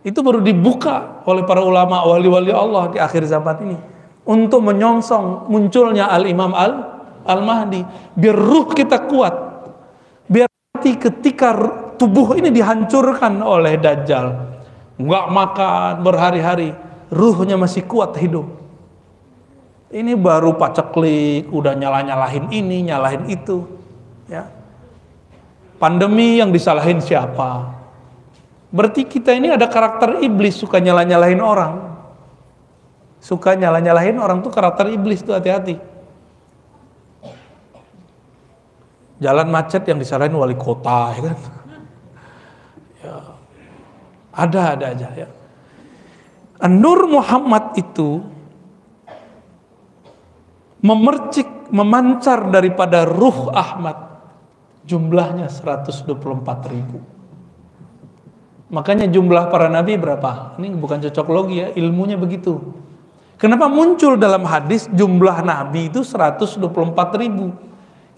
Itu 0.00 0.24
baru 0.24 0.40
dibuka 0.40 1.20
oleh 1.28 1.44
para 1.44 1.60
ulama 1.60 2.00
wali-wali 2.08 2.48
Allah 2.48 2.88
di 2.88 2.96
akhir 2.96 3.28
zaman 3.28 3.56
ini 3.68 3.76
untuk 4.24 4.60
menyongsong 4.64 5.48
munculnya 5.48 6.08
Al-Imam 6.12 6.52
Al 6.52 6.72
Al-Mahdi 7.24 7.82
biar 8.16 8.36
ruh 8.36 8.72
kita 8.72 9.04
kuat 9.08 9.50
hati 10.80 10.96
ketika 10.96 11.52
tubuh 12.00 12.40
ini 12.40 12.48
dihancurkan 12.48 13.44
oleh 13.44 13.76
Dajjal. 13.76 14.32
Nggak 14.96 15.26
makan 15.28 15.92
berhari-hari, 16.00 16.72
ruhnya 17.12 17.60
masih 17.60 17.84
kuat 17.84 18.16
hidup. 18.16 18.48
Ini 19.92 20.16
baru 20.16 20.56
paceklik, 20.56 21.52
udah 21.52 21.76
nyalah-nyalahin 21.76 22.48
ini, 22.48 22.88
nyalahin 22.88 23.28
itu. 23.28 23.68
Ya. 24.24 24.48
Pandemi 25.76 26.40
yang 26.40 26.48
disalahin 26.48 27.04
siapa? 27.04 27.76
Berarti 28.72 29.04
kita 29.04 29.36
ini 29.36 29.52
ada 29.52 29.68
karakter 29.68 30.24
iblis, 30.24 30.56
suka 30.56 30.80
nyalah-nyalahin 30.80 31.44
orang. 31.44 31.89
Suka 33.20 33.52
nyalah-nyalahin 33.52 34.16
orang 34.16 34.40
tuh 34.40 34.48
karakter 34.48 34.88
iblis 34.88 35.20
tuh 35.20 35.36
hati-hati. 35.36 35.76
Jalan 39.20 39.52
macet 39.52 39.84
yang 39.84 40.00
disalahin 40.00 40.32
wali 40.32 40.56
kota, 40.56 41.12
ya 41.16 41.20
kan? 41.20 41.38
Ya. 43.04 43.16
Ada, 44.32 44.62
ada 44.72 44.86
aja 44.96 45.08
ya. 45.12 45.28
Nur 46.64 47.04
Muhammad 47.08 47.76
itu 47.76 48.24
memercik, 50.80 51.68
memancar 51.68 52.48
daripada 52.48 53.04
ruh 53.04 53.52
Ahmad. 53.52 54.08
Jumlahnya 54.88 55.52
124 55.52 56.08
ribu. 56.72 57.04
Makanya 58.72 59.10
jumlah 59.12 59.52
para 59.52 59.68
nabi 59.68 60.00
berapa? 60.00 60.56
Ini 60.56 60.72
bukan 60.78 61.04
cocok 61.04 61.26
logi 61.28 61.60
ya, 61.60 61.68
ilmunya 61.76 62.16
begitu. 62.16 62.56
Kenapa 63.40 63.72
muncul 63.72 64.20
dalam 64.20 64.44
hadis 64.44 64.84
jumlah 64.92 65.40
nabi 65.40 65.88
itu 65.88 66.04
124 66.04 66.60
ribu? 67.16 67.70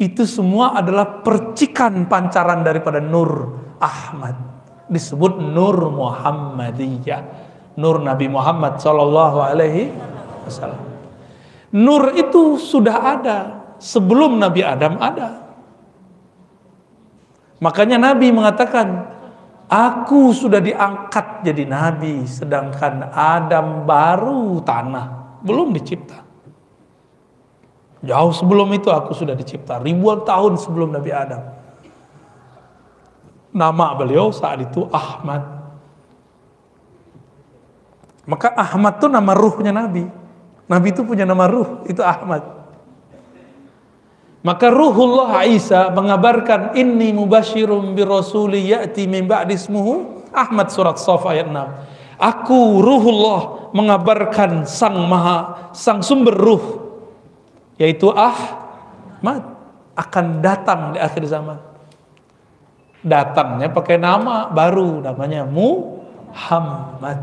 itu 0.02 0.26
semua 0.26 0.74
adalah 0.74 1.22
percikan 1.22 2.10
pancaran 2.10 2.66
daripada 2.66 2.98
Nur 2.98 3.54
Ahmad. 3.78 4.34
Disebut 4.90 5.38
Nur 5.38 5.94
Muhammadiyah. 5.94 7.22
Nur 7.78 8.02
Nabi 8.02 8.26
Muhammad 8.28 8.82
Sallallahu 8.82 9.38
Alaihi 9.40 9.94
Wasallam. 10.44 10.82
Nur 11.72 12.12
itu 12.18 12.60
sudah 12.60 13.16
ada 13.16 13.38
sebelum 13.80 14.36
Nabi 14.36 14.60
Adam 14.60 15.00
ada. 15.00 15.40
Makanya 17.62 17.96
Nabi 17.96 18.28
mengatakan, 18.34 19.08
Aku 19.72 20.36
sudah 20.36 20.60
diangkat 20.60 21.48
jadi 21.48 21.64
Nabi, 21.64 22.28
sedangkan 22.28 23.08
Adam 23.08 23.88
baru 23.88 24.60
tanah, 24.60 25.40
belum 25.40 25.72
dicipta. 25.72 26.20
Jauh 28.04 28.36
sebelum 28.36 28.68
itu 28.76 28.92
aku 28.92 29.16
sudah 29.16 29.32
dicipta, 29.32 29.80
ribuan 29.80 30.28
tahun 30.28 30.60
sebelum 30.60 30.92
Nabi 30.92 31.08
Adam. 31.16 31.40
Nama 33.56 33.86
beliau 33.96 34.28
saat 34.28 34.60
itu 34.60 34.84
Ahmad. 34.92 35.40
Maka 38.28 38.52
Ahmad 38.52 39.00
itu 39.00 39.08
nama 39.08 39.32
ruhnya 39.32 39.72
Nabi. 39.72 40.04
Nabi 40.68 40.86
itu 40.92 41.00
punya 41.00 41.24
nama 41.24 41.48
ruh, 41.48 41.88
itu 41.88 42.04
Ahmad. 42.04 42.61
Maka 44.42 44.74
ruhullah 44.74 45.46
Isa 45.46 45.86
mengabarkan 45.94 46.74
inni 46.74 47.14
mubasyirum 47.14 47.94
bi 47.94 48.02
rasuli 48.02 48.74
ya'ti 48.74 49.06
min 49.06 49.30
ba'di 49.30 49.54
ismuhu 49.54 50.26
Ahmad 50.34 50.74
surat 50.74 50.98
Saf 50.98 51.22
ayat 51.30 51.46
6. 51.46 52.18
Aku 52.18 52.82
ruhullah 52.82 53.70
mengabarkan 53.70 54.66
sang 54.66 54.98
maha 55.06 55.70
sang 55.74 56.02
sumber 56.02 56.34
ruh 56.34 56.64
yaitu 57.78 58.10
Ahmad 58.10 59.46
akan 59.94 60.26
datang 60.42 60.94
di 60.94 60.98
akhir 60.98 61.22
zaman. 61.30 61.58
Datangnya 63.02 63.70
pakai 63.70 63.98
nama 63.98 64.50
baru 64.50 65.02
namanya 65.02 65.46
Muhammad. 65.46 67.18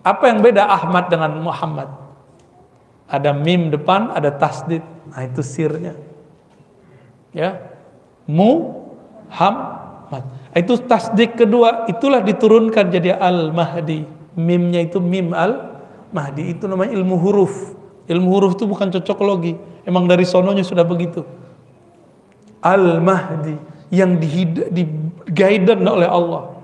Apa 0.00 0.24
yang 0.32 0.40
beda 0.44 0.64
Ahmad 0.64 1.08
dengan 1.12 1.32
Muhammad? 1.40 1.88
Ada 3.08 3.32
mim 3.32 3.72
depan, 3.72 4.12
ada 4.12 4.28
tasdid. 4.32 4.95
Nah 5.12 5.22
itu 5.24 5.42
sirnya. 5.44 5.94
Ya. 7.36 7.76
Muhammad. 8.26 9.76
Itu 10.56 10.80
tasdik 10.88 11.36
kedua, 11.36 11.84
itulah 11.86 12.24
diturunkan 12.24 12.88
jadi 12.88 13.20
Al-Mahdi. 13.20 14.08
Mimnya 14.36 14.82
itu 14.88 14.98
mim 14.98 15.36
Al-Mahdi. 15.36 16.56
Itu 16.56 16.64
namanya 16.66 16.96
ilmu 16.96 17.16
huruf. 17.20 17.76
Ilmu 18.08 18.28
huruf 18.32 18.56
itu 18.56 18.64
bukan 18.64 18.88
cocok 18.88 19.18
logi. 19.22 19.54
Emang 19.84 20.08
dari 20.08 20.24
sononya 20.24 20.64
sudah 20.64 20.82
begitu. 20.82 21.22
Al-Mahdi 22.64 23.76
yang 23.92 24.18
di, 24.18 24.48
di 24.72 24.82
oleh 25.86 26.08
Allah. 26.08 26.56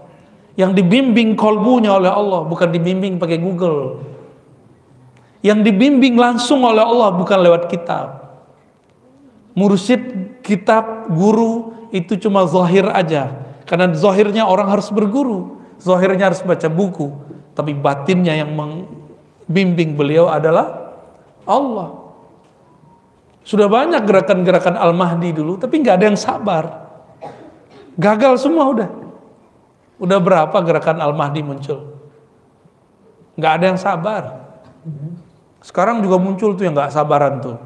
Yang 0.53 0.84
dibimbing 0.84 1.32
kolbunya 1.32 1.97
oleh 1.97 2.12
Allah, 2.12 2.45
bukan 2.45 2.68
dibimbing 2.68 3.16
pakai 3.16 3.40
Google. 3.40 4.05
Yang 5.40 5.72
dibimbing 5.72 6.14
langsung 6.20 6.61
oleh 6.62 6.84
Allah, 6.84 7.09
bukan 7.16 7.38
lewat 7.40 7.72
kitab. 7.72 8.21
Mursyid 9.53 10.03
kitab 10.40 11.12
guru 11.12 11.88
itu 11.92 12.16
cuma 12.16 12.48
zahir 12.48 12.88
aja. 12.88 13.36
Karena 13.68 13.92
zahirnya 13.92 14.48
orang 14.48 14.72
harus 14.72 14.88
berguru. 14.88 15.61
Zahirnya 15.76 16.32
harus 16.32 16.40
baca 16.40 16.68
buku. 16.72 17.12
Tapi 17.53 17.76
batinnya 17.76 18.32
yang 18.32 18.57
membimbing 18.57 19.92
beliau 19.92 20.32
adalah 20.32 20.96
Allah. 21.44 22.03
Sudah 23.42 23.66
banyak 23.66 24.07
gerakan-gerakan 24.07 24.78
Al-Mahdi 24.78 25.34
dulu, 25.34 25.59
tapi 25.59 25.82
nggak 25.82 25.96
ada 25.98 26.07
yang 26.14 26.18
sabar. 26.18 26.64
Gagal 27.98 28.40
semua 28.40 28.70
udah. 28.70 28.88
Udah 29.98 30.18
berapa 30.22 30.57
gerakan 30.62 31.03
Al-Mahdi 31.03 31.42
muncul? 31.42 31.98
Nggak 33.34 33.53
ada 33.59 33.64
yang 33.74 33.78
sabar. 33.80 34.22
Sekarang 35.62 36.03
juga 36.03 36.18
muncul 36.18 36.55
tuh 36.55 36.64
yang 36.66 36.74
nggak 36.74 36.94
sabaran 36.94 37.42
tuh. 37.42 37.59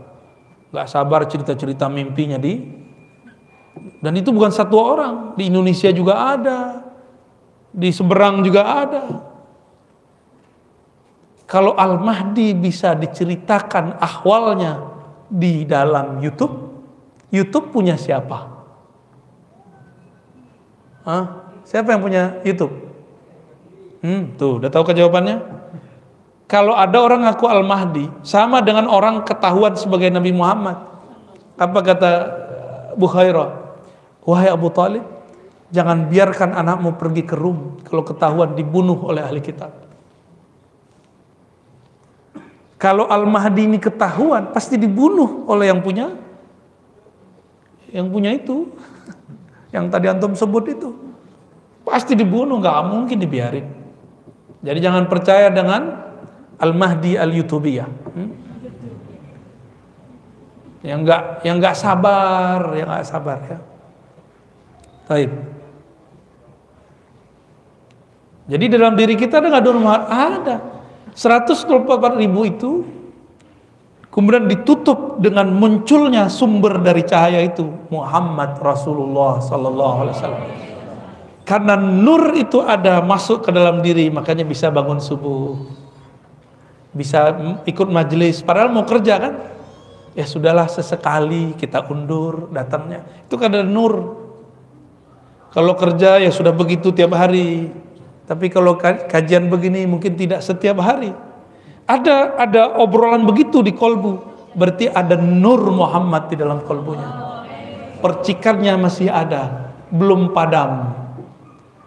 Nggak 0.75 0.89
sabar 0.91 1.25
cerita-cerita 1.31 1.87
mimpinya 1.87 2.37
di 2.37 2.87
dan 4.01 4.13
itu 4.17 4.33
bukan 4.33 4.53
satu 4.53 4.77
orang, 4.77 5.15
di 5.39 5.49
Indonesia 5.49 5.89
juga 5.93 6.37
ada, 6.37 6.85
di 7.73 7.91
seberang 7.93 8.45
juga 8.45 8.63
ada. 8.65 9.05
Kalau 11.47 11.79
Al-Mahdi 11.79 12.59
bisa 12.59 12.99
diceritakan 12.99 14.03
ahwalnya 14.03 14.83
di 15.31 15.63
dalam 15.63 16.19
YouTube, 16.19 16.55
YouTube 17.31 17.71
punya 17.71 17.95
siapa? 17.95 18.51
Hah? 21.07 21.25
Siapa 21.63 21.95
yang 21.95 22.03
punya 22.03 22.23
YouTube? 22.43 22.75
Hmm, 24.03 24.35
tuh, 24.35 24.59
udah 24.63 24.71
tahu 24.71 24.91
jawabannya? 24.91 25.39
Kalau 26.47 26.79
ada 26.79 26.95
orang 27.03 27.27
ngaku 27.27 27.45
Al-Mahdi, 27.51 28.07
sama 28.23 28.63
dengan 28.63 28.87
orang 28.87 29.27
ketahuan 29.27 29.75
sebagai 29.75 30.07
Nabi 30.15 30.31
Muhammad. 30.31 30.79
Apa 31.59 31.79
kata 31.83 32.11
Bukhairah? 32.95 33.67
Wahai 34.23 34.51
Abu 34.51 34.71
Talib, 34.71 35.03
jangan 35.75 36.07
biarkan 36.07 36.55
anakmu 36.55 36.95
pergi 36.95 37.27
ke 37.27 37.35
Rum 37.35 37.83
kalau 37.83 38.07
ketahuan 38.07 38.55
dibunuh 38.55 38.99
oleh 39.07 39.27
ahli 39.27 39.43
kitab. 39.43 39.75
Kalau 42.79 43.11
Al-Mahdi 43.11 43.67
ini 43.67 43.79
ketahuan, 43.83 44.55
pasti 44.55 44.79
dibunuh 44.79 45.49
oleh 45.51 45.67
yang 45.67 45.83
punya 45.83 46.15
yang 47.91 48.07
punya 48.11 48.31
itu. 48.35 48.71
Yang 49.75 49.93
tadi 49.93 50.07
antum 50.09 50.33
sebut 50.33 50.65
itu. 50.73 50.89
Pasti 51.83 52.17
dibunuh, 52.17 52.63
nggak 52.63 52.87
mungkin 52.87 53.19
dibiarin. 53.19 53.67
Jadi 54.63 54.79
jangan 54.81 55.05
percaya 55.11 55.53
dengan 55.53 56.06
Al-Mahdi 56.57 57.21
Al-Yutubiyah. 57.21 57.89
Hmm? 57.89 58.31
Yang 60.87 60.99
nggak 61.03 61.23
yang 61.43 61.57
nggak 61.59 61.77
sabar, 61.77 62.61
yang 62.79 62.89
nggak 62.89 63.07
sabar 63.07 63.39
ya. 63.45 63.59
Taib. 65.07 65.33
Jadi 68.47 68.65
dalam 68.71 68.95
diri 68.95 69.19
kita 69.19 69.43
ada 69.43 69.51
nggak 69.51 70.05
ada. 70.07 70.57
124 71.17 72.21
ribu 72.21 72.41
itu 72.47 72.85
kemudian 74.13 74.47
ditutup 74.47 75.19
dengan 75.19 75.49
munculnya 75.53 76.29
sumber 76.31 76.81
dari 76.81 77.03
cahaya 77.03 77.41
itu 77.43 77.69
Muhammad 77.89 78.61
Rasulullah 78.63 79.43
Sallallahu 79.43 79.97
Alaihi 80.07 80.17
Wasallam. 80.17 80.45
Karena 81.47 81.79
nur 81.79 82.35
itu 82.35 82.59
ada 82.59 82.99
masuk 83.07 83.47
ke 83.47 83.55
dalam 83.55 83.79
diri, 83.79 84.11
makanya 84.11 84.43
bisa 84.43 84.67
bangun 84.67 84.99
subuh, 84.99 85.55
bisa 86.97 87.37
ikut 87.69 87.89
majelis. 87.93 88.41
Padahal 88.41 88.73
mau 88.73 88.89
kerja 88.89 89.21
kan, 89.21 89.35
ya 90.17 90.25
sudahlah 90.25 90.65
sesekali 90.67 91.53
kita 91.61 91.85
undur 91.93 92.49
datangnya. 92.49 93.05
Itu 93.29 93.37
karena 93.37 93.61
nur. 93.61 94.25
Kalau 95.53 95.77
kerja 95.77 96.21
ya 96.21 96.33
sudah 96.33 96.53
begitu 96.53 96.93
tiap 96.93 97.13
hari, 97.17 97.69
tapi 98.25 98.49
kalau 98.49 98.77
kajian 98.81 99.53
begini 99.53 99.85
mungkin 99.85 100.17
tidak 100.17 100.41
setiap 100.41 100.81
hari. 100.81 101.13
Ada 101.87 102.35
ada 102.41 102.63
obrolan 102.83 103.23
begitu 103.23 103.63
di 103.63 103.71
kolbu, 103.71 104.19
berarti 104.59 104.91
ada 104.91 105.15
nur 105.15 105.71
Muhammad 105.71 106.29
di 106.33 106.37
dalam 106.37 106.61
kolbunya. 106.67 107.09
Percikannya 108.03 108.75
masih 108.77 109.09
ada. 109.13 109.69
belum 109.87 110.35
padam. 110.35 110.99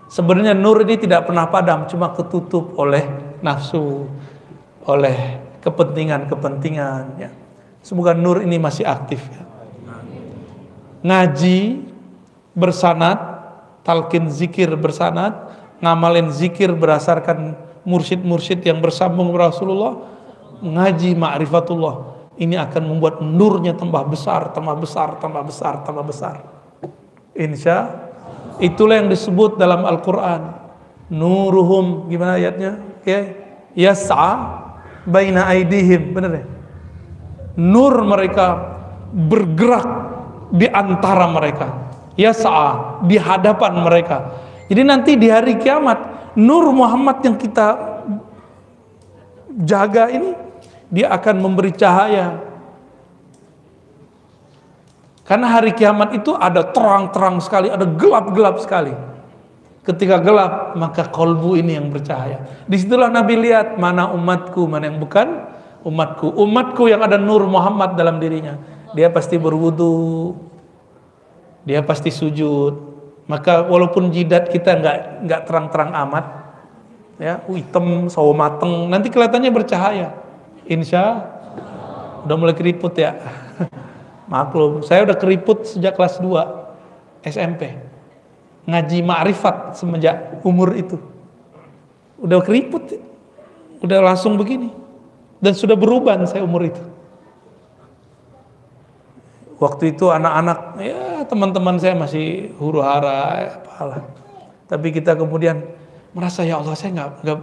Sebenarnya 0.09 0.55
nur 0.55 0.81
ini 0.87 0.97
tidak 0.97 1.29
pernah 1.29 1.45
padam, 1.51 1.85
cuma 1.85 2.15
ketutup 2.15 2.73
oleh 2.79 3.05
nafsu, 3.43 4.09
oleh 4.85 5.39
kepentingan-kepentingan. 5.59 7.03
Ya. 7.19 7.29
Semoga 7.83 8.15
nur 8.15 8.43
ini 8.43 8.59
masih 8.59 8.87
aktif. 8.87 9.23
Ya. 9.31 9.43
Ngaji 10.99 11.87
bersanat, 12.55 13.19
talkin 13.87 14.27
zikir 14.27 14.71
bersanat, 14.75 15.35
ngamalin 15.79 16.31
zikir 16.31 16.75
berdasarkan 16.75 17.55
mursyid-mursyid 17.87 18.59
yang 18.67 18.83
bersambung 18.83 19.31
Rasulullah, 19.31 20.03
ngaji 20.59 21.15
ma'rifatullah. 21.15 22.19
Ini 22.39 22.55
akan 22.55 22.83
membuat 22.87 23.19
nurnya 23.19 23.75
tambah 23.75 24.03
besar, 24.07 24.51
tambah 24.55 24.75
besar, 24.79 25.19
tambah 25.19 25.43
besar, 25.43 25.83
tambah 25.83 26.03
besar. 26.07 26.35
Insya 27.35 28.09
Itulah 28.59 28.99
yang 28.99 29.07
disebut 29.07 29.55
dalam 29.55 29.87
Al-Quran. 29.87 30.51
Nuruhum, 31.07 32.11
gimana 32.11 32.35
ayatnya? 32.35 32.75
Ya, 33.07 33.19
yas'a 33.73 34.35
baina 35.09 35.49
aidihim. 35.49 36.13
Benar 36.13 36.31
ya? 36.37 36.45
Nur 37.59 37.93
mereka 38.05 38.77
bergerak 39.11 39.87
di 40.53 40.69
antara 40.69 41.25
mereka. 41.27 41.67
Yas'a 42.15 43.01
di 43.03 43.17
hadapan 43.17 43.81
mereka. 43.81 44.17
Jadi 44.69 44.81
nanti 44.85 45.11
di 45.17 45.27
hari 45.27 45.57
kiamat, 45.57 46.31
nur 46.37 46.69
Muhammad 46.69 47.25
yang 47.25 47.35
kita 47.35 47.67
jaga 49.65 50.13
ini, 50.13 50.37
dia 50.93 51.09
akan 51.09 51.35
memberi 51.41 51.73
cahaya 51.73 52.49
karena 55.29 55.45
hari 55.45 55.77
kiamat 55.77 56.17
itu 56.17 56.33
ada 56.33 56.65
terang-terang 56.73 57.37
sekali, 57.37 57.69
ada 57.69 57.85
gelap-gelap 57.85 58.57
sekali. 58.65 58.97
Ketika 59.89 60.21
gelap, 60.21 60.77
maka 60.77 61.09
kolbu 61.09 61.57
ini 61.57 61.73
yang 61.73 61.89
bercahaya. 61.89 62.45
Di 62.69 62.77
situlah 62.77 63.09
Nabi 63.09 63.41
lihat 63.41 63.81
mana 63.81 64.13
umatku, 64.13 64.69
mana 64.69 64.85
yang 64.85 65.01
bukan 65.01 65.49
umatku. 65.81 66.29
Umatku 66.29 66.85
yang 66.85 67.01
ada 67.01 67.17
nur 67.17 67.49
Muhammad 67.49 67.97
dalam 67.97 68.21
dirinya. 68.21 68.53
Dia 68.93 69.09
pasti 69.09 69.41
berwudu, 69.41 70.37
dia 71.65 71.81
pasti 71.81 72.13
sujud. 72.13 72.85
Maka 73.25 73.65
walaupun 73.65 74.13
jidat 74.13 74.53
kita 74.53 74.77
nggak 74.77 74.97
nggak 75.25 75.41
terang-terang 75.49 75.91
amat, 76.05 76.25
ya 77.17 77.41
hitam, 77.49 78.13
sawo 78.13 78.29
mateng, 78.37 78.93
nanti 78.93 79.09
kelihatannya 79.09 79.49
bercahaya. 79.49 80.13
Insya 80.69 81.33
udah 82.29 82.35
mulai 82.37 82.53
keriput 82.53 82.93
ya. 82.93 83.17
Maklum, 84.29 84.85
saya 84.85 85.01
udah 85.01 85.17
keriput 85.17 85.65
sejak 85.65 85.97
kelas 85.97 86.21
2 86.21 87.25
SMP. 87.25 87.88
Ngaji 88.69 89.01
ma'rifat 89.01 89.73
semenjak 89.73 90.45
umur 90.45 90.77
itu. 90.77 91.01
Udah 92.21 92.37
keriput, 92.45 93.01
udah 93.81 93.99
langsung 94.13 94.37
begini. 94.37 94.69
Dan 95.39 95.55
sudah 95.55 95.73
berubah 95.73 96.19
saya 96.27 96.45
umur 96.45 96.67
itu. 96.67 96.83
Waktu 99.59 99.95
itu 99.95 100.07
anak-anak, 100.07 100.59
ya 100.79 101.25
teman-teman 101.27 101.75
saya 101.81 101.95
masih 101.97 102.55
huru 102.61 102.79
hara, 102.79 103.59
apalah. 103.59 104.07
Tapi 104.69 104.93
kita 104.93 105.17
kemudian 105.17 105.65
merasa 106.13 106.45
ya 106.45 106.61
Allah 106.61 106.75
saya 106.77 106.95
nggak 106.95 107.09
nggak 107.25 107.39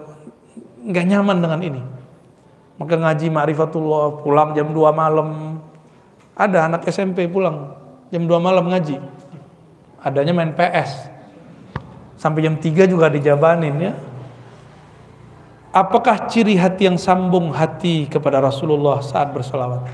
nggak 0.93 1.05
nyaman 1.11 1.37
dengan 1.43 1.61
ini. 1.61 1.83
Maka 2.77 2.95
ngaji 3.01 3.27
ma'rifatullah 3.33 4.21
pulang 4.21 4.53
jam 4.53 4.71
2 4.71 4.77
malam 4.93 5.59
ada 6.37 6.69
anak 6.69 6.85
SMP 6.89 7.25
pulang 7.25 7.73
jam 8.13 8.29
2 8.29 8.37
malam 8.37 8.69
ngaji. 8.69 9.01
Adanya 10.05 10.33
main 10.37 10.53
PS. 10.53 11.16
Sampai 12.17 12.45
jam 12.45 12.57
3 12.57 12.89
juga 12.89 13.13
dijabanin 13.13 13.77
ya. 13.77 13.93
Apakah 15.73 16.29
ciri 16.33 16.57
hati 16.57 16.89
yang 16.89 16.97
sambung 16.97 17.53
hati 17.53 18.09
kepada 18.09 18.41
Rasulullah 18.41 19.05
saat 19.05 19.29
bersolawat? 19.33 19.85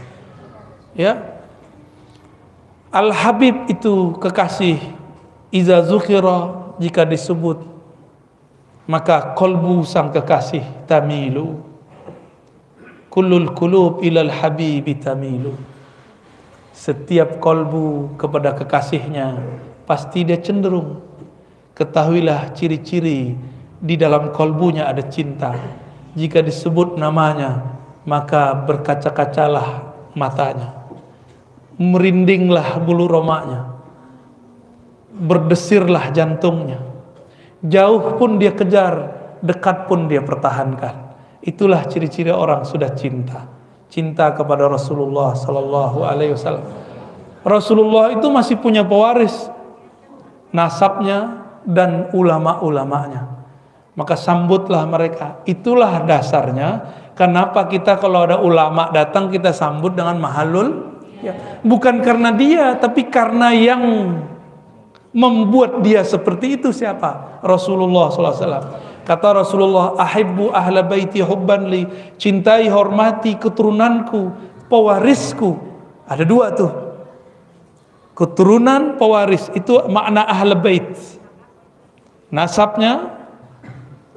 Ya. 0.95 1.19
Al-Habib 2.95 3.67
itu 3.67 4.15
kekasih. 4.23 4.79
Iza 5.51 5.83
zukhira 5.85 6.63
jika 6.81 7.05
disebut 7.05 7.73
maka 8.89 9.35
kolbu 9.39 9.87
sang 9.87 10.11
kekasih 10.11 10.65
tamilu 10.91 11.63
kullul 13.07 13.55
kulub 13.55 14.03
ilal 14.03 14.33
habibi 14.33 14.99
tamilu 14.99 15.55
setiap 16.75 17.39
kolbu 17.39 18.17
kepada 18.19 18.57
kekasihnya 18.59 19.39
pasti 19.87 20.27
dia 20.27 20.41
cenderung 20.41 20.99
ketahuilah 21.73 22.53
ciri-ciri 22.57 23.37
di 23.83 23.95
dalam 23.99 24.31
kolbunya 24.31 24.87
ada 24.87 25.03
cinta. 25.07 25.57
Jika 26.13 26.45
disebut 26.45 27.01
namanya 27.01 27.73
maka 28.07 28.55
berkaca-kacalah 28.67 29.95
matanya. 30.15 30.87
Merindinglah 31.81 32.79
bulu 32.83 33.09
romaknya. 33.09 33.73
Berdesirlah 35.13 36.13
jantungnya. 36.13 36.83
Jauh 37.63 38.19
pun 38.19 38.43
dia 38.43 38.53
kejar 38.53 39.19
dekat 39.43 39.87
pun 39.87 40.07
dia 40.11 40.23
pertahankan. 40.23 41.15
Itulah 41.43 41.83
ciri-ciri 41.91 42.31
orang 42.31 42.63
sudah 42.63 42.91
cinta. 42.95 43.51
Cinta 43.91 44.31
kepada 44.33 44.71
Rasulullah 44.71 45.35
sallallahu 45.35 46.07
alaihi 46.07 46.33
wasallam. 46.39 46.65
Rasulullah 47.43 48.15
itu 48.15 48.27
masih 48.31 48.57
punya 48.63 48.87
pewaris. 48.87 49.51
Nasabnya 50.55 51.42
dan 51.67 52.11
ulama-ulamanya. 52.15 53.45
Maka 53.93 54.17
sambutlah 54.17 54.89
mereka. 54.89 55.45
Itulah 55.45 56.03
dasarnya 56.09 56.69
kenapa 57.13 57.69
kita 57.69 58.01
kalau 58.01 58.25
ada 58.25 58.41
ulama 58.41 58.89
datang 58.89 59.29
kita 59.29 59.53
sambut 59.53 59.93
dengan 59.93 60.17
mahalul 60.17 60.97
ya. 61.21 61.61
Bukan 61.61 62.01
karena 62.01 62.33
dia 62.33 62.73
tapi 62.81 63.07
karena 63.13 63.53
yang 63.53 63.83
membuat 65.13 65.85
dia 65.85 66.01
seperti 66.03 66.57
itu 66.57 66.73
siapa? 66.73 67.41
Rasulullah 67.45 68.09
wasallam. 68.09 68.65
Kata 69.03 69.45
Rasulullah, 69.45 69.99
"Ahibbu 69.99 70.55
ahla 70.55 70.87
baiti 70.87 71.21
hubban 71.21 71.69
li." 71.69 71.85
Cintai, 72.17 72.71
hormati 72.71 73.35
keturunanku, 73.37 74.31
pewarisku. 74.71 75.59
Ada 76.07 76.25
dua 76.25 76.55
tuh. 76.55 76.73
Keturunan 78.13 78.97
pewaris 79.01 79.51
itu 79.57 79.75
makna 79.89 80.23
ahla 80.25 80.55
bait. 80.55 80.95
Nasabnya 82.33 83.13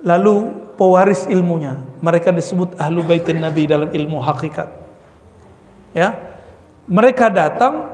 lalu 0.01 0.55
pewaris 0.79 1.27
ilmunya. 1.27 1.75
Mereka 1.99 2.31
disebut 2.31 2.79
ahlu 2.79 3.03
baitin 3.03 3.43
Nabi 3.43 3.67
dalam 3.67 3.91
ilmu 3.91 4.23
hakikat. 4.23 4.71
Ya. 5.91 6.15
Mereka 6.87 7.33
datang 7.33 7.91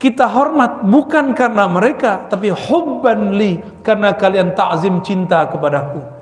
kita 0.00 0.24
hormat 0.24 0.86
bukan 0.86 1.36
karena 1.36 1.68
mereka 1.68 2.24
tapi 2.30 2.48
hubban 2.48 3.36
li 3.36 3.60
karena 3.84 4.16
kalian 4.16 4.56
takzim 4.56 5.02
cinta 5.04 5.44
kepadaku 5.50 6.20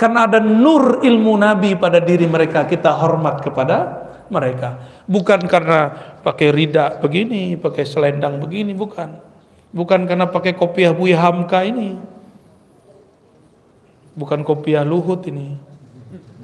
karena 0.00 0.24
ada 0.24 0.40
nur 0.40 1.04
ilmu 1.04 1.36
Nabi 1.36 1.76
pada 1.76 2.00
diri 2.00 2.24
mereka, 2.24 2.64
kita 2.64 2.88
hormat 2.88 3.44
kepada 3.44 4.08
mereka. 4.32 4.80
Bukan 5.04 5.44
karena 5.44 5.92
pakai 6.24 6.48
rida 6.48 6.96
begini, 7.04 7.60
pakai 7.60 7.84
selendang 7.84 8.40
begini, 8.40 8.72
bukan. 8.72 9.20
Bukan 9.76 10.08
karena 10.08 10.24
pakai 10.24 10.56
kopiah 10.56 10.96
Buya 10.96 11.20
Hamka 11.20 11.68
ini. 11.68 12.00
Bukan 14.14 14.42
kopiah 14.42 14.82
Luhut 14.82 15.22
ini. 15.30 15.54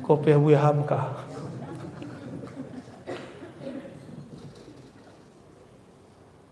Kopiah 0.06 0.38
Buya 0.38 0.62
Hamka. 0.62 1.26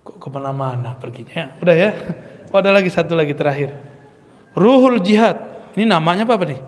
Kok 0.03 0.17
ke 0.19 0.29
mana-mana 0.29 0.99
perginya? 0.99 1.33
Ya, 1.33 1.47
udah 1.63 1.77
ya. 1.77 1.91
Oh, 2.51 2.59
ada 2.59 2.71
lagi 2.75 2.91
satu 2.91 3.15
lagi 3.15 3.35
terakhir. 3.35 3.75
Ruhul 4.55 5.03
Jihad. 5.03 5.39
Ini 5.75 5.87
namanya 5.87 6.23
apa, 6.23 6.39
apa 6.39 6.47
nih? 6.51 6.61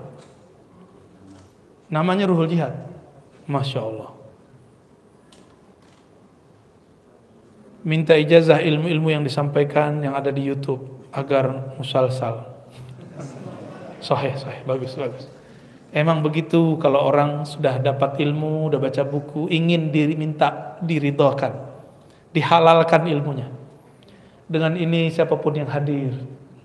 Namanya 1.91 2.27
Ruhul 2.27 2.51
Jihad. 2.51 2.75
Masya 3.47 3.81
Allah. 3.83 4.11
Minta 7.87 8.19
ijazah 8.19 8.59
ilmu-ilmu 8.67 9.15
yang 9.15 9.23
disampaikan 9.23 10.03
yang 10.03 10.19
ada 10.19 10.35
di 10.35 10.43
YouTube 10.43 11.07
agar 11.15 11.79
musalsal. 11.79 12.56
Sahih, 14.01 14.37
sahih, 14.37 14.61
bagus, 14.69 14.93
bagus. 14.97 15.25
Emang 15.95 16.21
begitu 16.21 16.77
kalau 16.77 17.09
orang 17.09 17.49
sudah 17.49 17.81
dapat 17.81 18.21
ilmu, 18.21 18.69
sudah 18.69 18.81
baca 18.83 19.03
buku, 19.07 19.49
ingin 19.49 19.89
diri 19.89 20.13
minta 20.19 20.77
diridhokan, 20.85 21.57
dihalalkan 22.37 23.09
ilmunya. 23.09 23.49
Dengan 24.47 24.77
ini 24.77 25.09
siapa 25.09 25.39
pun 25.41 25.57
yang 25.57 25.71
hadir, 25.71 26.13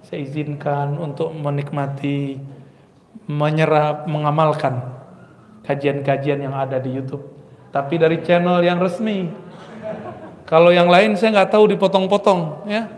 saya 0.03 0.25
izinkan 0.25 0.99
untuk 0.99 1.31
menikmati, 1.31 2.41
menyerap, 3.29 4.09
mengamalkan 4.09 4.83
kajian-kajian 5.63 6.41
yang 6.41 6.57
ada 6.57 6.81
di 6.81 6.91
YouTube, 6.91 7.23
tapi 7.71 8.01
dari 8.01 8.19
channel 8.25 8.59
yang 8.65 8.81
resmi. 8.81 9.31
Kalau 10.49 10.75
yang 10.75 10.91
lain 10.91 11.15
saya 11.15 11.39
nggak 11.39 11.55
tahu 11.55 11.71
dipotong-potong, 11.71 12.67
ya. 12.67 12.91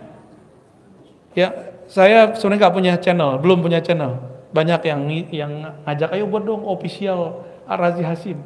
Ya, 1.38 1.73
saya 1.94 2.34
sebenarnya 2.34 2.66
nggak 2.66 2.76
punya 2.76 2.94
channel, 2.98 3.38
belum 3.38 3.62
punya 3.62 3.78
channel. 3.78 4.18
Banyak 4.50 4.82
yang 4.82 5.02
yang 5.30 5.52
ngajak 5.86 6.10
ayo 6.18 6.26
buat 6.26 6.42
dong 6.42 6.66
official 6.66 7.46
Arazi 7.70 8.02
Hasim. 8.02 8.42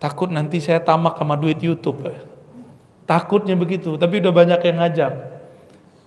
Takut 0.00 0.32
nanti 0.32 0.64
saya 0.64 0.80
tamak 0.80 1.20
sama 1.20 1.36
duit 1.36 1.60
YouTube. 1.60 2.08
Takutnya 3.04 3.52
begitu, 3.52 4.00
tapi 4.00 4.24
udah 4.24 4.32
banyak 4.32 4.60
yang 4.64 4.80
ngajak. 4.80 5.12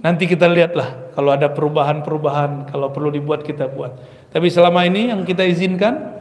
Nanti 0.02 0.26
kita 0.26 0.50
lihatlah 0.50 1.14
kalau 1.14 1.30
ada 1.30 1.46
perubahan-perubahan, 1.50 2.74
kalau 2.74 2.90
perlu 2.90 3.14
dibuat 3.14 3.46
kita 3.46 3.70
buat. 3.70 3.94
Tapi 4.34 4.50
selama 4.50 4.82
ini 4.86 5.14
yang 5.14 5.22
kita 5.30 5.46
izinkan 5.46 6.18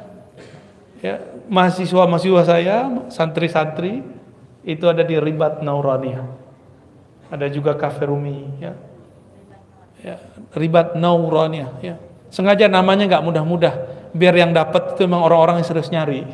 ya 1.01 1.17
mahasiswa-mahasiswa 1.49 2.43
saya, 2.45 2.77
santri-santri 3.09 4.05
itu 4.69 4.85
ada 4.85 5.01
di 5.01 5.17
Ribat 5.17 5.65
Naurania. 5.65 6.29
Ada 7.33 7.49
juga 7.49 7.73
Cafe 7.73 8.05
Rumi 8.05 8.61
ya. 8.61 8.77
Ya, 10.05 10.21
Ribat 10.53 10.97
Naurania 10.97 11.73
ya. 11.81 11.97
Sengaja 12.29 12.69
namanya 12.69 13.09
nggak 13.09 13.25
mudah-mudah 13.25 13.75
biar 14.13 14.35
yang 14.37 14.53
dapat 14.53 14.97
itu 14.97 15.05
memang 15.09 15.25
orang-orang 15.25 15.63
yang 15.63 15.69
serius 15.69 15.93
nyari. 15.93 16.25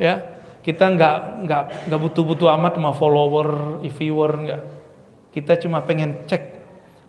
Ya, 0.00 0.40
kita 0.64 0.88
nggak 0.90 1.16
nggak 1.46 1.62
nggak 1.90 2.00
butuh-butuh 2.00 2.48
amat 2.58 2.78
sama 2.78 2.92
follower, 2.96 3.48
viewer 3.86 4.32
nggak 4.34 4.60
kita 5.30 5.62
cuma 5.62 5.82
pengen 5.86 6.26
cek 6.26 6.42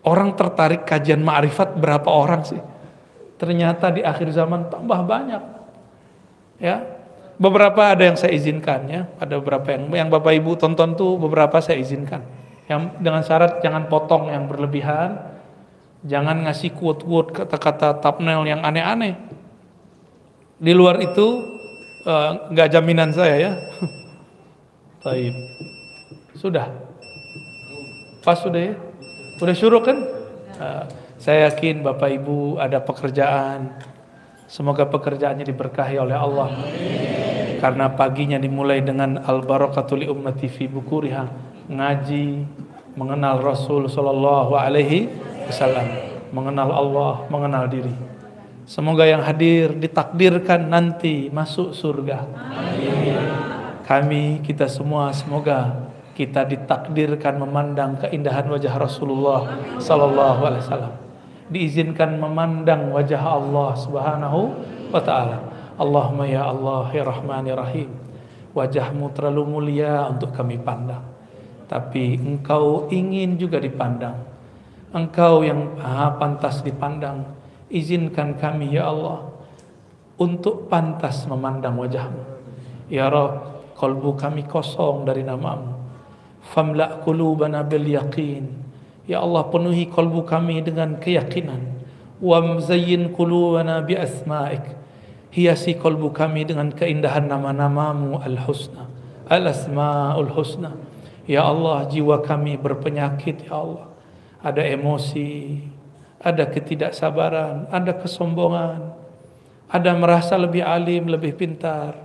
orang 0.05 0.33
tertarik 0.37 0.85
kajian 0.85 1.21
ma'rifat 1.21 1.77
berapa 1.77 2.05
orang 2.09 2.41
sih. 2.45 2.61
Ternyata 3.41 3.89
di 3.89 4.05
akhir 4.05 4.29
zaman 4.33 4.69
tambah 4.69 5.01
banyak. 5.01 5.43
Ya. 6.61 7.01
Beberapa 7.41 7.89
ada 7.89 8.05
yang 8.05 8.13
saya 8.13 8.37
izinkan 8.37 8.85
ya, 8.85 9.09
ada 9.17 9.41
beberapa 9.41 9.73
yang 9.73 9.89
yang 9.89 10.09
Bapak 10.13 10.29
Ibu 10.37 10.61
tonton 10.61 10.93
tuh 10.93 11.17
beberapa 11.17 11.57
saya 11.57 11.81
izinkan. 11.81 12.21
Yang 12.69 13.01
dengan 13.01 13.25
syarat 13.25 13.65
jangan 13.65 13.89
potong 13.89 14.29
yang 14.29 14.45
berlebihan, 14.45 15.30
jangan 16.05 16.49
ngasih 16.49 16.73
quote-quote 16.73 17.33
kata-kata 17.33 18.01
thumbnail 18.01 18.45
yang 18.45 18.61
aneh-aneh. 18.65 19.17
Di 20.61 20.73
luar 20.77 21.01
itu 21.01 21.57
eh, 22.05 22.29
nggak 22.53 22.67
uh, 22.69 22.71
jaminan 22.73 23.09
saya 23.13 23.35
ya. 23.37 23.51
Baik. 25.05 25.33
Sudah. 26.37 26.69
Pas 28.21 28.37
sudah 28.37 28.61
ya? 28.61 28.75
Udah 29.41 29.55
syuruk 29.57 29.89
kan? 29.89 29.97
Uh, 30.61 30.85
saya 31.17 31.49
yakin 31.49 31.81
Bapak 31.81 32.09
Ibu 32.21 32.61
ada 32.61 32.77
pekerjaan. 32.81 33.73
Semoga 34.45 34.85
pekerjaannya 34.85 35.45
diberkahi 35.49 35.97
oleh 35.97 36.17
Allah. 36.17 36.49
Karena 37.61 37.93
paginya 37.93 38.41
dimulai 38.41 38.81
dengan 38.81 39.21
al 39.21 39.45
barakatul 39.45 40.01
ummati 40.09 40.49
fi 40.49 40.65
bukuriha, 40.65 41.29
ngaji, 41.69 42.27
mengenal 42.97 43.39
Rasul 43.39 43.87
sallallahu 43.87 44.57
alaihi 44.57 45.07
wasallam, 45.51 45.87
mengenal 46.31 46.69
Allah, 46.71 47.13
mengenal 47.27 47.67
diri. 47.67 47.93
Semoga 48.63 49.03
yang 49.03 49.19
hadir 49.19 49.75
ditakdirkan 49.75 50.71
nanti 50.71 51.27
masuk 51.27 51.75
surga. 51.75 52.23
Kami 53.83 54.39
kita 54.47 54.71
semua 54.71 55.11
semoga 55.11 55.91
kita 56.15 56.47
ditakdirkan 56.47 57.35
memandang 57.35 57.99
keindahan 57.99 58.47
wajah 58.47 58.71
Rasulullah 58.79 59.59
sallallahu 59.75 60.41
alaihi 60.47 60.63
wasallam. 60.63 60.93
Diizinkan 61.51 62.15
memandang 62.15 62.95
wajah 62.95 63.19
Allah 63.19 63.75
Subhanahu 63.75 64.39
wa 64.87 65.01
taala. 65.03 65.43
Allahumma 65.75 66.23
ya 66.23 66.47
Allah 66.47 66.87
ya 66.95 67.03
Rahman 67.03 67.43
ya 67.51 67.59
Rahim. 67.59 67.91
Wajahmu 68.55 69.11
terlalu 69.11 69.43
mulia 69.51 70.07
untuk 70.07 70.31
kami 70.31 70.55
pandang. 70.55 71.03
Tapi 71.67 72.19
engkau 72.23 72.87
ingin 72.87 73.35
juga 73.35 73.59
dipandang. 73.59 74.30
Engkau 74.91 75.47
yang 75.47 75.79
maha 75.79 76.19
pantas 76.19 76.59
dipandang. 76.59 77.23
Izinkan 77.71 78.35
kami 78.35 78.75
ya 78.75 78.91
Allah 78.91 79.31
untuk 80.19 80.67
pantas 80.67 81.23
memandang 81.31 81.79
wajahmu. 81.79 82.19
Ya 82.91 83.07
Rabb, 83.07 83.71
kalbu 83.79 84.19
kami 84.19 84.43
kosong 84.43 85.07
dari 85.07 85.23
namamu. 85.23 85.79
Famla 86.43 86.99
qulubana 87.07 87.63
bil 87.63 87.87
yaqin. 87.87 88.51
Ya 89.07 89.23
Allah 89.23 89.47
penuhi 89.47 89.87
kalbu 89.87 90.27
kami 90.27 90.59
dengan 90.59 90.99
keyakinan. 90.99 91.79
Wa 92.19 92.43
mzayyin 92.43 93.15
qulubana 93.15 93.79
bi 93.87 93.95
asma'ik. 93.95 94.75
Hiasi 95.31 95.79
kalbu 95.79 96.11
kami 96.11 96.43
dengan 96.43 96.67
keindahan 96.67 97.31
nama-namamu 97.31 98.19
al 98.19 98.35
husna 98.43 98.91
al 99.31 99.47
asmaul 99.47 100.35
husna. 100.35 100.75
Ya 101.23 101.47
Allah 101.47 101.87
jiwa 101.87 102.19
kami 102.19 102.59
berpenyakit 102.59 103.47
ya 103.47 103.63
Allah 103.63 103.90
ada 104.41 104.61
emosi 104.65 105.61
ada 106.21 106.45
ketidaksabaran 106.49 107.69
ada 107.69 107.93
kesombongan 107.97 108.93
ada 109.71 109.91
merasa 109.95 110.37
lebih 110.37 110.65
alim 110.65 111.07
lebih 111.07 111.37
pintar 111.37 111.95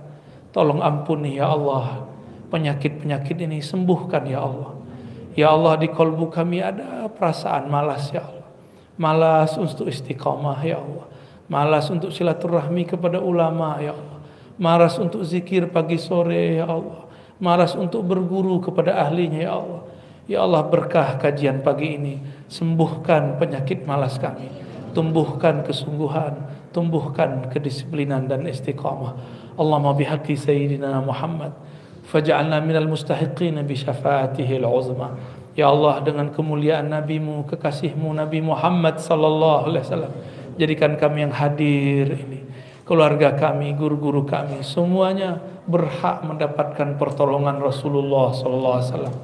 tolong 0.53 0.81
ampuni 0.81 1.37
ya 1.37 1.51
Allah 1.51 2.07
penyakit-penyakit 2.47 3.37
ini 3.43 3.59
sembuhkan 3.59 4.23
ya 4.27 4.43
Allah. 4.43 4.71
Ya 5.37 5.53
Allah 5.53 5.77
di 5.77 5.87
kolbu 5.91 6.33
kami 6.33 6.63
ada 6.63 7.05
perasaan 7.11 7.69
malas 7.69 8.09
ya 8.09 8.25
Allah. 8.25 8.47
Malas 8.97 9.53
untuk 9.59 9.85
istiqamah 9.85 10.59
ya 10.65 10.81
Allah. 10.81 11.05
Malas 11.47 11.85
untuk 11.93 12.09
silaturahmi 12.09 12.89
kepada 12.89 13.21
ulama 13.21 13.77
ya 13.77 13.93
Allah. 13.93 14.17
Malas 14.57 14.97
untuk 14.97 15.21
zikir 15.21 15.69
pagi 15.69 16.01
sore 16.01 16.57
ya 16.57 16.65
Allah. 16.65 17.05
Malas 17.37 17.77
untuk 17.77 18.01
berguru 18.01 18.57
kepada 18.57 18.97
ahlinya 18.97 19.41
ya 19.45 19.53
Allah. 19.53 19.81
Ya 20.27 20.43
Allah 20.43 20.67
berkah 20.67 21.15
kajian 21.17 21.63
pagi 21.63 21.95
ini. 21.95 22.15
Sembuhkan 22.51 23.39
penyakit 23.39 23.87
malas 23.87 24.19
kami. 24.19 24.51
Tumbuhkan 24.91 25.63
kesungguhan. 25.63 26.35
Tumbuhkan 26.75 27.47
kedisiplinan 27.49 28.27
dan 28.27 28.43
istiqamah. 28.43 29.15
Allahumma 29.55 29.95
bihaqi 29.95 30.35
Sayyidina 30.35 30.99
Muhammad. 31.01 31.55
faj'alna 32.07 32.63
minal 32.63 32.87
mustahiqin 32.87 33.59
bi 33.67 33.75
syafaatihi 33.75 34.63
al-uzma 34.63 35.19
ya 35.59 35.67
Allah 35.67 35.99
dengan 35.99 36.31
kemuliaan 36.31 36.87
nabimu 36.87 37.43
kekasihmu 37.51 38.15
Nabi 38.15 38.39
Muhammad 38.39 39.03
sallallahu 39.03 39.67
alaihi 39.67 39.83
wasallam 39.83 40.13
jadikan 40.55 40.95
kami 40.95 41.27
yang 41.27 41.35
hadir 41.35 42.15
ini 42.15 42.47
keluarga 42.87 43.35
kami 43.35 43.75
guru-guru 43.75 44.23
kami 44.23 44.63
semuanya 44.63 45.43
berhak 45.67 46.23
mendapatkan 46.23 46.95
pertolongan 46.95 47.59
Rasulullah 47.59 48.31
sallallahu 48.31 48.75
alaihi 48.79 48.87
wasallam 48.87 49.15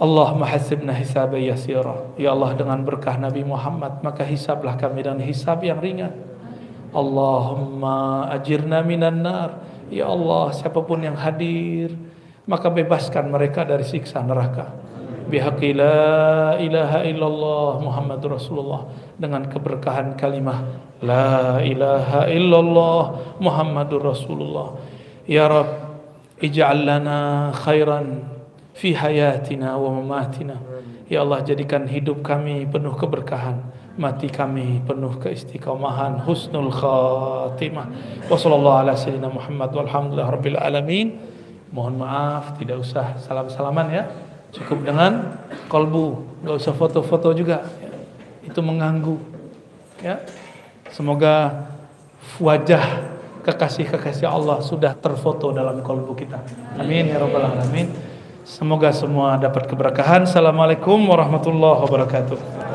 Allahumma 0.00 0.48
hasibna 0.48 0.96
hisaban 0.96 1.44
yasira 1.44 2.16
ya 2.16 2.32
Allah 2.32 2.56
dengan 2.56 2.80
berkah 2.80 3.20
Nabi 3.20 3.44
Muhammad 3.44 4.00
maka 4.00 4.24
hisablah 4.24 4.80
kami 4.80 5.04
dengan 5.04 5.20
hisab 5.20 5.60
yang 5.60 5.76
ringan 5.76 6.16
Allahumma 6.96 8.26
ajirna 8.32 8.80
minan 8.80 9.20
nar 9.20 9.70
Ya 9.90 10.06
Allah, 10.06 10.54
siapa 10.54 10.78
pun 10.86 11.02
yang 11.02 11.18
hadir, 11.18 11.90
maka 12.46 12.70
bebaskan 12.70 13.26
mereka 13.26 13.66
dari 13.66 13.82
siksa 13.82 14.22
neraka. 14.22 14.70
Bihaqi 15.26 15.74
la 15.74 16.54
ilaha 16.62 17.02
illallah 17.02 17.82
Muhammad 17.82 18.22
Rasulullah 18.22 18.86
dengan 19.18 19.50
keberkahan 19.50 20.14
kalimah 20.14 20.62
la 21.02 21.58
ilaha 21.58 22.30
illallah 22.30 23.02
Muhammadur 23.42 24.14
Rasulullah. 24.14 24.78
Ya 25.26 25.50
Rabb, 25.50 25.98
ij'al 26.38 26.86
lana 26.86 27.50
khairan 27.50 28.29
fi 28.80 28.96
hayatina 28.96 29.76
wa 29.76 30.00
mamatina. 30.00 30.56
Ya 31.12 31.20
Allah 31.20 31.44
jadikan 31.44 31.84
hidup 31.84 32.24
kami 32.24 32.64
penuh 32.64 32.96
keberkahan 32.96 33.60
mati 34.00 34.32
kami 34.32 34.80
penuh 34.88 35.20
keistiqomahan 35.20 36.24
husnul 36.24 36.72
khatimah. 36.72 37.92
Wa 38.24 38.36
sallallahu 38.40 38.80
ala 38.80 38.96
sayyidina 38.96 39.28
Muhammad 39.28 39.68
walhamdulillah 39.76 40.28
rabbil 40.32 40.56
alamin. 40.56 41.20
Mohon 41.68 41.94
maaf 42.08 42.56
tidak 42.56 42.80
usah 42.80 43.20
salam-salaman 43.20 43.86
ya. 43.92 44.08
Cukup 44.56 44.82
dengan 44.82 45.38
kolbu 45.68 46.40
nggak 46.40 46.56
usah 46.56 46.72
foto-foto 46.72 47.36
juga. 47.36 47.68
Itu 48.40 48.64
mengganggu 48.64 49.20
ya. 50.00 50.24
Semoga 50.88 51.68
wajah 52.40 53.12
kekasih-kekasih 53.44 54.24
Allah 54.24 54.64
sudah 54.64 54.96
terfoto 54.96 55.52
dalam 55.52 55.84
kolbu 55.84 56.16
kita. 56.16 56.40
Amin 56.80 57.12
ya 57.12 57.20
rabbal 57.20 57.44
alamin 57.44 58.09
semoga 58.50 58.90
semua 58.90 59.38
dapat 59.38 59.70
keberkahan. 59.70 60.26
Assalamualaikum 60.26 60.98
warahmatullahi 61.06 61.86
wabarakatuh 61.86 62.69